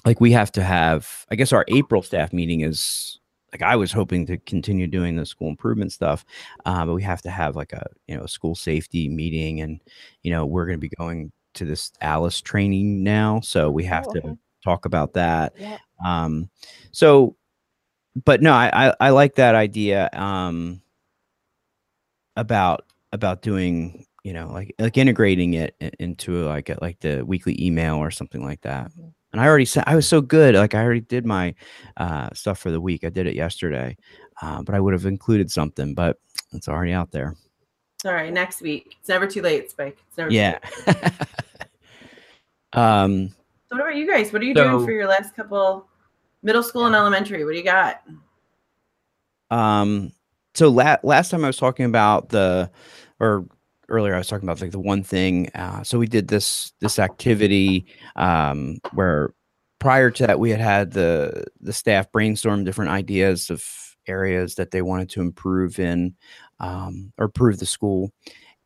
like 0.04 0.20
we 0.20 0.32
have 0.32 0.50
to 0.52 0.64
have. 0.64 1.26
I 1.30 1.36
guess 1.36 1.52
our 1.52 1.64
April 1.68 2.02
staff 2.02 2.32
meeting 2.32 2.60
is 2.62 3.20
like 3.52 3.62
I 3.62 3.76
was 3.76 3.92
hoping 3.92 4.26
to 4.26 4.38
continue 4.38 4.86
doing 4.86 5.16
the 5.16 5.26
school 5.26 5.48
improvement 5.48 5.92
stuff, 5.92 6.24
uh, 6.64 6.86
but 6.86 6.94
we 6.94 7.02
have 7.02 7.22
to 7.22 7.30
have 7.30 7.56
like 7.56 7.72
a 7.72 7.86
you 8.08 8.16
know 8.16 8.24
a 8.24 8.28
school 8.28 8.54
safety 8.54 9.08
meeting, 9.08 9.60
and 9.60 9.80
you 10.22 10.30
know 10.32 10.46
we're 10.46 10.66
going 10.66 10.78
to 10.78 10.80
be 10.80 10.94
going 10.98 11.32
to 11.54 11.64
this 11.64 11.92
Alice 12.00 12.40
training 12.40 13.02
now, 13.02 13.40
so 13.40 13.70
we 13.70 13.84
have 13.84 14.06
Oh, 14.06 14.12
to 14.12 14.18
okay. 14.20 14.36
talk 14.64 14.84
about 14.86 15.12
that. 15.14 15.52
Yeah. 15.58 15.78
Um, 16.04 16.48
so, 16.92 17.36
but 18.24 18.42
no, 18.42 18.52
I, 18.52 18.88
I 18.90 18.94
I 19.00 19.10
like 19.10 19.36
that 19.36 19.54
idea. 19.54 20.10
Um, 20.12 20.82
about 22.36 22.84
about 23.12 23.42
doing 23.42 24.06
you 24.24 24.32
know 24.32 24.50
like 24.52 24.74
like 24.78 24.96
integrating 24.96 25.54
it 25.54 25.76
into 25.98 26.44
like 26.46 26.68
a, 26.68 26.78
like 26.80 26.98
the 27.00 27.22
weekly 27.24 27.56
email 27.64 27.96
or 27.96 28.10
something 28.10 28.42
like 28.44 28.60
that 28.62 28.90
Mhm. 28.96 29.12
And 29.32 29.40
i 29.40 29.46
already 29.46 29.64
said 29.64 29.84
i 29.86 29.96
was 29.96 30.06
so 30.06 30.20
good 30.20 30.54
like 30.54 30.74
i 30.74 30.82
already 30.82 31.00
did 31.00 31.24
my 31.26 31.54
uh 31.96 32.28
stuff 32.34 32.58
for 32.58 32.70
the 32.70 32.80
week. 32.80 33.04
I 33.04 33.08
did 33.08 33.26
it 33.26 33.34
yesterday 33.34 33.96
uh, 34.40 34.62
but 34.62 34.74
i 34.74 34.80
would 34.80 34.92
have 34.92 35.06
included 35.06 35.50
something 35.50 35.94
but 35.94 36.18
it's 36.52 36.68
already 36.68 36.92
out 36.92 37.10
there. 37.10 37.34
All 38.04 38.12
right 38.12 38.32
next 38.32 38.60
week. 38.60 38.96
It's 39.00 39.08
never 39.08 39.26
too 39.26 39.42
late 39.42 39.70
spike. 39.70 39.98
It's 40.08 40.18
never 40.18 40.30
too 40.30 40.36
yeah. 40.36 40.58
late. 40.86 41.12
um 42.72 43.28
so 43.70 43.76
what 43.76 43.86
about 43.86 43.96
you 43.96 44.06
guys? 44.06 44.32
What 44.32 44.42
are 44.42 44.44
you 44.44 44.54
So- 44.54 44.64
doing 44.64 44.84
for 44.84 44.92
your 44.92 45.06
last 45.08 45.34
couple 45.34 45.86
middle 46.42 46.62
school 46.62 46.84
and 46.86 46.94
elementary? 46.94 47.44
What 47.44 47.52
do 47.52 47.58
you 47.58 47.64
got? 47.64 48.02
Um, 49.50 50.12
so 50.54 50.68
la- 50.68 50.96
last 51.02 51.30
time 51.30 51.44
I 51.44 51.46
was 51.46 51.56
talking 51.56 51.86
about 51.86 52.28
the, 52.30 52.70
or 53.20 53.46
earlier 53.92 54.14
I 54.14 54.18
was 54.18 54.26
talking 54.26 54.48
about 54.48 54.60
like 54.60 54.72
the 54.72 54.80
one 54.80 55.04
thing. 55.04 55.50
Uh, 55.54 55.84
so 55.84 55.98
we 55.98 56.06
did 56.08 56.28
this 56.28 56.72
this 56.80 56.98
activity 56.98 57.86
um, 58.16 58.78
where 58.94 59.34
prior 59.78 60.10
to 60.10 60.26
that 60.26 60.40
we 60.40 60.50
had 60.50 60.60
had 60.60 60.92
the 60.92 61.44
the 61.60 61.72
staff 61.72 62.10
brainstorm 62.10 62.64
different 62.64 62.90
ideas 62.90 63.50
of 63.50 63.64
areas 64.08 64.56
that 64.56 64.72
they 64.72 64.82
wanted 64.82 65.08
to 65.10 65.20
improve 65.20 65.78
in 65.78 66.14
um, 66.58 67.12
or 67.18 67.26
improve 67.26 67.58
the 67.58 67.66
school, 67.66 68.10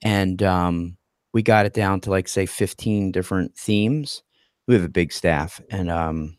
and 0.02 0.42
um, 0.42 0.96
we 1.34 1.42
got 1.42 1.66
it 1.66 1.74
down 1.74 2.00
to 2.02 2.10
like 2.10 2.28
say 2.28 2.46
fifteen 2.46 3.12
different 3.12 3.56
themes. 3.56 4.22
We 4.68 4.74
have 4.74 4.84
a 4.84 4.88
big 4.88 5.12
staff, 5.12 5.60
and 5.70 5.90
um, 5.90 6.38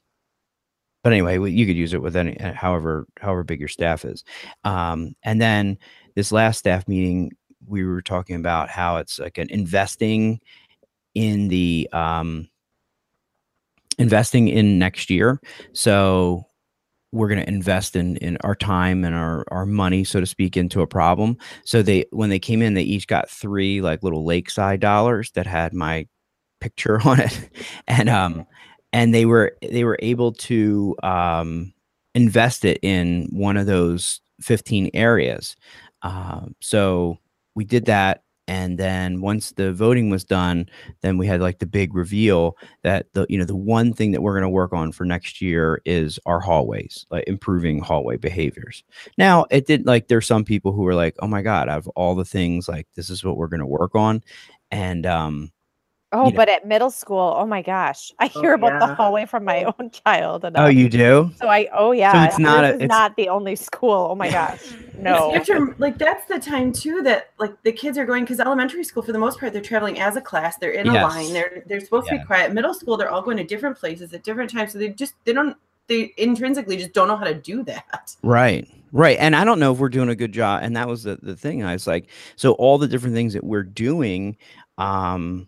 but 1.04 1.14
anyway, 1.14 1.40
you 1.52 1.66
could 1.66 1.78
use 1.78 1.94
it 1.94 2.02
with 2.02 2.16
any 2.16 2.38
however 2.40 3.08
however 3.20 3.44
big 3.44 3.60
your 3.60 3.70
staff 3.70 4.06
is. 4.06 4.24
Um, 4.64 5.16
and 5.24 5.42
then 5.42 5.78
this 6.16 6.32
last 6.32 6.60
staff 6.60 6.88
meeting, 6.88 7.32
we 7.68 7.84
were 7.84 8.02
talking 8.02 8.36
about 8.36 8.70
how 8.70 8.98
it's 8.98 9.20
like 9.20 9.38
an 9.38 9.50
investing 9.50 10.40
in 11.14 11.48
the 11.50 11.90
um, 11.94 12.48
investing 13.98 14.48
in 14.48 14.80
next 14.80 15.10
year. 15.10 15.40
So 15.74 16.46
we're 17.12 17.28
going 17.28 17.42
to 17.42 17.50
invest 17.50 17.96
in 17.96 18.18
in 18.18 18.38
our 18.42 18.56
time 18.56 19.04
and 19.04 19.16
our 19.16 19.46
our 19.50 19.66
money, 19.66 20.04
so 20.04 20.20
to 20.20 20.26
speak, 20.26 20.58
into 20.58 20.82
a 20.82 20.88
problem. 20.88 21.38
So 21.66 21.82
they 21.82 22.06
when 22.12 22.30
they 22.30 22.40
came 22.40 22.62
in, 22.62 22.74
they 22.74 22.84
each 22.84 23.08
got 23.08 23.30
three 23.30 23.82
like 23.82 24.04
little 24.04 24.26
lakeside 24.26 24.80
dollars 24.80 25.32
that 25.32 25.48
had 25.48 25.74
my 25.74 26.08
picture 26.62 27.02
on 27.08 27.20
it, 27.20 27.50
and 27.88 28.10
um 28.10 28.46
and 28.94 29.14
they 29.14 29.26
were 29.26 29.58
they 29.62 29.84
were 29.84 30.00
able 30.02 30.32
to 30.34 30.96
um 31.04 31.74
invest 32.16 32.66
it 32.66 32.80
in 32.82 33.28
one 33.32 33.58
of 33.58 33.68
those 33.68 34.22
15 34.42 34.90
areas. 34.94 35.56
Um, 36.02 36.56
so 36.62 37.18
we 37.58 37.66
did 37.66 37.86
that 37.86 38.24
and 38.48 38.78
then 38.78 39.20
once 39.20 39.52
the 39.52 39.74
voting 39.74 40.10
was 40.10 40.24
done, 40.24 40.70
then 41.02 41.18
we 41.18 41.28
had 41.28 41.42
like 41.42 41.60
the 41.60 41.66
big 41.66 41.94
reveal 41.94 42.58
that 42.84 43.08
the 43.14 43.26
you 43.28 43.38
know 43.38 43.44
the 43.44 43.56
one 43.56 43.92
thing 43.92 44.12
that 44.12 44.22
we're 44.22 44.34
going 44.34 44.44
to 44.44 44.50
work 44.50 44.72
on 44.72 44.94
for 44.94 45.04
next 45.04 45.42
year 45.42 45.82
is 45.86 46.18
our 46.26 46.40
hallways, 46.40 47.06
like 47.12 47.26
improving 47.28 47.80
hallway 47.80 48.16
behaviors. 48.16 48.84
Now 49.18 49.46
it 49.52 49.68
did 49.68 49.86
like 49.86 50.08
there's 50.08 50.26
some 50.26 50.46
people 50.46 50.72
who 50.72 50.84
were 50.84 50.96
like, 50.96 51.16
oh 51.20 51.28
my 51.28 51.42
god, 51.42 51.68
I 51.68 51.74
have 51.74 51.90
all 51.90 52.16
the 52.16 52.24
things 52.24 52.70
like 52.70 52.88
this 52.96 53.10
is 53.10 53.24
what 53.24 53.36
we're 53.36 53.50
going 53.50 53.60
to 53.60 53.66
work 53.66 53.96
on, 53.96 54.24
and 54.72 55.06
um 55.06 55.52
Oh, 56.14 56.26
you 56.28 56.32
know- 56.32 56.38
but 56.38 56.48
at 56.48 56.66
middle 56.66 56.90
school, 56.90 57.36
oh 57.38 57.46
my 57.46 57.62
gosh, 57.62 58.14
I 58.20 58.32
Oh, 58.34 58.42
hear 58.42 58.54
about 58.54 58.80
the 58.80 58.96
hallway 58.96 59.26
from 59.26 59.44
my 59.44 59.64
own 59.80 59.92
child. 59.92 60.46
And 60.46 60.56
oh 60.58 60.68
you 60.68 60.88
do 60.88 61.32
So 61.40 61.48
I, 61.50 61.68
oh 61.74 61.92
yeah, 61.92 62.26
it's 62.28 62.40
not 62.40 62.64
a- 62.64 62.76
it's- 62.76 62.88
not 62.90 63.16
the 63.18 63.28
only 63.30 63.56
school. 63.58 64.08
Oh 64.12 64.16
my 64.16 64.30
gosh, 64.32 64.62
no. 64.98 65.34
You 65.34 65.42
have 65.42 65.80
like 65.80 65.98
that's 65.98 66.26
the 66.28 66.40
time 66.40 66.72
too 66.72 67.02
that 67.04 67.32
like 67.40 67.62
the 67.64 67.72
kids 67.74 67.98
are 67.98 68.06
going 68.06 68.24
because 68.24 68.40
elementary 68.40 68.84
school 68.86 69.04
for 69.04 69.12
the 69.12 69.20
most 69.20 69.38
part 69.40 69.52
they're 69.52 69.62
traveling 69.62 70.00
as 70.00 70.16
a 70.16 70.22
class. 70.22 70.58
They're 70.58 70.72
in 70.72 70.88
a 70.88 70.94
line. 70.94 71.34
They're 71.34 71.64
they're 71.68 71.82
supposed 71.82 72.08
to 72.08 72.18
be 72.18 72.24
quiet. 72.24 72.54
Middle 72.54 72.74
school 72.74 72.96
they're 72.96 73.10
all 73.12 73.22
going 73.22 73.38
to 73.38 73.44
different 73.44 73.78
places 73.78 74.14
at 74.14 74.24
different 74.24 74.50
times. 74.50 74.72
So 74.72 74.78
they 74.80 74.90
just 74.90 75.14
they 75.26 75.34
don't 75.34 75.58
they 75.88 76.14
intrinsically 76.18 76.78
just 76.78 76.94
don't 76.94 77.08
know 77.10 77.16
how 77.18 77.26
to 77.26 77.34
do 77.34 77.64
that. 77.64 78.16
Right. 78.24 78.66
Right. 78.94 79.18
And 79.20 79.36
I 79.36 79.44
don't 79.44 79.60
know 79.60 79.74
if 79.74 79.80
we're 79.80 79.90
doing 79.90 80.08
a 80.10 80.16
good 80.16 80.32
job. 80.34 80.62
And 80.64 80.76
that 80.78 80.88
was 80.88 81.04
the, 81.04 81.18
the 81.22 81.36
thing. 81.36 81.64
I 81.64 81.74
was 81.74 81.86
like, 81.88 82.08
so 82.38 82.54
all 82.54 82.78
the 82.78 82.88
different 82.88 83.16
things 83.16 83.34
that 83.34 83.44
we're 83.44 83.64
doing, 83.64 84.38
um, 84.78 85.48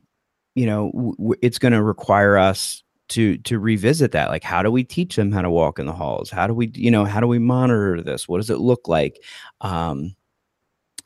you 0.60 0.66
know, 0.66 0.92
w- 0.94 1.36
it's 1.42 1.58
going 1.58 1.72
to 1.72 1.82
require 1.82 2.38
us 2.38 2.84
to 3.08 3.38
to 3.38 3.60
revisit 3.60 4.12
that. 4.12 4.28
Like, 4.28 4.44
how 4.44 4.62
do 4.62 4.70
we 4.70 4.84
teach 4.84 5.16
them 5.16 5.32
how 5.32 5.42
to 5.42 5.50
walk 5.50 5.80
in 5.80 5.86
the 5.86 5.94
halls? 5.94 6.30
How 6.30 6.48
do 6.48 6.54
we, 6.54 6.70
you 6.76 6.92
know, 6.92 7.06
how 7.06 7.22
do 7.22 7.28
we 7.28 7.40
monitor 7.40 8.02
this? 8.02 8.28
What 8.28 8.40
does 8.40 8.50
it 8.50 8.60
look 8.60 8.90
like? 8.90 9.24
Um, 9.62 10.16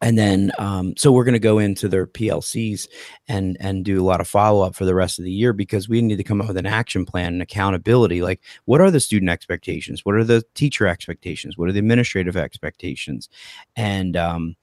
and 0.01 0.17
then 0.17 0.51
um, 0.57 0.95
so 0.97 1.11
we're 1.11 1.23
going 1.23 1.33
to 1.33 1.39
go 1.39 1.59
into 1.59 1.87
their 1.87 2.07
PLCs 2.07 2.87
and 3.27 3.55
and 3.59 3.85
do 3.85 4.01
a 4.01 4.03
lot 4.03 4.21
of 4.21 4.27
follow 4.27 4.65
up 4.65 4.75
for 4.75 4.85
the 4.85 4.95
rest 4.95 5.19
of 5.19 5.23
the 5.23 5.31
year 5.31 5.53
because 5.53 5.87
we 5.87 6.01
need 6.01 6.17
to 6.17 6.23
come 6.23 6.41
up 6.41 6.47
with 6.47 6.57
an 6.57 6.65
action 6.65 7.05
plan 7.05 7.33
and 7.33 7.41
accountability. 7.43 8.23
Like, 8.23 8.41
what 8.65 8.81
are 8.81 8.89
the 8.89 8.99
student 8.99 9.29
expectations? 9.29 10.03
What 10.03 10.15
are 10.15 10.23
the 10.23 10.43
teacher 10.55 10.87
expectations? 10.87 11.59
What 11.59 11.69
are 11.69 11.71
the 11.71 11.79
administrative 11.79 12.35
expectations? 12.35 13.29
And 13.75 14.17
um, 14.17 14.55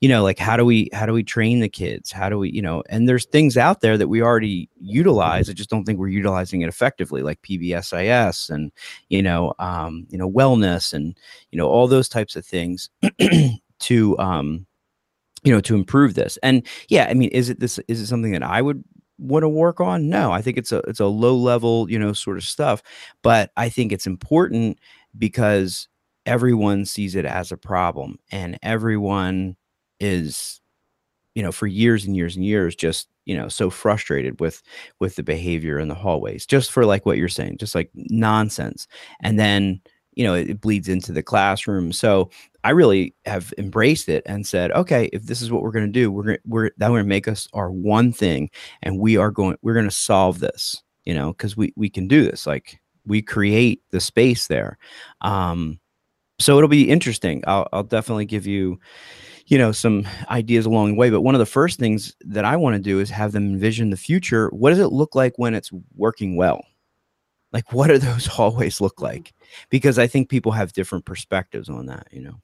you 0.00 0.08
know, 0.08 0.22
like 0.22 0.38
how 0.38 0.56
do 0.56 0.64
we 0.64 0.88
how 0.92 1.06
do 1.06 1.12
we 1.12 1.24
train 1.24 1.60
the 1.60 1.68
kids? 1.68 2.12
How 2.12 2.28
do 2.28 2.38
we 2.38 2.50
you 2.50 2.62
know? 2.62 2.82
And 2.88 3.08
there's 3.08 3.26
things 3.26 3.56
out 3.56 3.80
there 3.80 3.98
that 3.98 4.08
we 4.08 4.22
already 4.22 4.68
utilize. 4.80 5.50
I 5.50 5.52
just 5.54 5.70
don't 5.70 5.84
think 5.84 5.98
we're 5.98 6.08
utilizing 6.08 6.60
it 6.60 6.68
effectively, 6.68 7.22
like 7.22 7.42
PBSIS 7.42 8.50
and 8.50 8.70
you 9.08 9.22
know 9.22 9.54
um, 9.58 10.06
you 10.10 10.18
know 10.18 10.30
wellness 10.30 10.92
and 10.92 11.18
you 11.50 11.58
know 11.58 11.68
all 11.68 11.88
those 11.88 12.08
types 12.08 12.36
of 12.36 12.46
things 12.46 12.90
to 13.80 14.18
um, 14.18 14.66
you 15.44 15.52
know 15.52 15.60
to 15.60 15.74
improve 15.74 16.14
this 16.14 16.36
and 16.42 16.66
yeah 16.88 17.06
i 17.08 17.14
mean 17.14 17.28
is 17.30 17.48
it 17.48 17.60
this 17.60 17.78
is 17.88 18.00
it 18.00 18.06
something 18.06 18.32
that 18.32 18.42
i 18.42 18.60
would 18.60 18.82
want 19.18 19.42
to 19.42 19.48
work 19.48 19.80
on 19.80 20.08
no 20.08 20.30
i 20.32 20.40
think 20.40 20.56
it's 20.56 20.72
a 20.72 20.78
it's 20.80 21.00
a 21.00 21.06
low 21.06 21.36
level 21.36 21.90
you 21.90 21.98
know 21.98 22.12
sort 22.12 22.36
of 22.36 22.44
stuff 22.44 22.82
but 23.22 23.50
i 23.56 23.68
think 23.68 23.92
it's 23.92 24.06
important 24.06 24.78
because 25.16 25.88
everyone 26.26 26.84
sees 26.84 27.14
it 27.14 27.24
as 27.24 27.50
a 27.50 27.56
problem 27.56 28.18
and 28.30 28.58
everyone 28.62 29.56
is 30.00 30.60
you 31.34 31.42
know 31.42 31.52
for 31.52 31.66
years 31.66 32.04
and 32.04 32.16
years 32.16 32.36
and 32.36 32.44
years 32.44 32.74
just 32.74 33.08
you 33.24 33.36
know 33.36 33.48
so 33.48 33.70
frustrated 33.70 34.40
with 34.40 34.62
with 35.00 35.16
the 35.16 35.22
behavior 35.22 35.78
in 35.78 35.88
the 35.88 35.94
hallways 35.94 36.46
just 36.46 36.70
for 36.70 36.84
like 36.86 37.04
what 37.04 37.18
you're 37.18 37.28
saying 37.28 37.56
just 37.58 37.74
like 37.74 37.90
nonsense 37.94 38.86
and 39.20 39.38
then 39.38 39.80
you 40.14 40.24
know 40.24 40.34
it, 40.34 40.50
it 40.50 40.60
bleeds 40.60 40.88
into 40.88 41.12
the 41.12 41.22
classroom 41.22 41.92
so 41.92 42.30
I 42.64 42.72
really 42.72 43.14
have 43.24 43.54
embraced 43.56 44.10
it 44.10 44.24
and 44.26 44.46
said, 44.46 44.72
okay, 44.72 45.08
if 45.12 45.22
this 45.22 45.40
is 45.40 45.50
what 45.50 45.62
we're 45.62 45.70
going 45.70 45.86
to 45.86 45.90
do, 45.92 46.10
we're 46.10 46.24
going 46.24 46.38
we're 46.44 46.70
that 46.76 46.88
going 46.88 47.02
to 47.02 47.08
make 47.08 47.28
us 47.28 47.48
our 47.52 47.70
one 47.70 48.12
thing, 48.12 48.50
and 48.82 48.98
we 48.98 49.16
are 49.16 49.30
going, 49.30 49.56
we're 49.62 49.72
going 49.72 49.88
to 49.88 49.90
solve 49.90 50.40
this, 50.40 50.82
you 51.04 51.14
know, 51.14 51.32
because 51.32 51.56
we 51.56 51.72
we 51.76 51.88
can 51.88 52.08
do 52.08 52.24
this. 52.24 52.46
Like 52.46 52.78
we 53.06 53.22
create 53.22 53.82
the 53.90 54.00
space 54.00 54.48
there. 54.48 54.76
Um, 55.22 55.78
so 56.40 56.58
it'll 56.58 56.68
be 56.68 56.90
interesting. 56.90 57.42
I'll 57.46 57.68
I'll 57.72 57.84
definitely 57.84 58.26
give 58.26 58.46
you, 58.46 58.78
you 59.48 59.58
know, 59.58 59.72
some 59.72 60.06
ideas 60.28 60.66
along 60.66 60.90
the 60.90 60.94
way. 60.94 61.10
But 61.10 61.22
one 61.22 61.34
of 61.34 61.38
the 61.38 61.46
first 61.46 61.78
things 61.78 62.14
that 62.20 62.44
I 62.44 62.56
want 62.56 62.76
to 62.76 62.82
do 62.82 63.00
is 63.00 63.10
have 63.10 63.32
them 63.32 63.48
envision 63.48 63.90
the 63.90 63.96
future. 63.96 64.48
What 64.50 64.70
does 64.70 64.78
it 64.78 64.92
look 64.92 65.14
like 65.14 65.38
when 65.38 65.54
it's 65.54 65.70
working 65.96 66.36
well? 66.36 66.64
Like, 67.52 67.72
what 67.72 67.88
do 67.88 67.98
those 67.98 68.26
hallways 68.36 68.80
look 68.80 69.00
like? 69.00 69.34
Because 69.70 69.98
I 69.98 70.06
think 70.06 70.28
people 70.28 70.52
have 70.52 70.74
different 70.74 71.06
perspectives 71.06 71.68
on 71.68 71.86
that, 71.86 72.06
you 72.12 72.20
know. 72.20 72.34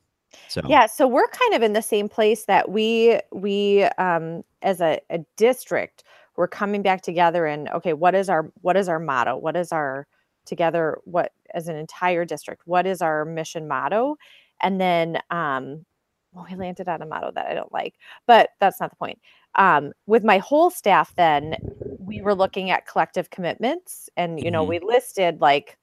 So 0.49 0.63
Yeah, 0.67 0.87
so 0.87 1.07
we're 1.07 1.29
kind 1.29 1.55
of 1.55 1.63
in 1.63 1.75
the 1.75 1.83
same 1.83 2.09
place 2.09 2.47
that 2.47 2.71
we 2.71 3.21
we 3.33 3.85
um 3.99 4.43
as 4.63 4.81
a, 4.81 5.01
a 5.11 5.19
district 5.37 6.03
we're 6.37 6.49
coming 6.49 6.83
back 6.83 7.03
together 7.03 7.47
and 7.47 7.69
okay, 7.69 7.93
what 7.93 8.15
is 8.15 8.29
our 8.29 8.51
what 8.63 8.77
is 8.77 8.89
our 8.89 8.99
motto? 8.99 9.37
What 9.37 9.57
is 9.57 9.71
our 9.71 10.07
together 10.45 10.99
what 11.05 11.33
as 11.55 11.69
an 11.69 11.77
entire 11.77 12.25
district? 12.25 12.63
What 12.67 12.87
is 12.87 13.01
our 13.01 13.25
mission 13.25 13.69
motto? 13.69 14.17
And 14.61 14.81
then 14.81 15.21
um 15.31 15.85
well, 16.35 16.47
we 16.51 16.57
landed 16.57 16.89
on 16.89 17.03
a 17.03 17.07
motto 17.07 17.31
that 17.33 17.47
I 17.47 17.55
don't 17.55 17.73
like, 17.73 17.95
but 18.27 18.51
that's 18.61 18.81
not 18.81 18.91
the 18.91 18.97
point. 18.97 19.21
Um, 19.57 19.93
with 20.07 20.25
my 20.25 20.39
whole 20.39 20.71
staff, 20.71 21.15
then 21.17 21.57
we 21.99 22.21
were 22.23 22.35
looking 22.35 22.71
at 22.71 22.87
collective 22.87 23.31
commitments, 23.31 24.11
and 24.17 24.41
you 24.43 24.51
know, 24.51 24.65
Mhm. 24.65 24.69
we 24.69 24.79
listed 24.81 25.41
like 25.41 25.79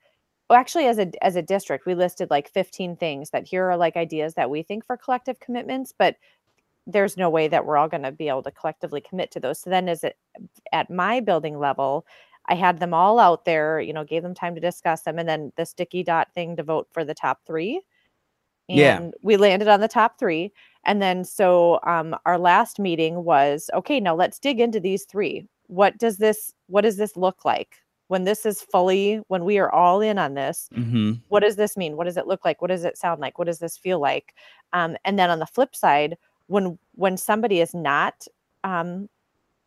well, 0.49 0.59
actually, 0.59 0.87
as 0.87 0.99
a 0.99 1.11
as 1.25 1.35
a 1.37 1.41
district, 1.41 1.85
we 1.87 1.95
listed 1.95 2.29
like 2.31 2.49
15 2.49 2.95
things 2.97 3.29
that 3.31 3.47
here 3.47 3.69
are 3.71 3.77
like 3.77 3.97
ideas 3.97 4.35
that 4.35 4.49
we 4.49 4.63
think 4.63 4.85
for 4.85 4.97
collective 4.97 5.39
commitments, 5.39 5.93
but 5.97 6.17
there's 6.87 7.17
no 7.17 7.29
way 7.29 7.47
that 7.47 7.65
we're 7.65 7.77
all 7.77 7.87
going 7.87 8.03
to 8.03 8.11
be 8.11 8.27
able 8.29 8.43
to 8.43 8.51
collectively 8.51 9.01
commit 9.01 9.31
to 9.31 9.39
those. 9.39 9.59
So 9.61 9.69
then, 9.69 9.87
as 9.89 10.03
it 10.03 10.17
at 10.73 10.89
my 10.89 11.19
building 11.21 11.59
level, 11.59 12.05
I 12.47 12.55
had 12.55 12.79
them 12.79 12.93
all 12.93 13.19
out 13.19 13.45
there, 13.45 13.79
you 13.81 13.93
know, 13.93 14.03
gave 14.03 14.23
them 14.23 14.33
time 14.35 14.55
to 14.55 14.61
discuss 14.61 15.01
them, 15.03 15.19
and 15.19 15.29
then 15.29 15.53
the 15.57 15.65
sticky 15.65 16.03
dot 16.03 16.33
thing 16.33 16.55
to 16.57 16.63
vote 16.63 16.87
for 16.91 17.03
the 17.05 17.13
top 17.13 17.41
three. 17.45 17.81
And 18.69 18.77
Yeah. 18.77 19.09
we 19.21 19.37
landed 19.37 19.67
on 19.67 19.81
the 19.81 19.87
top 19.87 20.17
three. 20.19 20.51
And 20.85 21.01
then 21.01 21.23
so 21.23 21.79
um, 21.85 22.15
our 22.25 22.37
last 22.39 22.79
meeting 22.79 23.23
was 23.23 23.69
okay. 23.73 23.99
Now 23.99 24.15
let's 24.15 24.39
dig 24.39 24.59
into 24.59 24.79
these 24.79 25.03
three. 25.05 25.47
What 25.67 25.97
does 25.97 26.17
this 26.17 26.53
What 26.67 26.81
does 26.81 26.97
this 26.97 27.15
look 27.15 27.45
like 27.45 27.77
when 28.07 28.23
this 28.25 28.45
is 28.45 28.61
fully 28.61 29.17
when 29.27 29.45
we 29.45 29.57
are 29.59 29.71
all 29.71 30.01
in 30.01 30.17
on 30.17 30.33
this? 30.35 30.69
hmm 30.73 31.13
what 31.29 31.41
does 31.41 31.55
this 31.55 31.77
mean 31.77 31.95
what 31.95 32.03
does 32.05 32.17
it 32.17 32.27
look 32.27 32.43
like 32.43 32.61
what 32.61 32.67
does 32.69 32.83
it 32.83 32.97
sound 32.97 33.21
like 33.21 33.39
what 33.39 33.45
does 33.45 33.59
this 33.59 33.77
feel 33.77 33.99
like 34.01 34.33
um, 34.73 34.97
and 35.05 35.17
then 35.17 35.29
on 35.29 35.39
the 35.39 35.45
flip 35.45 35.73
side 35.75 36.17
when 36.47 36.77
when 36.95 37.15
somebody 37.15 37.61
is 37.61 37.73
not 37.73 38.27
um, 38.65 39.07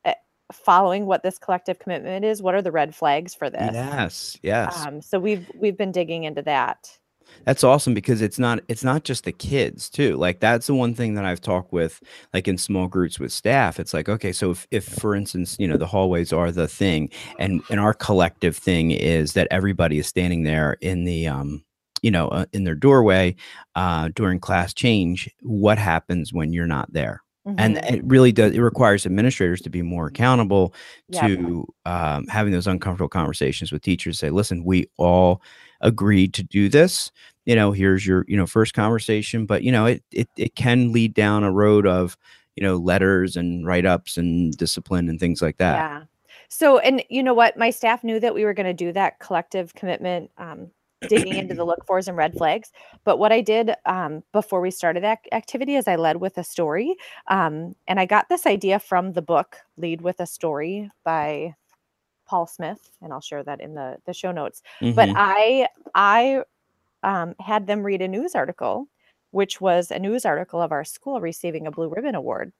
eh, 0.04 0.12
following 0.52 1.06
what 1.06 1.22
this 1.22 1.38
collective 1.38 1.78
commitment 1.78 2.22
is 2.24 2.42
what 2.42 2.54
are 2.54 2.60
the 2.60 2.70
red 2.72 2.94
flags 2.94 3.34
for 3.34 3.48
this 3.48 3.70
Yes, 3.72 4.38
yes. 4.42 4.84
um, 4.86 5.00
so 5.00 5.18
we've 5.18 5.50
we've 5.54 5.76
been 5.78 5.92
digging 5.92 6.24
into 6.24 6.42
that 6.42 6.98
That's 7.44 7.64
awesome 7.64 7.94
because 7.94 8.22
it's 8.22 8.38
not 8.38 8.60
it's 8.68 8.84
not 8.84 9.04
just 9.04 9.24
the 9.24 9.32
kids 9.32 9.90
too. 9.90 10.16
Like 10.16 10.40
that's 10.40 10.66
the 10.66 10.74
one 10.74 10.94
thing 10.94 11.14
that 11.14 11.24
I've 11.24 11.40
talked 11.40 11.72
with 11.72 12.02
like 12.32 12.48
in 12.48 12.56
small 12.58 12.88
groups 12.88 13.18
with 13.20 13.32
staff. 13.32 13.78
It's 13.78 13.92
like, 13.92 14.08
okay, 14.08 14.32
so 14.32 14.50
if, 14.52 14.66
if 14.70 14.84
for 14.84 15.14
instance, 15.14 15.56
you 15.58 15.68
know, 15.68 15.76
the 15.76 15.86
hallways 15.86 16.32
are 16.32 16.50
the 16.52 16.68
thing 16.68 17.10
and 17.38 17.62
and 17.70 17.80
our 17.80 17.94
collective 17.94 18.56
thing 18.56 18.90
is 18.92 19.34
that 19.34 19.48
everybody 19.50 19.98
is 19.98 20.06
standing 20.06 20.42
there 20.44 20.76
in 20.80 21.04
the 21.04 21.26
um 21.28 21.64
you 22.02 22.10
know, 22.10 22.28
uh, 22.28 22.44
in 22.52 22.64
their 22.64 22.74
doorway 22.74 23.34
uh 23.74 24.08
during 24.14 24.38
class 24.40 24.72
change, 24.74 25.28
what 25.42 25.78
happens 25.78 26.32
when 26.32 26.52
you're 26.52 26.66
not 26.66 26.92
there? 26.92 27.20
and 27.58 27.76
Mhm. 27.76 27.92
it 27.92 28.02
really 28.06 28.32
does 28.32 28.52
it 28.52 28.60
requires 28.60 29.04
administrators 29.04 29.60
to 29.60 29.68
be 29.68 29.82
more 29.82 30.06
accountable 30.06 30.72
Yep. 31.10 31.22
to 31.38 31.66
um, 31.84 32.26
having 32.26 32.54
those 32.54 32.66
uncomfortable 32.66 33.08
conversations 33.10 33.70
with 33.70 33.82
teachers 33.82 34.18
say 34.18 34.30
listen 34.30 34.64
we 34.64 34.86
all 34.96 35.42
agreed 35.84 36.34
to 36.34 36.42
do 36.42 36.68
this 36.68 37.12
you 37.44 37.54
know 37.54 37.70
here's 37.70 38.06
your 38.06 38.24
you 38.26 38.36
know 38.36 38.46
first 38.46 38.74
conversation 38.74 39.46
but 39.46 39.62
you 39.62 39.70
know 39.70 39.86
it 39.86 40.02
it, 40.10 40.28
it 40.36 40.56
can 40.56 40.92
lead 40.92 41.14
down 41.14 41.44
a 41.44 41.52
road 41.52 41.86
of 41.86 42.16
you 42.56 42.62
know 42.62 42.76
letters 42.76 43.36
and 43.36 43.66
write-ups 43.66 44.16
and 44.16 44.56
discipline 44.56 45.08
and 45.08 45.20
things 45.20 45.40
like 45.40 45.58
that 45.58 45.76
Yeah. 45.76 46.02
So, 46.48 46.78
and 46.78 47.02
you 47.08 47.22
know 47.22 47.34
what? 47.34 47.56
My 47.56 47.70
staff 47.70 48.04
knew 48.04 48.20
that 48.20 48.32
we 48.32 48.44
were 48.44 48.54
going 48.54 48.66
to 48.66 48.74
do 48.74 48.92
that 48.92 49.18
collective 49.18 49.74
commitment, 49.74 50.30
um, 50.38 50.70
digging 51.08 51.34
into 51.34 51.52
the 51.52 51.64
look 51.66 51.84
fors 51.84 52.06
and 52.06 52.16
red 52.16 52.34
flags. 52.34 52.70
But 53.04 53.18
what 53.18 53.32
I 53.32 53.40
did 53.40 53.74
um, 53.86 54.22
before 54.32 54.60
we 54.60 54.70
started 54.70 55.02
that 55.02 55.18
activity 55.32 55.74
is 55.74 55.88
I 55.88 55.96
led 55.96 56.18
with 56.18 56.38
a 56.38 56.44
story. 56.44 56.94
Um, 57.28 57.74
and 57.88 57.98
I 57.98 58.06
got 58.06 58.28
this 58.28 58.46
idea 58.46 58.78
from 58.78 59.14
the 59.14 59.22
book 59.22 59.56
Lead 59.76 60.00
with 60.00 60.20
a 60.20 60.26
Story 60.26 60.90
by 61.04 61.54
Paul 62.26 62.46
Smith. 62.46 62.90
And 63.02 63.12
I'll 63.12 63.20
share 63.20 63.42
that 63.44 63.60
in 63.60 63.74
the, 63.74 63.96
the 64.06 64.14
show 64.14 64.32
notes. 64.32 64.62
But 64.80 65.08
Mhm. 65.08 65.14
I, 65.16 65.68
I 65.94 66.42
um, 67.02 67.34
had 67.40 67.66
them 67.66 67.82
read 67.82 68.02
a 68.02 68.08
news 68.08 68.34
article, 68.34 68.88
which 69.30 69.60
was 69.60 69.90
a 69.90 69.98
news 69.98 70.24
article 70.24 70.60
of 70.60 70.72
our 70.72 70.84
school 70.84 71.20
receiving 71.20 71.66
a 71.66 71.70
Blue 71.70 71.88
Ribbon 71.88 72.14
Award. 72.14 72.52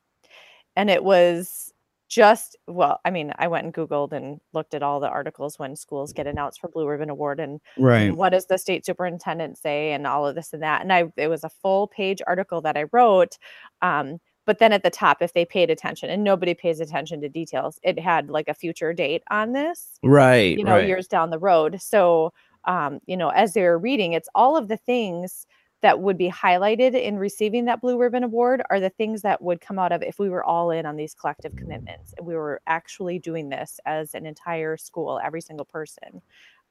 And 0.76 0.90
it 0.90 1.02
was 1.02 1.72
just, 2.08 2.56
well, 2.66 3.00
I 3.04 3.10
mean, 3.10 3.32
I 3.38 3.48
went 3.48 3.64
and 3.64 3.74
Googled 3.74 4.12
and 4.12 4.40
looked 4.52 4.74
at 4.74 4.82
all 4.82 5.00
the 5.00 5.08
articles 5.08 5.58
when 5.58 5.74
schools 5.74 6.12
get 6.12 6.26
announced 6.26 6.60
for 6.60 6.68
Blue 6.68 6.86
Ribbon 6.86 7.10
Award 7.10 7.40
and 7.40 7.60
right 7.78 8.14
what 8.14 8.30
does 8.30 8.46
the 8.46 8.58
state 8.58 8.84
superintendent 8.84 9.56
say 9.58 9.92
and 9.92 10.06
all 10.06 10.26
of 10.26 10.34
this 10.34 10.52
and 10.52 10.62
that. 10.62 10.82
And 10.82 10.92
I, 10.92 11.12
it 11.16 11.28
was 11.28 11.44
a 11.44 11.48
full 11.48 11.88
page 11.88 12.20
article 12.26 12.60
that 12.60 12.76
I 12.76 12.84
wrote 12.92 13.38
um, 13.82 14.20
but 14.47 14.59
then 14.59 14.72
at 14.72 14.82
the 14.82 14.90
top 14.90 15.22
if 15.22 15.32
they 15.32 15.45
paid 15.45 15.70
attention 15.70 16.11
and 16.11 16.24
nobody 16.24 16.55
pays 16.55 16.80
attention 16.80 17.20
to 17.20 17.28
details 17.28 17.78
it 17.82 17.99
had 17.99 18.30
like 18.30 18.49
a 18.49 18.55
future 18.55 18.92
date 18.92 19.22
on 19.30 19.53
this 19.53 19.99
right 20.03 20.59
you 20.59 20.64
know 20.64 20.72
right. 20.72 20.86
years 20.86 21.07
down 21.07 21.30
the 21.30 21.38
road 21.38 21.80
so 21.80 22.32
um 22.64 23.01
you 23.07 23.16
know 23.16 23.28
as 23.30 23.55
they 23.55 23.62
were 23.62 23.78
reading 23.78 24.12
it's 24.12 24.28
all 24.34 24.57
of 24.57 24.68
the 24.68 24.76
things 24.76 25.47
that 25.80 26.01
would 26.01 26.16
be 26.16 26.30
highlighted 26.30 26.99
in 26.99 27.18
receiving 27.18 27.66
that 27.66 27.80
blue 27.80 27.99
ribbon 27.99 28.24
award 28.24 28.62
are 28.70 28.80
the 28.80 28.90
things 28.90 29.22
that 29.22 29.42
would 29.42 29.61
come 29.61 29.78
out 29.78 29.92
of 29.92 30.03
if 30.03 30.18
we 30.18 30.30
were 30.30 30.45
all 30.45 30.70
in 30.70 30.86
on 30.86 30.97
these 30.97 31.14
collective 31.14 31.55
commitments 31.57 32.14
and 32.16 32.26
we 32.26 32.34
were 32.34 32.61
actually 32.66 33.18
doing 33.18 33.49
this 33.49 33.78
as 33.84 34.14
an 34.14 34.24
entire 34.24 34.76
school 34.76 35.20
every 35.22 35.40
single 35.40 35.66
person 35.66 36.22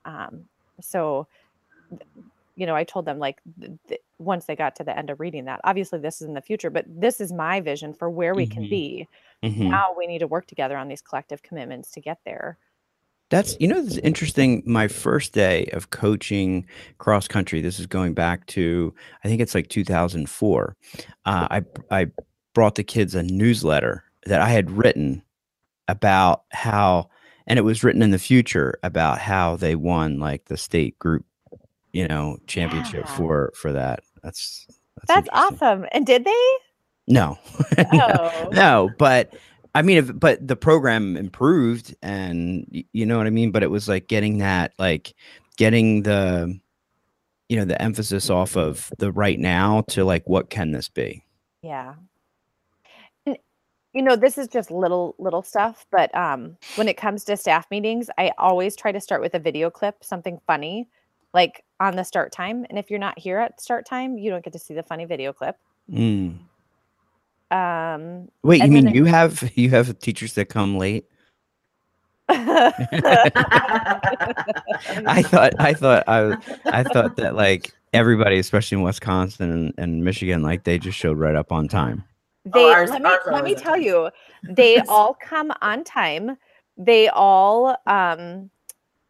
um, 0.05 0.43
so 0.81 1.27
you 2.55 2.65
know 2.65 2.75
i 2.75 2.83
told 2.83 3.05
them 3.05 3.19
like 3.19 3.39
th- 3.59 3.71
th- 3.87 4.01
once 4.19 4.45
they 4.45 4.55
got 4.55 4.75
to 4.75 4.83
the 4.83 4.97
end 4.97 5.09
of 5.09 5.19
reading 5.19 5.45
that 5.45 5.59
obviously 5.63 5.99
this 5.99 6.21
is 6.21 6.27
in 6.27 6.33
the 6.33 6.41
future 6.41 6.69
but 6.69 6.85
this 6.87 7.19
is 7.19 7.31
my 7.33 7.59
vision 7.61 7.93
for 7.93 8.09
where 8.09 8.33
we 8.35 8.45
can 8.47 8.63
Mhm. 8.63 8.69
be 8.69 9.07
Mhm. 9.43 9.69
now 9.69 9.93
we 9.97 10.07
need 10.07 10.19
to 10.19 10.27
work 10.27 10.45
together 10.47 10.77
on 10.77 10.87
these 10.87 11.01
collective 11.01 11.41
commitments 11.43 11.91
to 11.91 12.01
get 12.01 12.19
there 12.25 12.57
That's 13.29 13.57
you 13.59 13.67
know 13.67 13.79
it's 13.79 13.97
interesting. 13.97 14.61
My 14.65 14.87
first 14.87 15.33
day 15.33 15.65
of 15.73 15.89
coaching 15.89 16.67
cross 16.99 17.27
country. 17.27 17.61
This 17.61 17.79
is 17.79 17.87
going 17.87 18.13
back 18.13 18.45
to 18.47 18.93
I 19.23 19.27
think 19.27 19.41
it's 19.41 19.55
like 19.55 19.69
2004. 19.69 20.75
Uh, 21.25 21.47
I 21.49 21.63
I 21.89 22.07
brought 22.53 22.75
the 22.75 22.83
kids 22.83 23.15
a 23.15 23.23
newsletter 23.23 24.03
that 24.27 24.41
I 24.41 24.49
had 24.49 24.69
written 24.69 25.23
about 25.87 26.43
how, 26.51 27.09
and 27.47 27.57
it 27.57 27.63
was 27.63 27.83
written 27.83 28.03
in 28.03 28.11
the 28.11 28.19
future 28.19 28.77
about 28.83 29.17
how 29.17 29.55
they 29.57 29.75
won 29.75 30.19
like 30.19 30.45
the 30.45 30.57
state 30.57 30.99
group, 30.99 31.25
you 31.93 32.07
know, 32.07 32.37
championship 32.47 33.05
Yeah. 33.07 33.15
for 33.17 33.53
for 33.55 33.71
that. 33.73 34.01
That's 34.23 34.67
that's, 35.07 35.27
that's 35.27 35.29
awesome 35.33 35.85
and 35.91 36.05
did 36.05 36.25
they 36.25 36.57
No, 37.07 37.37
no, 37.93 38.07
oh 38.11 38.49
no, 38.51 38.89
but 38.97 39.33
I 39.75 39.81
mean, 39.81 39.97
if, 39.97 40.19
but 40.19 40.47
the 40.47 40.55
program 40.55 41.17
improved, 41.17 41.95
and 42.03 42.67
you 42.93 43.05
know 43.05 43.17
what 43.17 43.27
I 43.27 43.31
mean. 43.31 43.51
But 43.51 43.63
it 43.63 43.71
was 43.71 43.89
like 43.89 44.07
getting 44.07 44.37
that, 44.39 44.73
like 44.79 45.15
getting 45.57 46.03
the, 46.03 46.59
you 47.49 47.57
know, 47.57 47.65
the 47.65 47.81
emphasis 47.81 48.29
off 48.29 48.55
of 48.57 48.91
the 48.99 49.11
right 49.11 49.39
now 49.39 49.81
to 49.89 50.05
like 50.05 50.23
what 50.29 50.49
can 50.49 50.71
this 50.71 50.89
be? 50.89 51.23
Yeah. 51.61 51.95
And, 53.25 53.37
you 53.93 54.01
know, 54.01 54.15
this 54.15 54.37
is 54.37 54.47
just 54.47 54.71
little 54.71 55.15
little 55.19 55.43
stuff, 55.43 55.85
but 55.91 56.13
um 56.15 56.57
when 56.75 56.87
it 56.87 56.97
comes 56.97 57.23
to 57.25 57.37
staff 57.37 57.69
meetings, 57.71 58.09
I 58.17 58.31
always 58.37 58.75
try 58.75 58.91
to 58.91 59.01
start 59.01 59.21
with 59.21 59.33
a 59.35 59.39
video 59.39 59.69
clip, 59.69 60.03
something 60.03 60.39
funny, 60.47 60.89
like 61.33 61.63
on 61.79 61.95
the 61.95 62.03
start 62.03 62.31
time. 62.31 62.65
And 62.69 62.77
if 62.77 62.89
you're 62.89 62.99
not 62.99 63.17
here 63.17 63.39
at 63.39 63.59
start 63.61 63.85
time, 63.85 64.17
you 64.17 64.29
don't 64.29 64.43
get 64.43 64.53
to 64.53 64.59
see 64.59 64.73
the 64.73 64.83
funny 64.83 65.05
video 65.05 65.33
clip. 65.33 65.57
Mm. 65.91 66.37
Um 67.51 68.29
Wait, 68.43 68.63
you 68.63 68.71
mean 68.71 68.89
you 68.89 69.05
have 69.05 69.51
you 69.57 69.69
have 69.69 69.99
teachers 69.99 70.33
that 70.33 70.45
come 70.45 70.77
late? 70.77 71.05
I 72.29 72.71
thought 75.23 75.53
I 75.59 75.73
thought 75.73 76.03
I 76.07 76.37
I 76.65 76.83
thought 76.83 77.17
that 77.17 77.35
like 77.35 77.73
everybody, 77.93 78.39
especially 78.39 78.77
in 78.77 78.83
Wisconsin 78.83 79.51
and, 79.51 79.73
and 79.77 80.03
Michigan, 80.03 80.41
like 80.41 80.63
they 80.63 80.77
just 80.79 80.97
showed 80.97 81.17
right 81.17 81.35
up 81.35 81.51
on 81.51 81.67
time. 81.67 82.03
they 82.45 82.63
ours- 82.71 82.89
let 82.89 83.01
me 83.01 83.09
let 83.27 83.43
me 83.43 83.55
tell 83.55 83.75
is. 83.75 83.85
you, 83.85 84.09
they 84.43 84.79
all 84.87 85.13
come 85.13 85.51
on 85.61 85.83
time. 85.83 86.37
They 86.77 87.09
all 87.09 87.75
um 87.87 88.49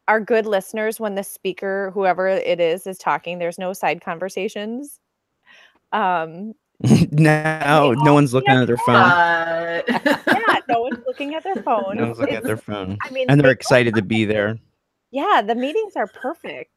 are 0.08 0.20
good 0.20 0.46
listeners 0.46 1.00
when 1.00 1.14
the 1.14 1.24
speaker, 1.24 1.90
whoever 1.94 2.28
it 2.28 2.60
is, 2.60 2.86
is 2.86 2.98
talking. 2.98 3.38
There's 3.38 3.58
no 3.58 3.72
side 3.72 4.00
conversations. 4.00 5.00
Um 5.92 6.54
no, 7.12 7.94
no 7.98 8.14
one's 8.14 8.34
looking 8.34 8.54
at 8.54 8.66
their 8.66 8.76
phone. 8.78 8.94
But 8.94 9.84
yeah, 10.06 10.58
no 10.68 10.80
one's 10.82 11.02
looking 11.06 11.34
at 11.34 11.44
their 11.44 11.56
phone. 11.56 11.96
No 11.96 12.06
one's 12.06 12.18
looking 12.18 12.36
at 12.36 12.42
their 12.42 12.56
phone, 12.56 12.98
I 13.02 13.10
mean, 13.10 13.26
and 13.28 13.40
they're 13.40 13.48
they- 13.48 13.52
excited 13.52 13.94
to 13.94 14.02
be 14.02 14.24
there. 14.24 14.58
Yeah, 15.12 15.42
the 15.46 15.54
meetings 15.54 15.94
are 15.94 16.08
perfect. 16.08 16.76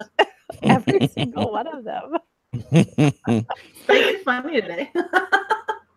Every 0.61 1.07
single 1.07 1.51
one 1.51 1.65
of 1.65 1.83
them. 1.83 2.17
It's 2.53 4.23
funny 4.23 4.61
today. 4.61 4.91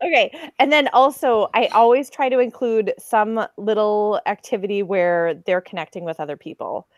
Okay. 0.02 0.32
And 0.58 0.72
then 0.72 0.88
also, 0.92 1.48
I 1.54 1.66
always 1.66 2.08
try 2.08 2.28
to 2.28 2.38
include 2.38 2.94
some 2.98 3.46
little 3.58 4.20
activity 4.26 4.82
where 4.82 5.34
they're 5.46 5.60
connecting 5.60 6.04
with 6.04 6.20
other 6.20 6.36
people. 6.36 6.88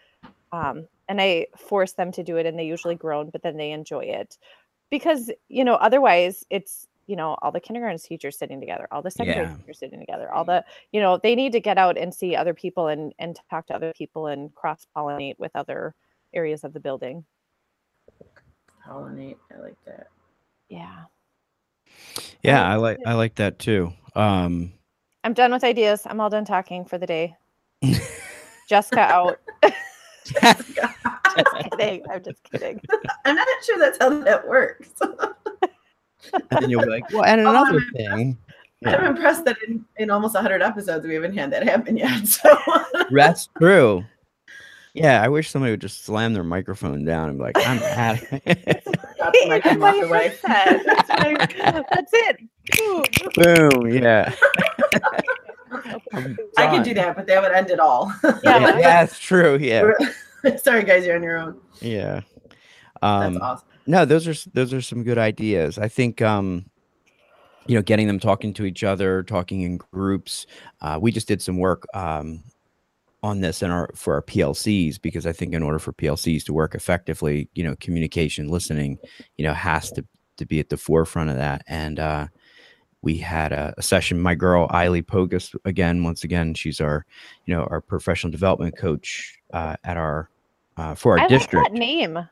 Um, 0.53 0.87
and 1.09 1.21
I 1.21 1.47
force 1.57 1.93
them 1.93 2.13
to 2.13 2.23
do 2.23 2.37
it, 2.37 2.47
and 2.47 2.59
they 2.59 2.65
usually 2.65 2.95
groan, 2.95 3.31
but 3.31 3.43
then 3.43 3.57
they 3.57 3.73
enjoy 3.73 4.05
it. 4.05 4.39
Because, 4.91 5.31
you 5.49 5.65
know, 5.65 5.75
otherwise 5.75 6.45
it's, 6.51 6.87
you 7.07 7.17
know, 7.17 7.37
all 7.43 7.51
the 7.51 7.61
kindergarten 7.61 7.99
teachers 7.99 8.39
sitting 8.39 8.61
together, 8.61 8.87
all 8.93 9.03
the 9.03 9.11
secondary 9.11 9.47
Yeah. 9.47 9.57
teachers 9.57 9.79
sitting 9.79 9.99
together, 9.99 10.31
all 10.33 10.45
the, 10.45 10.65
you 10.93 11.01
know, 11.01 11.19
they 11.19 11.35
need 11.35 11.53
to 11.53 11.61
get 11.61 11.79
out 11.79 11.97
and 11.97 12.15
see 12.15 12.37
other 12.37 12.55
people 12.55 12.89
and, 12.89 13.15
and 13.19 13.39
talk 13.51 13.67
to 13.67 13.75
other 13.75 13.93
people 13.97 14.27
and 14.27 14.55
cross 14.55 14.87
pollinate 14.95 15.39
with 15.39 15.53
other 15.55 15.95
areas 16.35 16.63
of 16.63 16.73
the 16.75 16.81
building. 16.81 17.25
Pollinate. 18.87 19.37
I 19.55 19.61
like 19.61 19.77
that. 19.87 20.09
Yeah. 20.69 21.05
yeah, 22.43 22.67
I 22.67 22.77
like 22.77 22.99
I 23.07 23.15
like 23.15 23.35
that 23.37 23.59
too. 23.59 23.93
Um, 24.15 24.73
I'm 25.25 25.35
done 25.35 25.53
with 25.53 25.65
ideas. 25.65 26.03
I'm 26.07 26.21
all 26.21 26.31
done 26.31 26.45
talking 26.45 26.85
for 26.85 26.99
the 26.99 27.07
day. 27.07 27.37
Jessica 28.69 29.01
out. 29.01 29.41
Just 30.25 31.71
kidding. 31.71 32.03
I'm 32.11 32.23
just 32.23 32.43
kidding. 32.51 32.81
I'm 33.25 33.37
not 33.37 33.47
sure 33.65 33.79
that's 33.79 33.99
how 34.01 34.11
that 34.23 34.47
works. 34.47 34.91
and 35.01 36.43
then 36.51 36.71
you'll 36.71 36.83
be 36.85 36.91
like, 36.91 37.11
well, 37.13 37.25
and 37.25 37.41
Oh, 37.47 37.51
another 37.51 37.79
I'm- 37.79 37.91
thing, 37.97 38.39
I'm 38.85 39.05
impressed 39.05 39.45
that 39.45 39.57
in, 39.67 39.85
in 39.97 40.11
almost 40.11 40.35
100 40.35 40.61
episodes 40.63 41.07
we 41.07 41.15
haven't 41.15 41.37
had 41.37 41.51
that 41.53 41.63
happen 41.63 41.97
yet. 41.97 42.27
So 42.27 42.51
that's 43.11 43.49
true. 43.59 44.05
Yeah, 44.95 45.23
I 45.23 45.29
wish 45.29 45.49
somebody 45.49 45.71
would 45.71 45.81
just 45.81 46.05
slam 46.05 46.35
their 46.35 46.45
microphone 46.45 47.05
down 47.05 47.31
and 47.31 47.39
be 47.39 47.45
like, 47.45 47.57
I'm 47.57 47.83
out. 47.83 48.19
Drop 48.29 49.33
the 49.33 49.47
mic 49.49 49.65
and 49.65 49.81
walk 49.81 49.97
My 49.97 50.03
away. 50.03 50.29
headset. 50.29 50.85
That's, 50.85 51.89
that's 51.91 52.13
it. 52.13 52.37
Boom. 52.77 53.71
Boom. 53.81 53.91
Yeah. 54.03 54.35
I'm 56.13 56.37
could 56.57 56.83
do 56.85 56.95
that, 56.95 57.17
but 57.17 57.27
that 57.27 57.43
would 57.43 57.53
end 57.53 57.71
it 57.71 57.81
all. 57.81 58.13
Yeah. 58.23 58.39
Yeah, 58.43 58.73
that's 58.81 59.19
true. 59.19 59.57
Yeah. 59.57 59.91
Sorry, 60.59 60.85
guys, 60.85 61.07
you're 61.07 61.17
on 61.17 61.23
your 61.23 61.39
own. 61.39 61.61
Yeah. 61.81 62.21
That's 63.01 63.37
Um, 63.37 63.39
awesome. 63.43 63.67
no 63.87 64.05
those 64.05 64.29
are 64.29 64.51
those 64.53 64.73
are 64.73 64.81
some 64.81 65.03
good 65.03 65.19
ideas 65.19 65.77
i 65.77 65.89
think 65.89 66.23
um 66.23 66.65
you 67.67 67.75
know 67.75 67.83
getting 67.83 68.07
them 68.07 68.21
talking 68.21 68.55
to 68.55 68.65
each 68.65 68.85
other 68.85 69.25
talking 69.25 69.63
in 69.63 69.77
groups 69.77 70.47
uh, 70.83 70.99
we 71.03 71.11
just 71.11 71.27
did 71.27 71.43
some 71.43 71.59
work 71.59 71.83
um 71.95 72.45
on 73.25 73.41
this 73.41 73.61
in 73.61 73.73
our 73.73 73.91
for 73.97 74.15
our 74.15 74.23
plcs 74.23 75.03
because 75.03 75.27
i 75.27 75.33
think 75.33 75.53
in 75.53 75.65
order 75.65 75.81
for 75.81 75.93
plcs 75.95 76.45
to 76.45 76.53
work 76.53 76.77
effectively 76.77 77.49
you 77.55 77.65
know 77.65 77.75
communication 77.81 78.47
listening 78.49 78.99
you 79.37 79.45
know 79.45 79.53
has 79.55 79.91
to 79.91 80.05
to 80.37 80.47
be 80.47 80.61
at 80.61 80.69
the 80.69 80.77
forefront 80.77 81.29
of 81.29 81.35
that 81.37 81.63
and 81.67 81.99
uh 81.99 82.27
we 83.03 83.17
had 83.19 83.53
a, 83.53 83.75
a 83.77 83.83
session 83.83 84.21
my 84.21 84.35
girl 84.35 84.69
Eiley 84.69 85.03
Pogus 85.05 85.55
again 85.65 86.03
once 86.05 86.25
again 86.25 86.55
she's 86.55 86.81
our 86.81 87.05
you 87.47 87.55
know 87.55 87.65
our 87.65 87.81
professional 87.81 88.31
development 88.31 88.77
coach 88.77 89.39
uh, 89.53 89.77
at 89.85 89.97
our 89.97 90.29
uh, 90.77 90.95
for 90.95 91.19
our 91.19 91.25
I 91.25 91.29
district 91.29 91.65
like 91.65 91.73
that 91.73 91.79
name. 91.79 92.15
That's 92.15 92.29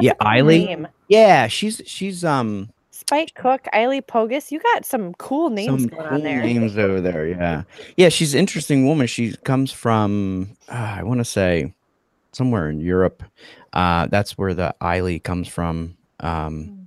Yeah, 0.00 0.12
Eiley. 0.20 0.66
name. 0.66 0.88
yeah 1.08 1.46
she's 1.48 1.82
she's 1.86 2.24
um 2.24 2.70
Spike 2.92 3.34
Cook, 3.34 3.64
Eiley 3.74 4.02
Pogus. 4.02 4.52
You 4.52 4.60
got 4.60 4.84
some 4.84 5.14
cool 5.14 5.48
names 5.50 5.82
some 5.82 5.88
going 5.88 6.06
cool 6.06 6.14
on 6.18 6.22
there. 6.22 6.42
names 6.42 6.76
over 6.76 7.00
there. 7.00 7.26
Yeah, 7.26 7.62
yeah. 7.96 8.08
She's 8.10 8.34
an 8.34 8.40
interesting 8.40 8.86
woman. 8.86 9.06
She 9.06 9.34
comes 9.38 9.72
from 9.72 10.54
uh, 10.68 10.96
I 10.98 11.02
want 11.02 11.18
to 11.18 11.24
say 11.24 11.72
somewhere 12.32 12.68
in 12.68 12.78
Europe. 12.78 13.22
Uh, 13.72 14.06
that's 14.06 14.36
where 14.38 14.52
the 14.54 14.74
Eiley 14.82 15.20
comes 15.20 15.48
from. 15.48 15.96
Um, 16.20 16.79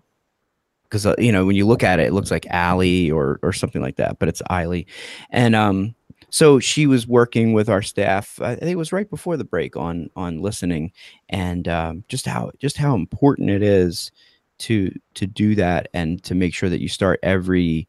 because 0.93 1.07
uh, 1.07 1.15
you 1.17 1.31
know 1.31 1.43
when 1.43 1.55
you 1.55 1.65
look 1.65 1.81
at 1.81 1.99
it, 1.99 2.09
it 2.09 2.13
looks 2.13 2.29
like 2.29 2.45
Allie 2.51 3.09
or 3.09 3.39
or 3.41 3.51
something 3.51 3.81
like 3.81 3.95
that, 3.95 4.19
but 4.19 4.29
it's 4.29 4.41
Eiley, 4.43 4.85
and 5.31 5.55
um. 5.55 5.95
So 6.29 6.59
she 6.59 6.87
was 6.87 7.05
working 7.05 7.53
with 7.53 7.69
our 7.69 7.83
staff. 7.83 8.41
I 8.41 8.55
think 8.55 8.71
it 8.71 8.75
was 8.75 8.91
right 8.91 9.07
before 9.07 9.37
the 9.37 9.43
break 9.43 9.77
on 9.77 10.09
on 10.15 10.41
listening, 10.41 10.91
and 11.29 11.67
um, 11.67 12.03
just 12.07 12.25
how 12.25 12.51
just 12.57 12.75
how 12.75 12.95
important 12.95 13.51
it 13.51 13.61
is 13.61 14.11
to 14.59 14.91
to 15.13 15.27
do 15.27 15.53
that 15.55 15.89
and 15.93 16.23
to 16.23 16.33
make 16.33 16.55
sure 16.55 16.69
that 16.69 16.81
you 16.81 16.87
start 16.87 17.19
every 17.21 17.87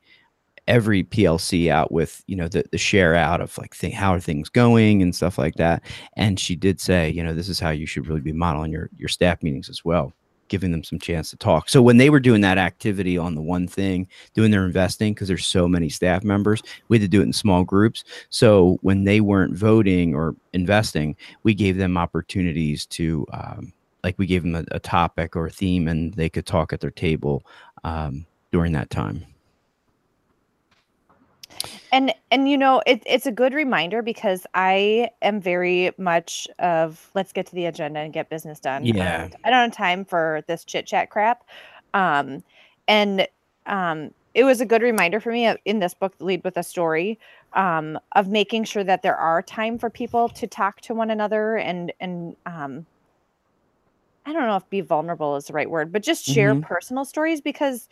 every 0.69 1.05
PLC 1.05 1.71
out 1.71 1.91
with 1.91 2.23
you 2.27 2.37
know 2.37 2.49
the 2.49 2.65
the 2.71 2.77
share 2.77 3.15
out 3.15 3.41
of 3.41 3.57
like 3.57 3.75
th- 3.75 3.95
how 3.95 4.13
are 4.13 4.21
things 4.21 4.51
going 4.51 5.01
and 5.01 5.15
stuff 5.15 5.39
like 5.39 5.55
that. 5.55 5.83
And 6.17 6.39
she 6.39 6.55
did 6.55 6.81
say, 6.83 7.11
you 7.11 7.23
know, 7.23 7.33
this 7.33 7.49
is 7.49 7.61
how 7.61 7.71
you 7.71 7.87
should 7.87 8.07
really 8.07 8.21
be 8.21 8.33
modeling 8.33 8.73
your 8.73 8.91
your 8.97 9.09
staff 9.09 9.43
meetings 9.43 9.71
as 9.71 9.87
well, 9.87 10.13
giving 10.55 10.71
them 10.71 10.85
some 10.85 11.01
chance 11.01 11.31
to 11.31 11.37
talk. 11.37 11.69
So 11.69 11.83
when 11.83 11.97
they 11.97 12.11
were 12.11 12.21
doing 12.21 12.41
that 12.43 12.59
activity 12.59 13.19
on 13.19 13.35
the 13.35 13.43
one 13.43 13.67
thing, 13.67 14.07
doing 14.35 14.53
their 14.53 14.65
investing 14.65 15.13
because 15.13 15.27
there's 15.27 15.47
so 15.47 15.67
many 15.67 15.89
staff 15.89 16.23
members, 16.23 16.63
we 16.87 16.97
had 16.97 17.03
to 17.03 17.09
do 17.09 17.19
it 17.19 17.25
in 17.25 17.33
small 17.33 17.65
groups. 17.65 18.05
So 18.31 18.79
when 18.83 19.03
they 19.03 19.21
weren't 19.21 19.57
voting 19.57 20.15
or 20.15 20.37
investing, 20.53 21.17
we 21.43 21.55
gave 21.55 21.77
them 21.77 21.99
opportunities 21.99 22.87
to. 22.87 23.27
Um, 23.33 23.73
like 24.05 24.19
we 24.19 24.27
gave 24.27 24.43
them 24.43 24.55
a, 24.55 24.65
a 24.71 24.79
topic 24.79 25.35
or 25.35 25.47
a 25.47 25.51
theme 25.51 25.89
and 25.89 26.13
they 26.13 26.29
could 26.29 26.45
talk 26.45 26.75
at 26.75 26.81
their 26.81 26.91
table 26.91 27.43
um, 27.85 28.27
during 28.53 28.73
that 28.73 28.91
time 28.91 29.25
and 31.93 32.13
and 32.31 32.49
you 32.49 32.57
know 32.59 32.83
it, 32.87 33.03
it's 33.07 33.27
a 33.27 33.33
good 33.33 33.55
reminder 33.55 34.03
because 34.03 34.47
i 34.55 35.09
am 35.23 35.41
very 35.41 35.91
much 35.99 36.49
of 36.59 37.11
let's 37.15 37.33
get 37.33 37.47
to 37.47 37.55
the 37.55 37.67
agenda 37.67 38.01
and 38.01 38.13
get 38.13 38.29
business 38.31 38.61
done 38.61 38.85
Yeah. 38.85 39.29
I 39.45 39.51
don't 39.51 39.71
have 39.71 39.73
time 39.77 40.05
for 40.05 40.43
this 40.49 40.65
chit 40.65 40.87
chat 40.87 41.11
crap 41.11 41.45
um 41.95 42.43
and 42.89 43.27
um 43.67 44.11
it 44.35 44.43
was 44.45 44.61
a 44.61 44.67
good 44.67 44.83
reminder 44.83 45.21
for 45.21 45.31
me 45.31 45.55
in 45.65 45.79
this 45.79 45.95
book 45.95 46.15
lead 46.21 46.43
with 46.45 46.57
a 46.57 46.63
story 46.63 47.19
um 47.55 47.99
of 48.17 48.29
making 48.29 48.65
sure 48.65 48.85
that 48.85 49.03
there 49.03 49.17
are 49.17 49.43
time 49.43 49.79
for 49.79 49.91
people 49.91 50.29
to 50.31 50.47
talk 50.47 50.81
to 50.83 50.95
one 50.95 51.11
another 51.11 51.57
and 51.57 51.93
and 52.01 52.37
um 52.47 52.87
i 54.27 54.33
don't 54.33 54.47
know 54.47 54.57
if 54.57 54.69
be 54.71 54.81
vulnerable 54.81 55.37
is 55.37 55.47
the 55.47 55.53
right 55.53 55.71
word 55.71 55.93
but 55.93 56.03
just 56.03 56.25
share 56.25 56.55
Mhm. 56.55 56.63
personal 56.63 57.05
stories 57.05 57.41
because 57.41 57.89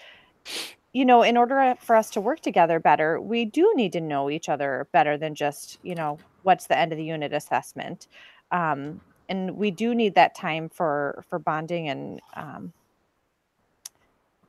you 0.93 1.05
know, 1.05 1.22
in 1.22 1.36
order 1.36 1.74
for 1.80 1.97
us 1.97 2.11
to 2.11 2.20
work 2.20 2.40
together 2.40 2.78
better, 2.78 3.20
we 3.20 3.45
do 3.45 3.72
need 3.74 3.93
to 3.93 4.01
know 4.01 4.28
each 4.28 4.49
other 4.49 4.86
better 4.93 5.16
than 5.16 5.34
just, 5.34 5.78
you 5.82 5.95
know, 5.95 6.18
what's 6.43 6.66
the 6.66 6.76
end 6.76 6.93
of 6.93 6.99
the 6.99 7.05
unit 7.05 7.32
assessment. 7.32 8.09
Um, 8.51 9.01
and 9.28 9.57
we 9.57 9.70
do 9.70 9.95
need 9.95 10.14
that 10.14 10.34
time 10.34 10.68
for 10.68 11.24
for 11.28 11.38
bonding 11.38 11.88
and 11.88 12.20
um, 12.34 12.72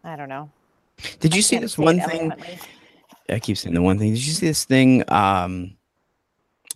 I 0.04 0.16
don't 0.16 0.30
know. 0.30 0.50
Did 1.20 1.34
you 1.34 1.40
I 1.40 1.42
see 1.42 1.58
this 1.58 1.78
one 1.78 2.00
thing? 2.00 2.32
eloquently. 2.32 2.60
I 3.30 3.40
keep 3.40 3.58
saying 3.58 3.74
the 3.74 3.82
one 3.82 3.98
thing. 3.98 4.14
Did 4.14 4.26
you 4.26 4.34
see 4.34 4.48
this 4.48 4.66
thing? 4.66 5.04
Um, 5.10 5.76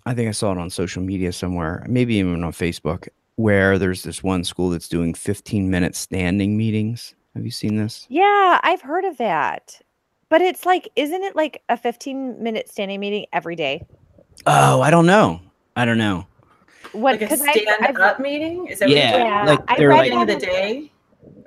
I 0.06 0.14
think 0.14 0.30
I 0.30 0.32
saw 0.32 0.54
it 0.54 0.58
on 0.58 0.70
social 0.70 1.04
media 1.04 1.34
somewhere, 1.34 1.86
maybe 1.90 2.16
even 2.16 2.44
on 2.44 2.54
Facebook, 2.54 3.10
where 3.36 3.78
there's 3.78 4.04
this 4.04 4.24
one 4.24 4.46
school 4.46 4.70
that's 4.70 4.88
doing 4.88 5.14
15 5.14 5.70
minute 5.70 5.96
standing 5.96 6.56
meetings. 6.56 7.14
Have 7.38 7.46
you 7.46 7.52
seen 7.52 7.76
this? 7.76 8.08
Yeah, 8.10 8.60
I've 8.64 8.82
heard 8.82 9.06
of 9.06 9.18
that. 9.18 9.80
But 10.28 10.42
it's 10.42 10.66
like, 10.66 10.90
isn't 10.96 11.24
it 11.24 11.36
like 11.36 11.62
a 11.70 11.78
15 11.78 12.42
minute 12.42 12.68
standing 12.68 13.00
meeting 13.00 13.28
every 13.32 13.56
day? 13.56 13.84
Oh, 14.48 14.82
I 14.82 14.90
don't 14.90 15.06
know. 15.06 15.40
I 15.76 15.86
don't 15.86 16.00
know. 16.00 16.26
What? 16.94 17.12
Like 17.14 17.22
a 17.22 17.26
Because 17.26 17.48
I, 17.48 17.52
stand 17.54 17.86
I've, 17.86 17.96
up 17.98 18.20
meeting? 18.20 18.66
Is 18.68 18.80
that 18.80 18.90
what 18.90 18.98
Yeah, 18.98 19.18
you're 19.18 19.26
yeah, 19.28 19.46
like 19.46 19.60
I 19.68 19.78
they're 19.78 19.90
read 19.90 20.12
like 20.12 20.30
of 20.30 20.40
the 20.40 20.46
day? 20.48 20.92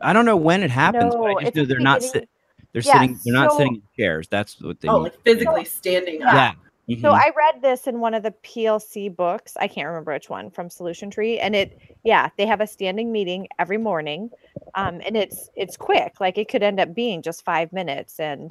I 0.00 0.12
don't 0.12 0.24
know 0.24 0.36
when 0.36 0.62
it 0.62 0.70
happens, 0.70 1.12
No, 1.12 1.22
but 1.22 1.38
I 1.38 1.44
just 1.44 1.56
know 1.56 1.64
they're 1.64 1.80
not 1.80 2.02
sitting. 2.04 2.28
they're 2.72 2.82
Yeah, 2.82 2.92
sitting 3.00 3.18
they're 3.24 3.34
not 3.34 3.52
sitting 3.52 3.74
in 3.74 3.82
chairs. 3.98 4.28
That's 4.28 4.60
what 4.60 4.80
they 4.80 4.88
Oh, 4.88 4.94
mean. 4.94 5.02
like 5.04 5.20
physically 5.24 5.64
standing 5.64 6.22
up. 6.22 6.34
yeah. 6.34 6.52
So 6.98 7.12
Mhm. 7.12 7.14
I 7.14 7.30
read 7.36 7.62
this 7.62 7.86
in 7.86 8.00
one 8.00 8.14
of 8.14 8.22
the 8.22 8.32
PLC 8.32 9.08
books. 9.08 9.56
I 9.56 9.68
can't 9.68 9.86
remember 9.86 10.12
which 10.12 10.28
one 10.28 10.50
from 10.50 10.68
Solution 10.70 11.10
Tree, 11.10 11.38
and 11.38 11.54
it, 11.54 11.78
yeah, 12.02 12.30
they 12.36 12.46
have 12.46 12.60
a 12.60 12.66
standing 12.66 13.12
meeting 13.12 13.46
every 13.58 13.78
morning, 13.78 14.30
um, 14.74 15.00
and 15.06 15.16
it's 15.16 15.50
it's 15.54 15.76
quick. 15.76 16.20
Like 16.20 16.36
it 16.38 16.48
could 16.48 16.62
end 16.62 16.80
up 16.80 16.94
being 16.94 17.22
just 17.22 17.44
five 17.44 17.72
minutes, 17.72 18.18
and 18.18 18.50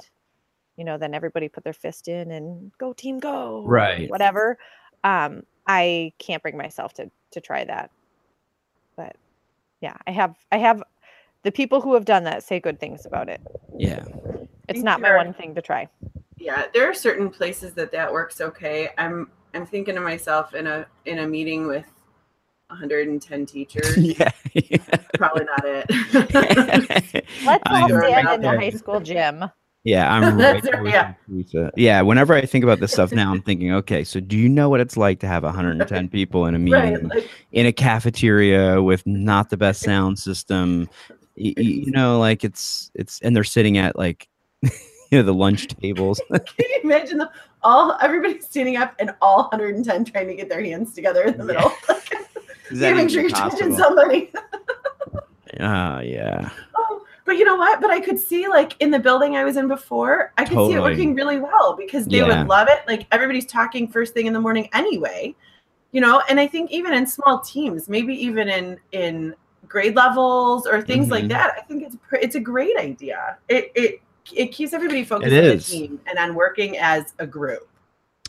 you 0.76 0.84
know, 0.84 0.96
then 0.96 1.14
everybody 1.14 1.48
put 1.48 1.64
their 1.64 1.72
fist 1.74 2.08
in 2.08 2.30
and 2.30 2.72
go 2.78 2.92
team 2.92 3.18
go, 3.18 3.62
Right. 3.66 4.08
Whatever. 4.10 4.58
Um, 5.04 5.42
I 5.66 6.12
can't 6.18 6.42
bring 6.42 6.56
myself 6.56 6.94
to 6.94 7.10
to 7.32 7.40
try 7.40 7.64
that, 7.64 7.90
but 8.96 9.16
yeah, 9.80 9.96
I 10.06 10.12
have 10.12 10.36
I 10.50 10.58
have 10.58 10.82
the 11.42 11.52
people 11.52 11.80
who 11.80 11.94
have 11.94 12.04
done 12.04 12.24
that 12.24 12.42
say 12.42 12.60
good 12.60 12.80
things 12.80 13.06
about 13.06 13.28
it. 13.28 13.40
yeah. 13.78 14.04
It's 14.68 14.82
not 14.82 15.00
my 15.00 15.16
one 15.16 15.34
thing 15.34 15.54
to 15.56 15.62
try. 15.62 15.88
Yeah, 16.40 16.64
there 16.72 16.88
are 16.88 16.94
certain 16.94 17.28
places 17.28 17.74
that 17.74 17.92
that 17.92 18.10
works 18.10 18.40
okay. 18.40 18.88
I'm 18.98 19.30
I'm 19.54 19.66
thinking 19.66 19.94
to 19.94 20.00
myself 20.00 20.54
in 20.54 20.66
a 20.66 20.86
in 21.04 21.18
a 21.20 21.26
meeting 21.26 21.66
with 21.66 21.86
110 22.68 23.46
teachers. 23.46 23.96
yeah. 24.18 24.30
Probably 25.14 25.44
not 25.44 25.64
it. 25.64 27.24
Let's 27.44 27.62
all 27.66 27.84
I'm 27.84 27.88
stand 27.88 28.26
about 28.26 28.34
in 28.36 28.40
the 28.42 28.48
high 28.48 28.70
school 28.70 29.00
gym. 29.00 29.44
Yeah, 29.84 30.12
I'm 30.12 30.38
right 30.38 30.62
there 30.62 30.86
yeah. 30.86 31.14
you, 31.28 31.70
Yeah, 31.76 32.02
whenever 32.02 32.34
I 32.34 32.42
think 32.46 32.64
about 32.64 32.80
this 32.80 32.92
stuff 32.92 33.12
now, 33.12 33.30
I'm 33.32 33.40
thinking, 33.42 33.72
okay, 33.72 34.04
so 34.04 34.20
do 34.20 34.36
you 34.36 34.48
know 34.48 34.68
what 34.68 34.80
it's 34.80 34.96
like 34.96 35.20
to 35.20 35.26
have 35.26 35.42
110 35.42 36.08
people 36.08 36.46
in 36.46 36.54
a 36.54 36.58
meeting 36.58 36.94
right. 36.94 37.04
Like, 37.04 37.30
in 37.52 37.66
a 37.66 37.72
cafeteria 37.72 38.82
with 38.82 39.06
not 39.06 39.50
the 39.50 39.56
best 39.56 39.80
sound 39.82 40.18
system? 40.18 40.88
Y- 41.36 41.54
y- 41.56 41.62
You, 41.62 41.90
know, 41.92 42.18
like 42.18 42.44
it's 42.44 42.90
it's 42.94 43.20
and 43.20 43.34
they're 43.34 43.44
sitting 43.44 43.78
at 43.78 43.96
like 43.96 44.28
you 45.10 45.18
know 45.18 45.22
the 45.24 45.34
lunch 45.34 45.66
tables. 45.68 46.20
can 46.30 46.40
you 46.58 46.80
imagine 46.84 47.18
the, 47.18 47.30
all 47.62 47.96
everybody 48.00 48.40
standing 48.40 48.76
up 48.76 48.94
and 48.98 49.12
all 49.20 49.48
110 49.50 50.04
trying 50.04 50.28
to 50.28 50.34
get 50.34 50.48
their 50.48 50.62
hands 50.62 50.94
together 50.94 51.24
in 51.24 51.32
the 51.36 51.44
Yeah. 51.44 51.44
middle? 51.44 51.72
You 52.72 52.94
make 52.94 53.10
sure 53.10 53.22
you're 53.22 53.30
touching 53.30 53.74
somebody. 53.76 54.30
Ah, 55.58 55.98
yeah. 55.98 56.50
Oh, 56.76 57.04
but 57.26 57.36
you 57.36 57.44
know 57.44 57.56
what? 57.56 57.80
But 57.80 57.90
I 57.90 57.98
could 57.98 58.16
see 58.20 58.46
like 58.46 58.76
in 58.80 58.92
the 58.92 59.00
building 59.00 59.34
I 59.34 59.42
was 59.42 59.56
in 59.56 59.66
before, 59.66 60.32
I 60.38 60.44
could 60.44 60.58
see 60.68 60.74
it 60.74 60.80
working 60.80 61.12
really 61.16 61.40
well 61.40 61.74
because 61.76 62.06
they 62.06 62.18
Yeah. 62.18 62.38
would 62.38 62.46
love 62.48 62.68
it. 62.70 62.82
Like 62.86 63.08
everybody's 63.10 63.46
talking 63.46 63.88
first 63.88 64.14
thing 64.14 64.26
in 64.26 64.32
the 64.32 64.40
morning 64.40 64.68
anyway, 64.72 65.34
you 65.90 66.00
know. 66.00 66.22
And 66.28 66.38
I 66.38 66.46
think 66.46 66.70
even 66.70 66.92
in 66.94 67.04
small 67.04 67.40
teams, 67.40 67.88
maybe 67.88 68.14
even 68.14 68.48
in 68.48 68.78
in 68.92 69.34
grade 69.66 69.96
levels 69.96 70.68
or 70.68 70.80
things 70.80 71.08
Mhm. 71.08 71.10
like 71.10 71.28
that, 71.28 71.54
I 71.58 71.62
think 71.62 71.82
it's 71.82 71.96
it's 72.12 72.36
a 72.36 72.40
great 72.40 72.76
idea. 72.78 73.36
It 73.48 73.72
it 73.74 74.00
it 74.34 74.48
keeps 74.48 74.72
everybody 74.72 75.04
focused 75.04 75.32
It 75.32 75.38
on 75.44 75.50
is. 75.56 75.66
the 75.66 75.72
team 75.72 76.00
and 76.06 76.18
on 76.18 76.34
working 76.34 76.78
as 76.78 77.14
a 77.18 77.26
group. 77.26 77.66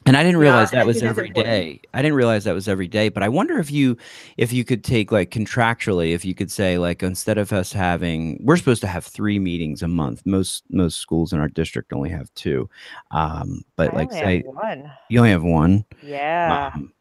And 0.08 0.18
I 0.18 0.24
didn't 0.24 0.40
realize 0.40 0.74
I 0.74 0.78
that 0.78 0.88
was 0.88 0.96
think 0.96 1.04
that's 1.10 1.20
every 1.20 1.28
important. 1.28 1.54
day. 1.54 1.82
I 1.94 2.02
didn't 2.02 2.16
realize 2.16 2.44
that 2.46 2.56
was 2.56 2.68
every 2.68 2.88
day. 2.88 3.10
But 3.10 3.22
I 3.22 3.30
wonder 3.30 3.60
if 3.60 3.70
you 3.70 3.98
if 4.36 4.52
you 4.52 4.66
could 4.66 4.84
take 4.84 5.12
like 5.12 5.30
contractually, 5.30 6.14
if 6.16 6.26
you 6.26 6.34
could 6.34 6.52
say 6.52 6.80
like 6.80 7.04
instead 7.04 7.38
of 7.38 7.54
us 7.54 7.72
having 7.72 8.40
we're 8.44 8.58
supposed 8.58 8.82
to 8.82 8.88
have 8.88 9.06
three 9.06 9.38
meetings 9.38 9.84
a 9.84 9.88
month. 9.88 10.24
Most 10.26 10.64
most 10.72 10.98
schools 10.98 11.34
in 11.34 11.40
our 11.40 11.48
district 11.50 11.94
only 11.94 12.10
have 12.10 12.34
two. 12.34 12.68
Um, 13.12 13.62
but 13.76 13.94
I 13.94 13.98
like 13.98 14.08
only 14.08 14.16
have 14.18 14.26
say 14.26 14.42
one. 14.48 14.92
you 15.10 15.20
only 15.20 15.30
have 15.32 15.44
one. 15.44 15.86
Yeah. 16.02 16.72
Um, 16.74 16.92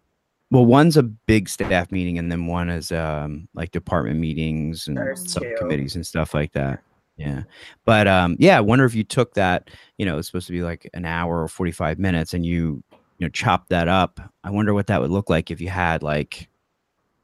well, 0.51 0.67
one's 0.67 0.99
a 0.99 1.03
big 1.03 1.49
staff 1.49 1.91
meeting, 1.91 2.19
and 2.19 2.31
then 2.31 2.47
one 2.47 2.69
is 2.69 2.93
um 2.93 3.49
like 3.55 3.71
department 3.71 4.21
meetings 4.21 4.89
and 4.89 4.97
There's 4.99 5.23
two. 5.23 5.31
subcommittees 5.41 5.95
and 5.95 6.07
stuff 6.07 6.35
like 6.35 6.53
that. 6.53 6.83
Yeah. 7.21 7.43
But 7.85 8.09
um 8.09 8.37
yeah, 8.39 8.57
I 8.59 8.61
wonder 8.63 8.85
if 8.85 8.95
you 8.95 9.05
took 9.05 9.35
that, 9.35 9.71
you 9.99 10.07
know, 10.07 10.19
it's 10.19 10.29
supposed 10.29 10.47
to 10.47 10.53
be 10.53 10.63
like 10.63 10.89
an 10.95 11.05
hour 11.05 11.43
or 11.43 11.49
45 11.49 11.99
minutes 11.99 12.33
and 12.35 12.47
you, 12.47 12.83
you 13.19 13.27
know, 13.27 13.29
chopped 13.29 13.69
that 13.71 13.89
up. 13.89 14.21
I 14.45 14.51
wonder 14.51 14.73
what 14.75 14.87
that 14.89 15.01
would 15.03 15.11
look 15.11 15.29
like 15.31 15.51
if 15.51 15.61
you 15.61 15.69
had 15.69 16.03
like 16.03 16.49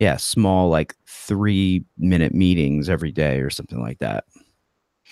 yeah, 0.01 0.16
small 0.18 0.70
like 0.70 0.94
3 1.07 1.84
minute 1.99 2.34
meetings 2.34 2.88
every 2.90 3.12
day 3.12 3.40
or 3.40 3.51
something 3.51 3.80
like 3.80 3.99
that. 4.01 4.24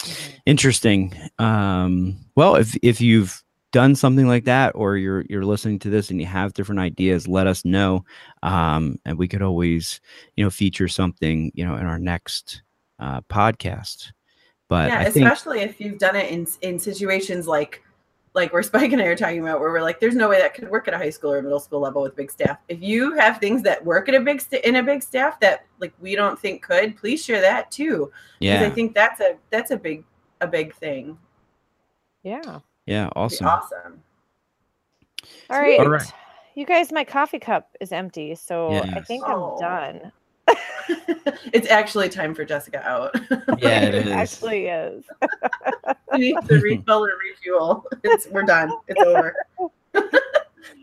Mhm. 0.01 0.41
Interesting. 0.47 1.13
Um 1.39 2.17
well, 2.37 2.57
if 2.57 2.77
if 2.83 3.01
you've 3.01 3.43
done 3.73 3.95
something 3.97 4.29
like 4.29 4.45
that 4.45 4.73
or 4.77 4.97
you're 4.97 5.25
you're 5.29 5.45
listening 5.45 5.79
to 5.81 5.91
this 5.91 6.11
and 6.11 6.21
you 6.21 6.27
have 6.27 6.55
different 6.55 6.81
ideas, 6.81 7.29
let 7.29 7.47
us 7.47 7.65
know. 7.65 8.05
Um 8.43 8.99
and 9.05 9.19
we 9.19 9.29
could 9.29 9.43
always, 9.43 10.01
you 10.37 10.45
know, 10.45 10.51
feature 10.51 10.89
something, 10.89 11.53
you 11.55 11.65
know, 11.67 11.77
in 11.77 11.87
our 11.87 11.99
next 11.99 12.63
uh 12.99 13.21
podcast. 13.23 14.13
But 14.69 14.89
yeah, 14.89 14.99
I 15.01 15.05
think 15.11 15.27
especially 15.27 15.61
if 15.61 15.81
you've 15.81 15.99
done 15.99 16.17
it 16.17 16.31
in 16.31 16.47
in 16.63 16.79
situations 16.79 17.47
like 17.47 17.83
like 18.35 18.53
where 18.53 18.63
Spike 18.71 18.93
and 18.93 19.01
I 19.01 19.07
are 19.07 19.17
talking 19.17 19.41
about, 19.41 19.61
where 19.61 19.71
we're 19.71 19.83
like, 19.83 20.01
there's 20.01 20.17
no 20.17 20.29
way 20.29 20.39
that 20.41 20.55
could 20.55 20.69
work 20.71 20.89
at 20.89 20.95
a 20.95 20.99
high 20.99 21.11
school 21.11 21.33
or 21.33 21.41
middle 21.43 21.61
school 21.61 21.81
level 21.81 22.03
with 22.03 22.17
big 22.17 22.31
staff. 22.31 22.59
If 22.69 22.83
you 22.83 23.13
have 23.15 23.39
things 23.39 23.63
that 23.63 23.85
work 23.85 24.09
at 24.09 24.15
a 24.15 24.21
big 24.21 24.41
sta- 24.41 24.67
in 24.67 24.77
a 24.77 24.83
big 24.83 25.03
staff 25.03 25.39
that 25.41 25.67
like 25.81 25.93
we 26.01 26.17
don't 26.17 26.39
think 26.39 26.63
could, 26.63 26.97
please 26.97 27.25
share 27.25 27.41
that 27.41 27.71
too. 27.71 28.11
Because 28.41 28.63
I 28.67 28.71
think 28.71 28.95
that's 28.95 29.21
a 29.21 29.37
that's 29.51 29.71
a 29.71 29.77
big 29.77 30.05
a 30.41 30.47
big 30.47 30.75
thing. 30.75 31.17
Yeah. 32.23 32.61
yeah, 32.87 33.11
awesome. 33.15 33.47
awesome. 33.47 34.03
All 35.51 35.61
right. 35.61 35.79
All 35.79 35.89
right. 35.89 36.13
You 36.55 36.65
guys, 36.65 36.91
my 36.93 37.05
coffee 37.05 37.39
cup 37.39 37.77
is 37.81 37.93
empty, 37.93 38.35
so 38.35 38.73
I 38.73 39.01
think 39.01 39.25
Oh. 39.27 39.55
I'm 39.55 39.61
done. 39.61 40.13
it's 41.53 41.69
actually 41.71 42.09
time 42.09 42.35
for 42.35 42.45
Jessica 42.45 42.87
out. 42.87 43.15
Yeah, 43.59 43.83
it 43.83 43.95
is. 43.95 44.09
actually 44.09 44.67
is. 44.67 45.05
we 46.13 46.19
need 46.19 46.37
to 46.49 46.59
refill 46.61 47.05
or 47.07 47.13
refuel. 47.31 47.87
It's 48.03 48.27
we're 48.29 48.43
done. 48.43 48.73
It's 48.89 49.01
over. 49.01 49.35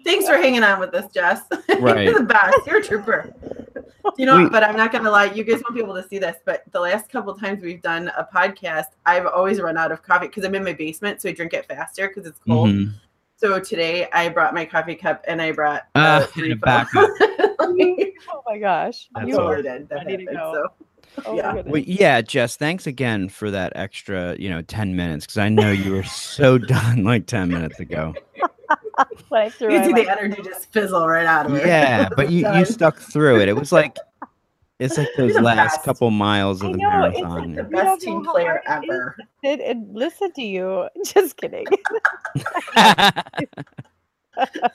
Thanks 0.03 0.27
for 0.27 0.35
hanging 0.37 0.63
on 0.63 0.79
with 0.79 0.93
us, 0.95 1.11
Jess. 1.11 1.41
Right. 1.79 2.05
You're 2.05 2.19
the 2.19 2.25
best. 2.25 2.57
You're 2.65 2.77
a 2.77 2.83
trooper. 2.83 3.33
You 4.17 4.25
know, 4.25 4.43
We- 4.43 4.49
but 4.49 4.63
I'm 4.63 4.75
not 4.75 4.91
gonna 4.91 5.11
lie, 5.11 5.25
you 5.25 5.43
guys 5.43 5.61
won't 5.63 5.75
be 5.75 5.81
able 5.81 5.93
to 5.95 6.07
see 6.07 6.17
this, 6.17 6.37
but 6.45 6.63
the 6.71 6.79
last 6.79 7.09
couple 7.11 7.33
times 7.35 7.61
we've 7.61 7.81
done 7.81 8.07
a 8.17 8.27
podcast, 8.33 8.85
I've 9.05 9.27
always 9.27 9.61
run 9.61 9.77
out 9.77 9.91
of 9.91 10.01
coffee 10.01 10.27
because 10.27 10.43
I'm 10.43 10.55
in 10.55 10.63
my 10.63 10.73
basement, 10.73 11.21
so 11.21 11.29
I 11.29 11.33
drink 11.33 11.53
it 11.53 11.65
faster 11.67 12.07
because 12.07 12.25
it's 12.25 12.39
cold. 12.47 12.69
Mhm. 12.69 12.93
So 13.41 13.59
today 13.59 14.07
I 14.13 14.29
brought 14.29 14.53
my 14.53 14.65
coffee 14.65 14.93
cup 14.93 15.23
and 15.27 15.41
I 15.41 15.51
brought 15.51 15.87
uh, 15.95 16.27
and 16.35 16.43
a 16.43 16.49
refill. 16.49 16.57
backup. 16.59 17.09
oh 17.59 18.43
my 18.45 18.59
gosh. 18.59 19.09
That's 19.15 19.27
you 19.27 19.33
You 19.33 19.39
awesome. 19.39 19.63
totally 19.63 19.63
did. 19.63 19.89
That 19.89 19.95
ready 20.05 20.17
to 20.17 20.23
happened, 20.25 20.37
go. 20.37 20.53
so 20.53 20.85
Oh 21.25 21.35
yeah. 21.35 21.61
Well, 21.65 21.81
yeah, 21.81 22.21
Jess, 22.21 22.55
thanks 22.55 22.85
again 22.85 23.29
for 23.29 23.49
that 23.49 23.73
extra, 23.75 24.35
you 24.37 24.47
know, 24.47 24.61
10 24.61 24.95
minutes 24.95 25.25
because 25.25 25.39
I 25.39 25.49
know 25.49 25.71
you 25.71 25.91
were 25.91 26.03
so 26.03 26.57
done 26.59 27.03
like 27.03 27.25
10 27.25 27.49
minutes 27.49 27.79
ago. 27.79 28.13
I 29.33 29.49
threw 29.49 29.73
you 29.73 29.79
my 29.79 29.85
can 29.87 29.95
see 29.95 30.03
the 30.03 30.11
energy 30.11 30.41
just 30.43 30.71
fizzle 30.71 31.07
right 31.07 31.25
out 31.25 31.47
of 31.47 31.53
her. 31.53 31.65
Yeah, 31.65 32.09
but 32.15 32.29
you, 32.29 32.47
you 32.53 32.63
stuck 32.65 32.99
through 32.99 33.41
it. 33.41 33.49
It 33.49 33.55
was 33.55 33.71
like, 33.71 33.97
it's 34.81 34.97
like 34.97 35.15
those 35.17 35.39
last 35.39 35.83
best. 35.83 35.85
couple 35.85 36.11
miles 36.11 36.63
I 36.63 36.67
of 36.67 36.73
the 36.73 36.79
know, 36.79 37.03
it's 37.05 37.21
like 37.21 37.45
marathon. 37.45 37.55
the 37.55 37.63
best 37.65 38.01
team 38.01 38.23
player 38.23 38.61
hard 38.65 38.83
it 38.83 38.85
is. 38.89 38.89
ever. 38.89 39.17
Sit 39.43 39.61
and 39.61 39.93
listen 39.95 40.31
to 40.33 40.41
you. 40.43 40.89
Just 41.05 41.37
kidding. 41.37 41.65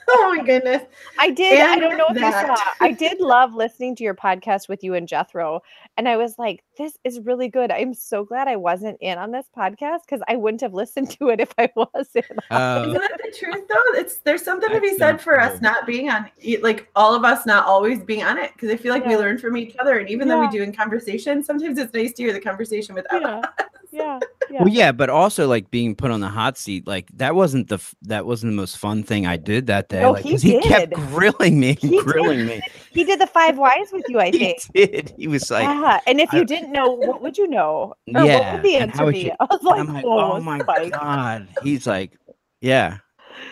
oh 0.07 0.35
my 0.35 0.43
goodness. 0.43 0.83
I 1.19 1.29
did. 1.29 1.59
I 1.59 1.79
don't 1.79 1.97
know 1.97 2.07
if 2.09 2.15
you 2.15 2.31
saw. 2.31 2.57
I 2.79 2.91
did 2.99 3.19
love 3.19 3.53
listening 3.53 3.95
to 3.97 4.03
your 4.03 4.15
podcast 4.15 4.69
with 4.69 4.83
you 4.83 4.93
and 4.93 5.07
Jethro, 5.07 5.61
and 5.97 6.07
I 6.07 6.17
was 6.17 6.37
like, 6.37 6.63
"This 6.77 6.97
is 7.03 7.19
really 7.21 7.47
good." 7.47 7.71
I'm 7.71 7.93
so 7.93 8.23
glad 8.23 8.47
I 8.47 8.55
wasn't 8.55 8.97
in 9.01 9.17
on 9.17 9.31
this 9.31 9.45
podcast 9.55 9.99
because 10.07 10.21
I 10.27 10.35
wouldn't 10.35 10.61
have 10.61 10.73
listened 10.73 11.11
to 11.11 11.29
it 11.29 11.39
if 11.39 11.53
I 11.57 11.69
was 11.75 12.09
in. 12.15 12.23
Uh, 12.49 12.85
Isn't 12.87 13.01
that 13.01 13.19
the 13.23 13.37
truth 13.37 13.67
though? 13.67 13.99
It's 13.99 14.17
there's 14.19 14.43
something 14.43 14.69
to 14.69 14.81
be 14.81 14.97
said 14.97 15.13
not 15.13 15.21
for 15.21 15.39
us 15.39 15.61
not 15.61 15.85
being 15.85 16.09
on 16.09 16.29
like 16.61 16.89
all 16.95 17.15
of 17.15 17.23
us 17.23 17.45
not 17.45 17.65
always 17.65 18.03
being 18.03 18.23
on 18.23 18.37
it 18.37 18.51
because 18.53 18.69
I 18.69 18.77
feel 18.77 18.93
like 18.93 19.05
we 19.05 19.17
learn 19.17 19.37
from 19.37 19.57
each 19.57 19.75
other 19.77 19.99
and 19.99 20.09
even 20.09 20.27
though 20.27 20.39
we 20.39 20.49
do 20.49 20.63
in 20.63 20.73
conversation, 20.73 21.43
sometimes 21.43 21.77
it's 21.77 21.93
nice 21.93 22.13
to 22.13 22.23
hear 22.23 22.33
the 22.33 22.39
conversation 22.39 22.95
without 22.95 23.21
Yeah, 23.21 23.41
yeah, 23.91 24.19
yeah. 24.49 24.59
Well, 24.63 24.69
yeah, 24.69 24.91
but 24.91 25.09
also 25.09 25.47
like 25.47 25.69
being 25.71 25.95
put 25.95 26.11
on 26.11 26.19
the 26.19 26.27
hot 26.29 26.57
seat, 26.57 26.85
like 26.87 27.09
that 27.15 27.35
wasn't 27.35 27.67
the 27.69 27.79
that 28.03 28.25
wasn't 28.25 28.51
the 28.51 28.55
most 28.55 28.77
fun 28.77 29.03
thing 29.03 29.25
I 29.25 29.37
did 29.37 29.67
that 29.67 29.89
day. 29.89 30.01
No, 30.01 30.11
like, 30.11 30.23
he 30.23 30.35
he 30.35 30.59
kept 30.61 30.93
grilling 30.93 31.59
me, 31.59 31.73
He 31.79 32.01
grilling 32.01 32.45
me. 32.45 32.61
He 32.91 33.03
did 33.03 33.19
the 33.19 33.27
five 33.27 33.57
whys 33.57 33.87
with 33.91 34.05
you, 34.09 34.19
I 34.19 34.31
think. 34.31 34.59
He 34.73 34.85
did. 34.85 35.13
He 35.17 35.27
was 35.27 35.49
like, 35.51 35.63
yeah, 35.63 35.99
and 36.07 36.19
if 36.21 36.31
you 36.33 36.41
I- 36.41 36.45
didn't 36.45 36.71
know, 36.71 36.91
what 36.91 37.21
would 37.21 37.37
you 37.37 37.47
know? 37.47 37.93
Or 38.07 38.13
what 38.13 38.25
Yeah, 38.25 38.53
would 38.55 38.63
the 38.63 38.75
answer 38.77 39.05
would 39.05 39.13
be? 39.13 39.19
you- 39.25 39.31
I 39.39 39.45
was 39.49 39.63
like, 39.63 39.87
like, 39.87 40.05
oh, 40.05 40.31
oh 40.33 40.39
my 40.41 40.59
Spike. 40.59 40.91
god. 40.93 41.47
He's 41.63 41.85
like, 41.87 42.17
yeah, 42.61 42.97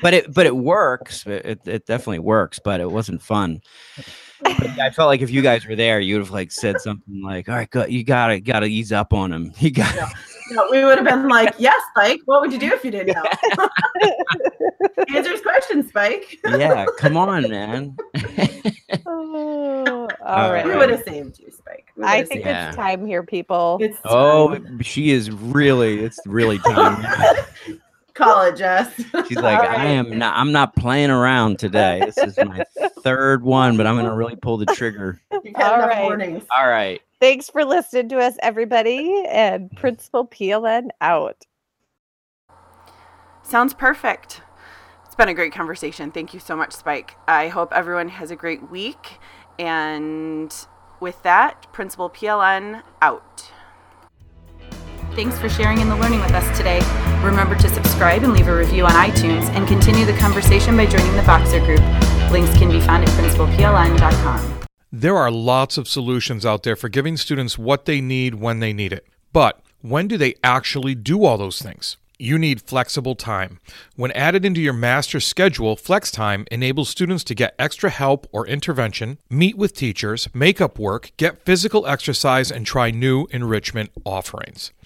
but 0.02 0.14
it 0.14 0.34
but 0.34 0.46
it 0.46 0.56
works. 0.56 1.26
It, 1.28 1.62
it 1.66 1.86
definitely 1.86 2.20
works, 2.20 2.60
but 2.64 2.80
it 2.82 2.90
wasn't 2.90 3.22
fun. 3.22 3.62
But 4.42 4.76
yeah, 4.76 4.86
I 4.86 4.90
felt 4.92 5.08
like 5.08 5.22
if 5.22 5.30
you 5.30 5.42
guys 5.42 5.66
were 5.66 5.76
there, 5.76 6.00
you 6.00 6.16
would 6.16 6.24
have 6.24 6.32
like 6.32 6.52
said 6.52 6.80
something 6.82 7.22
like, 7.24 7.48
"All 7.50 7.56
right, 7.56 7.70
go, 7.70 7.86
you 7.86 8.04
gotta 8.04 8.40
gotta 8.40 8.66
ease 8.68 8.92
up 8.92 9.14
on 9.14 9.32
him. 9.32 9.54
You 9.60 9.72
got." 9.72 9.96
Yeah. 9.96 10.10
No, 10.52 10.68
we 10.70 10.86
would 10.86 11.00
have 11.00 11.08
been 11.08 11.28
like, 11.28 11.56
yes, 11.58 11.82
Spike. 11.90 12.20
What 12.26 12.40
would 12.42 12.54
you 12.54 12.60
do 12.60 12.72
if 12.72 12.86
you 12.86 12.92
didn't 12.92 13.16
know? 13.16 13.68
Answer 15.16 15.32
his 15.32 15.42
question, 15.42 15.88
Spike. 15.88 16.38
yeah, 16.46 16.86
come 17.00 17.18
on, 17.18 17.42
man. 17.50 17.98
Oh, 19.08 20.08
All 20.24 20.36
all 20.44 20.54
right. 20.54 20.64
We 20.66 20.76
would 20.76 20.92
have 20.92 21.04
saved 21.04 21.40
you, 21.40 21.50
Spike. 21.52 21.88
We 21.98 22.04
I 22.04 22.18
think 22.18 22.30
saved 22.34 22.46
Yeah. 22.46 22.68
it's 22.68 22.76
time 22.76 23.08
here, 23.08 23.24
people. 23.24 23.78
you. 23.80 23.88
it's 23.88 23.98
oh, 24.06 24.54
time. 24.56 24.82
she 24.84 25.10
is 25.10 25.32
really. 25.32 26.04
It's 26.04 26.20
really 26.28 26.60
time. 26.60 27.04
Call 28.16 28.42
it, 28.44 28.56
Jess. 28.58 28.92
She's 29.28 29.38
like, 29.38 29.60
All 29.60 29.68
I 29.68 29.86
am 29.86 30.18
not. 30.18 30.36
I'm 30.36 30.52
not 30.52 30.76
playing 30.76 31.12
around 31.12 31.60
today. 31.60 32.02
This 32.04 32.18
is 32.18 32.38
my 32.38 32.66
third 33.04 33.44
one, 33.44 33.78
but 33.78 33.86
I'm 33.86 33.96
gonna 33.96 34.16
really 34.16 34.36
pull 34.36 34.58
the 34.58 34.66
trigger. 34.66 35.22
You've 35.44 35.56
had 35.56 35.72
All 35.72 35.76
enough 35.76 35.90
right. 35.90 36.04
warnings. 36.04 36.44
All 36.58 36.68
right. 36.68 37.02
Thanks 37.20 37.50
for 37.50 37.64
listening 37.64 38.10
to 38.10 38.18
us, 38.18 38.36
everybody, 38.42 39.24
and 39.28 39.70
mm-hmm. 39.70 39.78
Principal 39.78 40.28
PLN 40.28 40.90
out. 41.02 41.46
Sounds 43.44 43.74
perfect. 43.74 44.42
It's 45.06 45.16
been 45.16 45.30
a 45.30 45.34
great 45.34 45.54
conversation. 45.54 46.12
Thank 46.12 46.34
you 46.34 46.40
so 46.40 46.56
much, 46.56 46.74
Spike. 46.74 47.16
I 47.28 47.48
hope 47.48 47.72
everyone 47.74 48.10
has 48.10 48.32
a 48.32 48.36
great 48.36 48.70
week. 48.72 49.20
And 49.60 50.54
with 51.00 51.22
that, 51.24 51.72
Principal 51.72 52.10
PLN 52.10 52.82
out. 53.02 53.52
Thanks 55.16 55.40
for 55.40 55.48
sharing 55.48 55.80
in 55.80 55.88
the 55.88 55.96
learning 55.96 56.20
with 56.20 56.34
us 56.34 56.58
today. 56.58 56.82
Remember 57.24 57.56
to 57.56 57.70
subscribe 57.70 58.24
and 58.24 58.34
leave 58.34 58.50
a 58.50 58.56
review 58.56 58.86
on 58.86 58.92
iTunes 58.92 59.46
and 59.52 59.66
continue 59.66 60.06
the 60.06 60.18
conversation 60.18 60.76
by 60.76 60.86
joining 60.86 61.14
the 61.16 61.22
Voxer 61.22 61.66
group. 61.66 61.80
Links 62.34 62.54
can 62.58 62.70
be 62.70 62.82
found 62.82 63.06
at 63.06 63.10
principalpln.com. 63.12 64.68
There 64.92 65.16
are 65.16 65.32
lots 65.32 65.78
of 65.78 65.88
solutions 65.88 66.46
out 66.46 66.64
there 66.64 66.76
for 66.76 66.90
giving 66.90 67.16
students 67.16 67.58
what 67.58 67.86
they 67.86 68.02
need 68.02 68.36
when 68.36 68.60
they 68.60 68.74
need 68.74 68.92
it. 68.92 69.08
But 69.32 69.62
when 69.82 70.10
do 70.10 70.18
they 70.18 70.36
actually 70.44 70.96
do 70.96 71.24
all 71.24 71.38
those 71.38 71.62
things? 71.62 71.96
You 72.20 72.38
need 72.38 72.62
flexible 72.62 73.16
time. 73.16 73.60
When 73.96 74.12
added 74.12 74.44
into 74.44 74.60
your 74.60 74.74
master 74.74 75.22
schedule, 75.22 75.78
Flex 75.78 76.12
Time 76.12 76.46
enables 76.52 76.90
students 76.90 77.24
to 77.26 77.36
get 77.36 77.56
extra 77.58 77.90
help 77.90 78.28
or 78.34 78.48
intervention, 78.48 79.20
meet 79.30 79.58
with 79.58 79.76
teachers, 79.76 80.28
make 80.34 80.60
up 80.60 80.78
work, 80.78 81.12
get 81.16 81.46
physical 81.46 81.88
exercise, 81.88 82.52
and 82.52 82.66
try 82.66 82.92
new 82.92 83.28
enrichment 83.32 83.92
offerings. 84.06 84.72